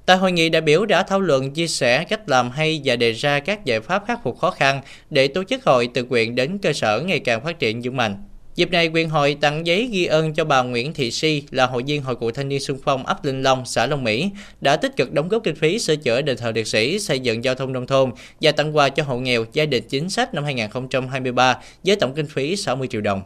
Tại 0.05 0.17
hội 0.17 0.31
nghị, 0.31 0.49
đại 0.49 0.61
biểu 0.61 0.85
đã 0.85 1.03
thảo 1.03 1.19
luận 1.19 1.51
chia 1.51 1.67
sẻ 1.67 2.03
cách 2.03 2.29
làm 2.29 2.51
hay 2.51 2.81
và 2.83 2.95
đề 2.95 3.11
ra 3.11 3.39
các 3.39 3.65
giải 3.65 3.79
pháp 3.79 4.03
khắc 4.07 4.23
phục 4.23 4.39
khó 4.39 4.51
khăn 4.51 4.81
để 5.09 5.27
tổ 5.27 5.43
chức 5.43 5.65
hội 5.65 5.89
từ 5.93 6.03
quyện 6.03 6.35
đến 6.35 6.57
cơ 6.57 6.73
sở 6.73 7.01
ngày 7.01 7.19
càng 7.19 7.43
phát 7.43 7.59
triển 7.59 7.81
vững 7.81 7.97
mạnh. 7.97 8.28
Dịp 8.59 8.71
này, 8.71 8.87
quyền 8.93 9.09
hội 9.09 9.37
tặng 9.41 9.67
giấy 9.67 9.89
ghi 9.91 10.05
ơn 10.05 10.33
cho 10.33 10.45
bà 10.45 10.61
Nguyễn 10.61 10.93
Thị 10.93 11.11
Si 11.11 11.43
là 11.51 11.65
hội 11.65 11.83
viên 11.87 12.01
Hội 12.01 12.15
Cựu 12.15 12.31
Thanh 12.31 12.49
niên 12.49 12.59
xung 12.59 12.77
Phong 12.83 13.05
ấp 13.05 13.25
Linh 13.25 13.43
Long, 13.43 13.65
xã 13.65 13.85
Long 13.85 14.03
Mỹ, 14.03 14.29
đã 14.61 14.75
tích 14.75 14.95
cực 14.95 15.13
đóng 15.13 15.29
góp 15.29 15.43
kinh 15.43 15.55
phí 15.55 15.79
sửa 15.79 15.95
chữa 15.95 16.21
đền 16.21 16.37
thờ 16.37 16.51
liệt 16.55 16.67
sĩ, 16.67 16.99
xây 16.99 17.19
dựng 17.19 17.43
giao 17.43 17.55
thông 17.55 17.73
nông 17.73 17.87
thôn 17.87 18.11
và 18.41 18.51
tặng 18.51 18.75
quà 18.75 18.89
cho 18.89 19.03
hộ 19.03 19.17
nghèo 19.17 19.45
gia 19.53 19.65
đình 19.65 19.83
chính 19.89 20.09
sách 20.09 20.33
năm 20.33 20.43
2023 20.43 21.57
với 21.83 21.95
tổng 21.95 22.13
kinh 22.13 22.25
phí 22.25 22.55
60 22.55 22.87
triệu 22.87 23.01
đồng. 23.01 23.21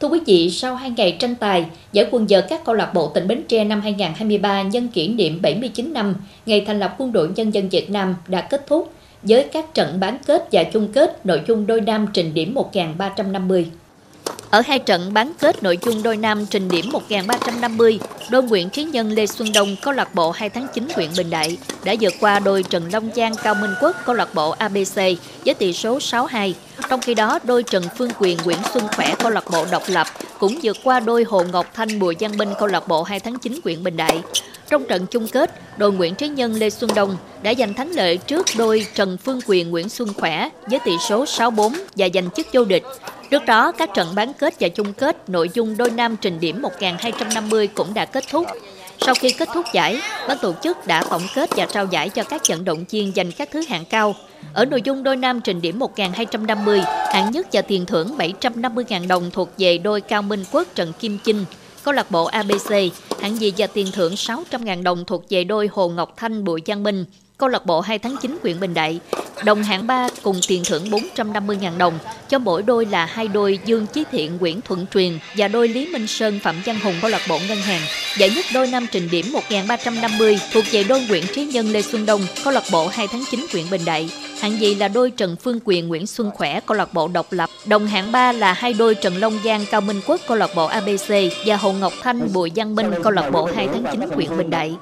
Thưa 0.00 0.08
quý 0.08 0.20
vị, 0.26 0.50
sau 0.50 0.74
2 0.74 0.90
ngày 0.90 1.16
tranh 1.20 1.34
tài, 1.34 1.66
giải 1.92 2.06
quân 2.10 2.26
vợt 2.28 2.46
các 2.48 2.64
câu 2.64 2.74
lạc 2.74 2.90
bộ 2.94 3.08
tỉnh 3.08 3.28
Bến 3.28 3.42
Tre 3.48 3.64
năm 3.64 3.80
2023 3.80 4.62
nhân 4.62 4.88
kỷ 4.88 5.08
niệm 5.08 5.42
79 5.42 5.92
năm 5.92 6.14
ngày 6.46 6.64
thành 6.66 6.78
lập 6.78 6.94
Quân 6.98 7.12
đội 7.12 7.28
Nhân 7.36 7.54
dân 7.54 7.68
Việt 7.68 7.90
Nam 7.90 8.14
đã 8.28 8.40
kết 8.40 8.66
thúc 8.66 8.92
với 9.22 9.44
các 9.52 9.74
trận 9.74 10.00
bán 10.00 10.18
kết 10.26 10.48
và 10.52 10.64
chung 10.64 10.92
kết 10.92 11.26
nội 11.26 11.40
dung 11.48 11.66
đôi 11.66 11.80
nam 11.80 12.06
trình 12.12 12.34
điểm 12.34 12.54
1350. 12.54 13.66
Ở 14.54 14.60
hai 14.60 14.78
trận 14.78 15.14
bán 15.14 15.32
kết 15.38 15.62
nội 15.62 15.78
dung 15.82 16.02
đôi 16.02 16.16
nam 16.16 16.46
trình 16.46 16.68
điểm 16.68 16.90
1350, 16.92 17.98
đôi 18.30 18.42
Nguyễn 18.42 18.70
Trí 18.70 18.84
Nhân 18.84 19.10
Lê 19.10 19.26
Xuân 19.26 19.52
Đông 19.54 19.76
câu 19.82 19.94
lạc 19.94 20.14
bộ 20.14 20.30
2 20.30 20.50
tháng 20.50 20.66
9 20.74 20.88
huyện 20.94 21.10
Bình 21.16 21.30
Đại 21.30 21.56
đã 21.84 21.94
vượt 22.00 22.14
qua 22.20 22.38
đôi 22.38 22.62
Trần 22.62 22.88
Long 22.92 23.10
Giang 23.16 23.34
Cao 23.42 23.54
Minh 23.54 23.70
Quốc 23.80 23.96
câu 24.04 24.14
lạc 24.14 24.34
bộ 24.34 24.50
ABC 24.50 24.96
với 25.44 25.54
tỷ 25.58 25.72
số 25.72 25.98
6-2. 25.98 26.52
Trong 26.90 27.00
khi 27.00 27.14
đó, 27.14 27.38
đôi 27.44 27.62
Trần 27.62 27.84
Phương 27.98 28.10
Quyền 28.18 28.38
Nguyễn 28.44 28.58
Xuân 28.74 28.88
Khỏe 28.96 29.14
câu 29.18 29.30
lạc 29.30 29.44
bộ 29.50 29.66
độc 29.70 29.82
lập 29.86 30.06
cũng 30.38 30.58
vượt 30.62 30.76
qua 30.84 31.00
đôi 31.00 31.24
Hồ 31.24 31.44
Ngọc 31.52 31.66
Thanh 31.74 31.98
Bùi 31.98 32.16
Giang 32.20 32.36
Minh 32.36 32.48
câu 32.58 32.68
lạc 32.68 32.88
bộ 32.88 33.02
2 33.02 33.20
tháng 33.20 33.38
9 33.38 33.60
huyện 33.64 33.84
Bình 33.84 33.96
Đại. 33.96 34.22
Trong 34.70 34.84
trận 34.84 35.06
chung 35.06 35.28
kết, 35.28 35.50
đội 35.78 35.92
Nguyễn 35.92 36.14
Trí 36.14 36.28
Nhân 36.28 36.54
Lê 36.54 36.70
Xuân 36.70 36.90
Đông 36.94 37.16
đã 37.42 37.54
giành 37.54 37.74
thắng 37.74 37.90
lợi 37.90 38.16
trước 38.16 38.46
đôi 38.58 38.86
Trần 38.94 39.16
Phương 39.16 39.40
Quyền 39.46 39.70
Nguyễn 39.70 39.88
Xuân 39.88 40.08
Khỏe 40.14 40.48
với 40.66 40.78
tỷ 40.84 40.92
số 41.08 41.24
6-4 41.24 41.72
và 41.96 42.08
giành 42.14 42.30
chức 42.30 42.46
vô 42.52 42.64
địch. 42.64 42.82
Trước 43.30 43.44
đó, 43.46 43.72
các 43.72 43.90
trận 43.94 44.14
bán 44.14 44.32
kết 44.34 44.54
và 44.60 44.68
chung 44.68 44.92
kết 44.92 45.28
nội 45.28 45.50
dung 45.54 45.76
đôi 45.76 45.90
nam 45.90 46.16
trình 46.16 46.40
điểm 46.40 46.62
1250 46.62 47.66
cũng 47.66 47.94
đã 47.94 48.04
kết 48.04 48.24
thúc. 48.30 48.46
Sau 49.00 49.14
khi 49.14 49.30
kết 49.30 49.48
thúc 49.54 49.66
giải, 49.72 50.00
ban 50.28 50.38
tổ 50.38 50.52
chức 50.62 50.86
đã 50.86 51.04
tổng 51.10 51.22
kết 51.34 51.50
và 51.56 51.66
trao 51.66 51.86
giải 51.86 52.08
cho 52.08 52.22
các 52.22 52.42
vận 52.48 52.64
động 52.64 52.84
viên 52.90 53.12
giành 53.16 53.32
các 53.32 53.48
thứ 53.52 53.62
hạng 53.68 53.84
cao. 53.84 54.14
Ở 54.54 54.64
nội 54.64 54.82
dung 54.84 55.02
đôi 55.02 55.16
nam 55.16 55.40
trình 55.40 55.60
điểm 55.60 55.78
1250, 55.78 56.82
hạng 57.12 57.30
nhất 57.30 57.46
và 57.52 57.62
tiền 57.62 57.86
thưởng 57.86 58.16
750.000 58.18 59.08
đồng 59.08 59.30
thuộc 59.30 59.48
về 59.58 59.78
đôi 59.78 60.00
Cao 60.00 60.22
Minh 60.22 60.44
Quốc 60.52 60.68
Trần 60.74 60.92
Kim 60.92 61.18
Chinh. 61.24 61.44
Câu 61.84 61.94
lạc 61.94 62.10
bộ 62.10 62.24
ABC, 62.24 62.72
hạng 63.20 63.40
gì 63.40 63.52
và 63.58 63.66
tiền 63.66 63.86
thưởng 63.92 64.14
600.000 64.14 64.82
đồng 64.82 65.04
thuộc 65.04 65.24
về 65.30 65.44
đôi 65.44 65.68
Hồ 65.72 65.88
Ngọc 65.88 66.14
Thanh 66.16 66.44
Bùi 66.44 66.62
Giang 66.66 66.82
Minh 66.82 67.04
câu 67.38 67.48
lạc 67.48 67.66
bộ 67.66 67.80
2 67.80 67.98
tháng 67.98 68.16
9 68.22 68.38
huyện 68.42 68.60
Bình 68.60 68.74
Đại. 68.74 69.00
Đồng 69.44 69.62
hạng 69.62 69.86
3 69.86 70.08
cùng 70.22 70.40
tiền 70.48 70.62
thưởng 70.64 70.84
450.000 70.84 71.78
đồng 71.78 71.98
cho 72.28 72.38
mỗi 72.38 72.62
đôi 72.62 72.86
là 72.86 73.06
hai 73.06 73.28
đôi 73.28 73.58
Dương 73.64 73.86
Chí 73.86 74.04
Thiện 74.12 74.36
Nguyễn 74.36 74.60
Thuận 74.60 74.86
Truyền 74.94 75.18
và 75.36 75.48
đôi 75.48 75.68
Lý 75.68 75.86
Minh 75.86 76.06
Sơn 76.06 76.38
Phạm 76.42 76.56
Văn 76.66 76.80
Hùng 76.80 76.94
câu 77.00 77.10
lạc 77.10 77.22
bộ 77.28 77.38
Ngân 77.48 77.58
hàng. 77.58 77.80
Giải 78.18 78.30
nhất 78.30 78.44
đôi 78.54 78.66
nam 78.66 78.86
trình 78.92 79.08
điểm 79.10 79.32
1350 79.32 80.38
thuộc 80.52 80.64
về 80.70 80.84
đôi 80.84 81.00
Nguyễn 81.08 81.24
Trí 81.34 81.44
Nhân 81.44 81.72
Lê 81.72 81.82
Xuân 81.82 82.06
Đông 82.06 82.20
câu 82.44 82.52
lạc 82.52 82.64
bộ 82.72 82.88
2 82.88 83.06
tháng 83.08 83.24
9 83.30 83.46
huyện 83.52 83.70
Bình 83.70 83.84
Đại. 83.84 84.10
Hạng 84.44 84.58
nhì 84.58 84.74
là 84.74 84.88
đôi 84.88 85.10
Trần 85.10 85.36
Phương 85.36 85.58
Quyền 85.64 85.88
Nguyễn 85.88 86.06
Xuân 86.06 86.30
Khỏe 86.34 86.60
câu 86.60 86.76
lạc 86.76 86.94
bộ 86.94 87.08
độc 87.08 87.26
lập. 87.30 87.50
Đồng 87.66 87.86
hạng 87.86 88.12
3 88.12 88.32
là 88.32 88.52
hai 88.52 88.72
đôi 88.72 88.94
Trần 88.94 89.16
Long 89.16 89.38
Giang 89.44 89.64
Cao 89.70 89.80
Minh 89.80 90.00
Quốc 90.06 90.20
câu 90.28 90.36
lạc 90.36 90.50
bộ 90.56 90.66
ABC 90.66 91.10
và 91.46 91.56
Hồ 91.56 91.72
Ngọc 91.72 91.92
Thanh 92.02 92.32
Bùi 92.32 92.50
Giang 92.56 92.74
Minh 92.74 92.90
câu 93.02 93.12
lạc 93.12 93.30
bộ 93.30 93.44
2 93.44 93.68
tháng 93.68 93.84
9 93.92 94.00
huyện 94.00 94.38
Bình 94.38 94.50
Đại. 94.50 94.74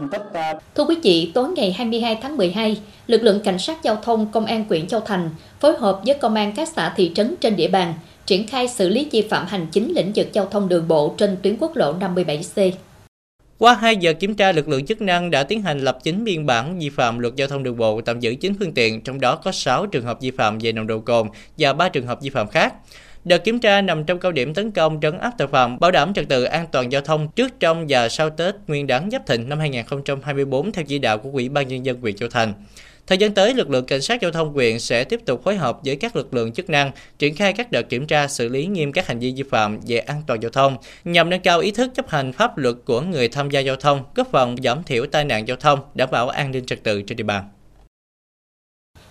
Thưa 0.74 0.84
quý 0.84 0.96
vị, 1.02 1.30
tối 1.34 1.48
ngày 1.48 1.72
22 1.72 2.18
tháng 2.22 2.36
12, 2.36 2.80
lực 3.06 3.22
lượng 3.22 3.40
cảnh 3.40 3.58
sát 3.58 3.82
giao 3.82 3.96
thông 3.96 4.32
công 4.32 4.46
an 4.46 4.64
huyện 4.68 4.86
Châu 4.86 5.00
Thành 5.00 5.30
phối 5.60 5.76
hợp 5.78 6.00
với 6.06 6.14
công 6.14 6.34
an 6.34 6.52
các 6.56 6.68
xã 6.76 6.92
thị 6.96 7.12
trấn 7.14 7.34
trên 7.40 7.56
địa 7.56 7.68
bàn 7.68 7.94
triển 8.26 8.46
khai 8.46 8.68
xử 8.68 8.88
lý 8.88 9.08
vi 9.12 9.22
phạm 9.22 9.46
hành 9.46 9.66
chính 9.72 9.92
lĩnh 9.94 10.12
vực 10.14 10.28
giao 10.32 10.46
thông 10.46 10.68
đường 10.68 10.88
bộ 10.88 11.14
trên 11.18 11.36
tuyến 11.42 11.56
quốc 11.60 11.76
lộ 11.76 11.94
57C. 11.98 12.70
Qua 13.62 13.74
2 13.74 13.96
giờ 13.96 14.12
kiểm 14.12 14.34
tra, 14.34 14.52
lực 14.52 14.68
lượng 14.68 14.86
chức 14.86 15.00
năng 15.00 15.30
đã 15.30 15.42
tiến 15.42 15.62
hành 15.62 15.78
lập 15.78 15.98
chính 16.02 16.24
biên 16.24 16.46
bản 16.46 16.78
vi 16.78 16.90
phạm 16.90 17.18
luật 17.18 17.34
giao 17.36 17.48
thông 17.48 17.62
đường 17.62 17.76
bộ, 17.76 18.00
tạm 18.00 18.20
giữ 18.20 18.34
9 18.34 18.54
phương 18.58 18.74
tiện, 18.74 19.00
trong 19.00 19.20
đó 19.20 19.36
có 19.36 19.52
6 19.52 19.86
trường 19.86 20.04
hợp 20.04 20.20
vi 20.20 20.30
phạm 20.30 20.58
về 20.58 20.72
nồng 20.72 20.86
độ 20.86 21.00
cồn 21.00 21.28
và 21.58 21.72
3 21.72 21.88
trường 21.88 22.06
hợp 22.06 22.20
vi 22.22 22.30
phạm 22.30 22.48
khác. 22.48 22.74
Đợt 23.24 23.44
kiểm 23.44 23.58
tra 23.58 23.80
nằm 23.80 24.04
trong 24.04 24.18
cao 24.18 24.32
điểm 24.32 24.54
tấn 24.54 24.70
công 24.70 25.00
trấn 25.02 25.18
áp 25.18 25.32
tội 25.38 25.48
phạm, 25.48 25.78
bảo 25.78 25.90
đảm 25.90 26.14
trật 26.14 26.28
tự 26.28 26.44
an 26.44 26.66
toàn 26.72 26.92
giao 26.92 27.02
thông 27.02 27.28
trước, 27.28 27.60
trong 27.60 27.86
và 27.88 28.08
sau 28.08 28.30
Tết 28.30 28.54
Nguyên 28.66 28.86
đán 28.86 29.10
Giáp 29.10 29.26
Thịnh 29.26 29.48
năm 29.48 29.58
2024 29.58 30.72
theo 30.72 30.84
chỉ 30.84 30.98
đạo 30.98 31.18
của 31.18 31.30
Ủy 31.32 31.48
ban 31.48 31.68
nhân 31.68 31.86
dân 31.86 32.00
huyện 32.00 32.16
Châu 32.16 32.28
Thành. 32.28 32.54
Thời 33.06 33.18
gian 33.18 33.34
tới, 33.34 33.54
lực 33.54 33.70
lượng 33.70 33.84
cảnh 33.84 34.02
sát 34.02 34.20
giao 34.20 34.30
thông 34.30 34.52
huyện 34.52 34.78
sẽ 34.78 35.04
tiếp 35.04 35.20
tục 35.26 35.44
phối 35.44 35.56
hợp 35.56 35.78
với 35.84 35.96
các 35.96 36.16
lực 36.16 36.34
lượng 36.34 36.52
chức 36.52 36.70
năng 36.70 36.90
triển 37.18 37.34
khai 37.34 37.52
các 37.52 37.72
đợt 37.72 37.82
kiểm 37.88 38.06
tra 38.06 38.28
xử 38.28 38.48
lý 38.48 38.66
nghiêm 38.66 38.92
các 38.92 39.06
hành 39.06 39.18
vi 39.18 39.32
vi 39.36 39.42
phạm 39.42 39.80
về 39.86 39.98
an 39.98 40.22
toàn 40.26 40.42
giao 40.42 40.50
thông 40.50 40.76
nhằm 41.04 41.30
nâng 41.30 41.40
cao 41.40 41.60
ý 41.60 41.70
thức 41.70 41.90
chấp 41.94 42.08
hành 42.08 42.32
pháp 42.32 42.58
luật 42.58 42.76
của 42.84 43.00
người 43.00 43.28
tham 43.28 43.50
gia 43.50 43.60
giao 43.60 43.76
thông, 43.76 44.04
góp 44.14 44.30
phần 44.30 44.56
giảm 44.64 44.82
thiểu 44.82 45.06
tai 45.06 45.24
nạn 45.24 45.48
giao 45.48 45.56
thông, 45.56 45.80
đảm 45.94 46.08
bảo 46.12 46.28
an 46.28 46.50
ninh 46.50 46.66
trật 46.66 46.82
tự 46.82 47.02
trên 47.02 47.16
địa 47.16 47.24
bàn. 47.24 47.44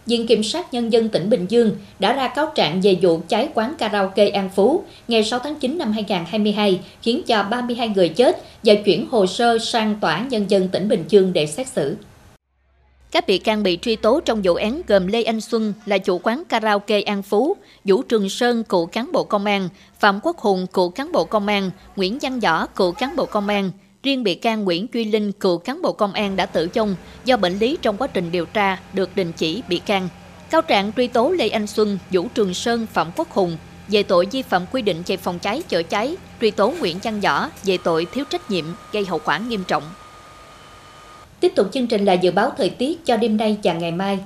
Viện 0.05 0.27
Kiểm 0.27 0.43
sát 0.43 0.73
Nhân 0.73 0.93
dân 0.93 1.09
tỉnh 1.09 1.29
Bình 1.29 1.45
Dương 1.49 1.75
đã 1.99 2.13
ra 2.13 2.27
cáo 2.27 2.51
trạng 2.55 2.81
về 2.81 2.97
vụ 3.01 3.21
cháy 3.27 3.49
quán 3.53 3.73
karaoke 3.77 4.29
An 4.29 4.49
Phú 4.55 4.83
ngày 5.07 5.23
6 5.23 5.39
tháng 5.39 5.55
9 5.55 5.77
năm 5.77 5.91
2022 5.91 6.79
khiến 7.01 7.21
cho 7.27 7.43
32 7.43 7.89
người 7.89 8.09
chết 8.09 8.37
và 8.63 8.73
chuyển 8.85 9.07
hồ 9.11 9.27
sơ 9.27 9.57
sang 9.59 9.95
Tòa 10.01 10.13
án 10.13 10.27
Nhân 10.27 10.45
dân 10.47 10.67
tỉnh 10.67 10.87
Bình 10.87 11.03
Dương 11.07 11.33
để 11.33 11.47
xét 11.47 11.67
xử. 11.67 11.95
Các 13.11 13.27
bị 13.27 13.37
can 13.37 13.63
bị 13.63 13.77
truy 13.81 13.95
tố 13.95 14.19
trong 14.25 14.41
vụ 14.43 14.55
án 14.55 14.81
gồm 14.87 15.07
Lê 15.07 15.23
Anh 15.23 15.41
Xuân 15.41 15.73
là 15.85 15.97
chủ 15.97 16.19
quán 16.23 16.43
karaoke 16.49 17.01
An 17.01 17.23
Phú, 17.23 17.57
Vũ 17.85 18.01
Trường 18.01 18.29
Sơn 18.29 18.63
cựu 18.63 18.85
cán 18.85 19.11
bộ 19.11 19.23
công 19.23 19.45
an, 19.45 19.69
Phạm 19.99 20.19
Quốc 20.23 20.37
Hùng 20.37 20.67
cựu 20.73 20.89
cán 20.89 21.11
bộ 21.11 21.25
công 21.25 21.47
an, 21.47 21.71
Nguyễn 21.95 22.17
Văn 22.21 22.39
Võ 22.39 22.65
cựu 22.65 22.91
cán 22.91 23.15
bộ 23.15 23.25
công 23.25 23.47
an. 23.47 23.71
Riêng 24.03 24.23
bị 24.23 24.35
can 24.35 24.63
Nguyễn 24.63 24.87
Duy 24.93 25.05
Linh 25.05 25.31
cựu 25.31 25.57
cán 25.57 25.81
bộ 25.81 25.93
công 25.93 26.13
an 26.13 26.35
đã 26.35 26.45
tử 26.45 26.69
vong 26.75 26.95
do 27.25 27.37
bệnh 27.37 27.59
lý 27.59 27.77
trong 27.81 27.97
quá 27.97 28.07
trình 28.07 28.31
điều 28.31 28.45
tra 28.45 28.77
được 28.93 29.15
đình 29.15 29.31
chỉ 29.31 29.63
bị 29.67 29.79
can. 29.79 30.09
Cáo 30.49 30.61
trạng 30.61 30.93
truy 30.93 31.07
tố 31.07 31.29
Lê 31.29 31.49
Anh 31.49 31.67
Xuân, 31.67 31.97
Vũ 32.11 32.27
Trường 32.33 32.53
Sơn, 32.53 32.87
Phạm 32.93 33.11
Quốc 33.15 33.31
Hùng 33.31 33.57
về 33.87 34.03
tội 34.03 34.27
vi 34.31 34.41
phạm 34.41 34.65
quy 34.71 34.81
định 34.81 35.03
về 35.07 35.17
phòng 35.17 35.39
cháy 35.39 35.61
chữa 35.61 35.83
cháy, 35.83 36.15
truy 36.41 36.51
tố 36.51 36.73
Nguyễn 36.79 36.97
Văn 37.03 37.19
Võ 37.19 37.49
về 37.63 37.77
tội 37.83 38.07
thiếu 38.13 38.25
trách 38.29 38.51
nhiệm 38.51 38.65
gây 38.91 39.05
hậu 39.05 39.19
quả 39.25 39.37
nghiêm 39.37 39.63
trọng. 39.67 39.83
Tiếp 41.41 41.51
tục 41.55 41.67
chương 41.71 41.87
trình 41.87 42.05
là 42.05 42.13
dự 42.13 42.31
báo 42.31 42.51
thời 42.57 42.69
tiết 42.69 43.05
cho 43.05 43.17
đêm 43.17 43.37
nay 43.37 43.57
và 43.63 43.73
ngày 43.73 43.91
mai. 43.91 44.19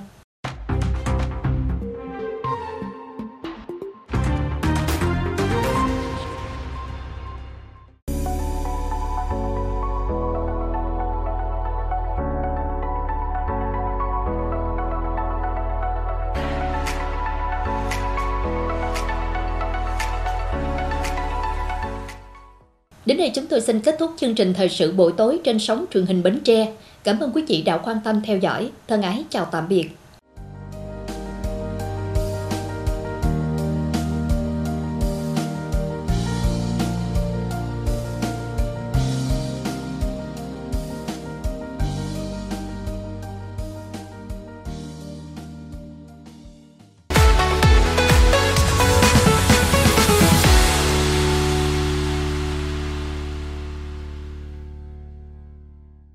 Đến 23.06 23.18
đây 23.18 23.30
chúng 23.34 23.46
tôi 23.46 23.60
xin 23.60 23.80
kết 23.80 23.96
thúc 23.98 24.10
chương 24.16 24.34
trình 24.34 24.54
thời 24.54 24.68
sự 24.68 24.92
buổi 24.92 25.12
tối 25.16 25.40
trên 25.44 25.58
sóng 25.58 25.84
truyền 25.94 26.06
hình 26.06 26.22
Bến 26.22 26.40
Tre. 26.44 26.72
Cảm 27.06 27.20
ơn 27.20 27.32
quý 27.34 27.42
vị 27.48 27.62
đã 27.62 27.78
quan 27.78 27.96
tâm 28.04 28.20
theo 28.24 28.38
dõi. 28.38 28.70
Thân 28.88 29.02
ái 29.02 29.24
chào 29.30 29.44
tạm 29.44 29.68
biệt. 29.68 29.90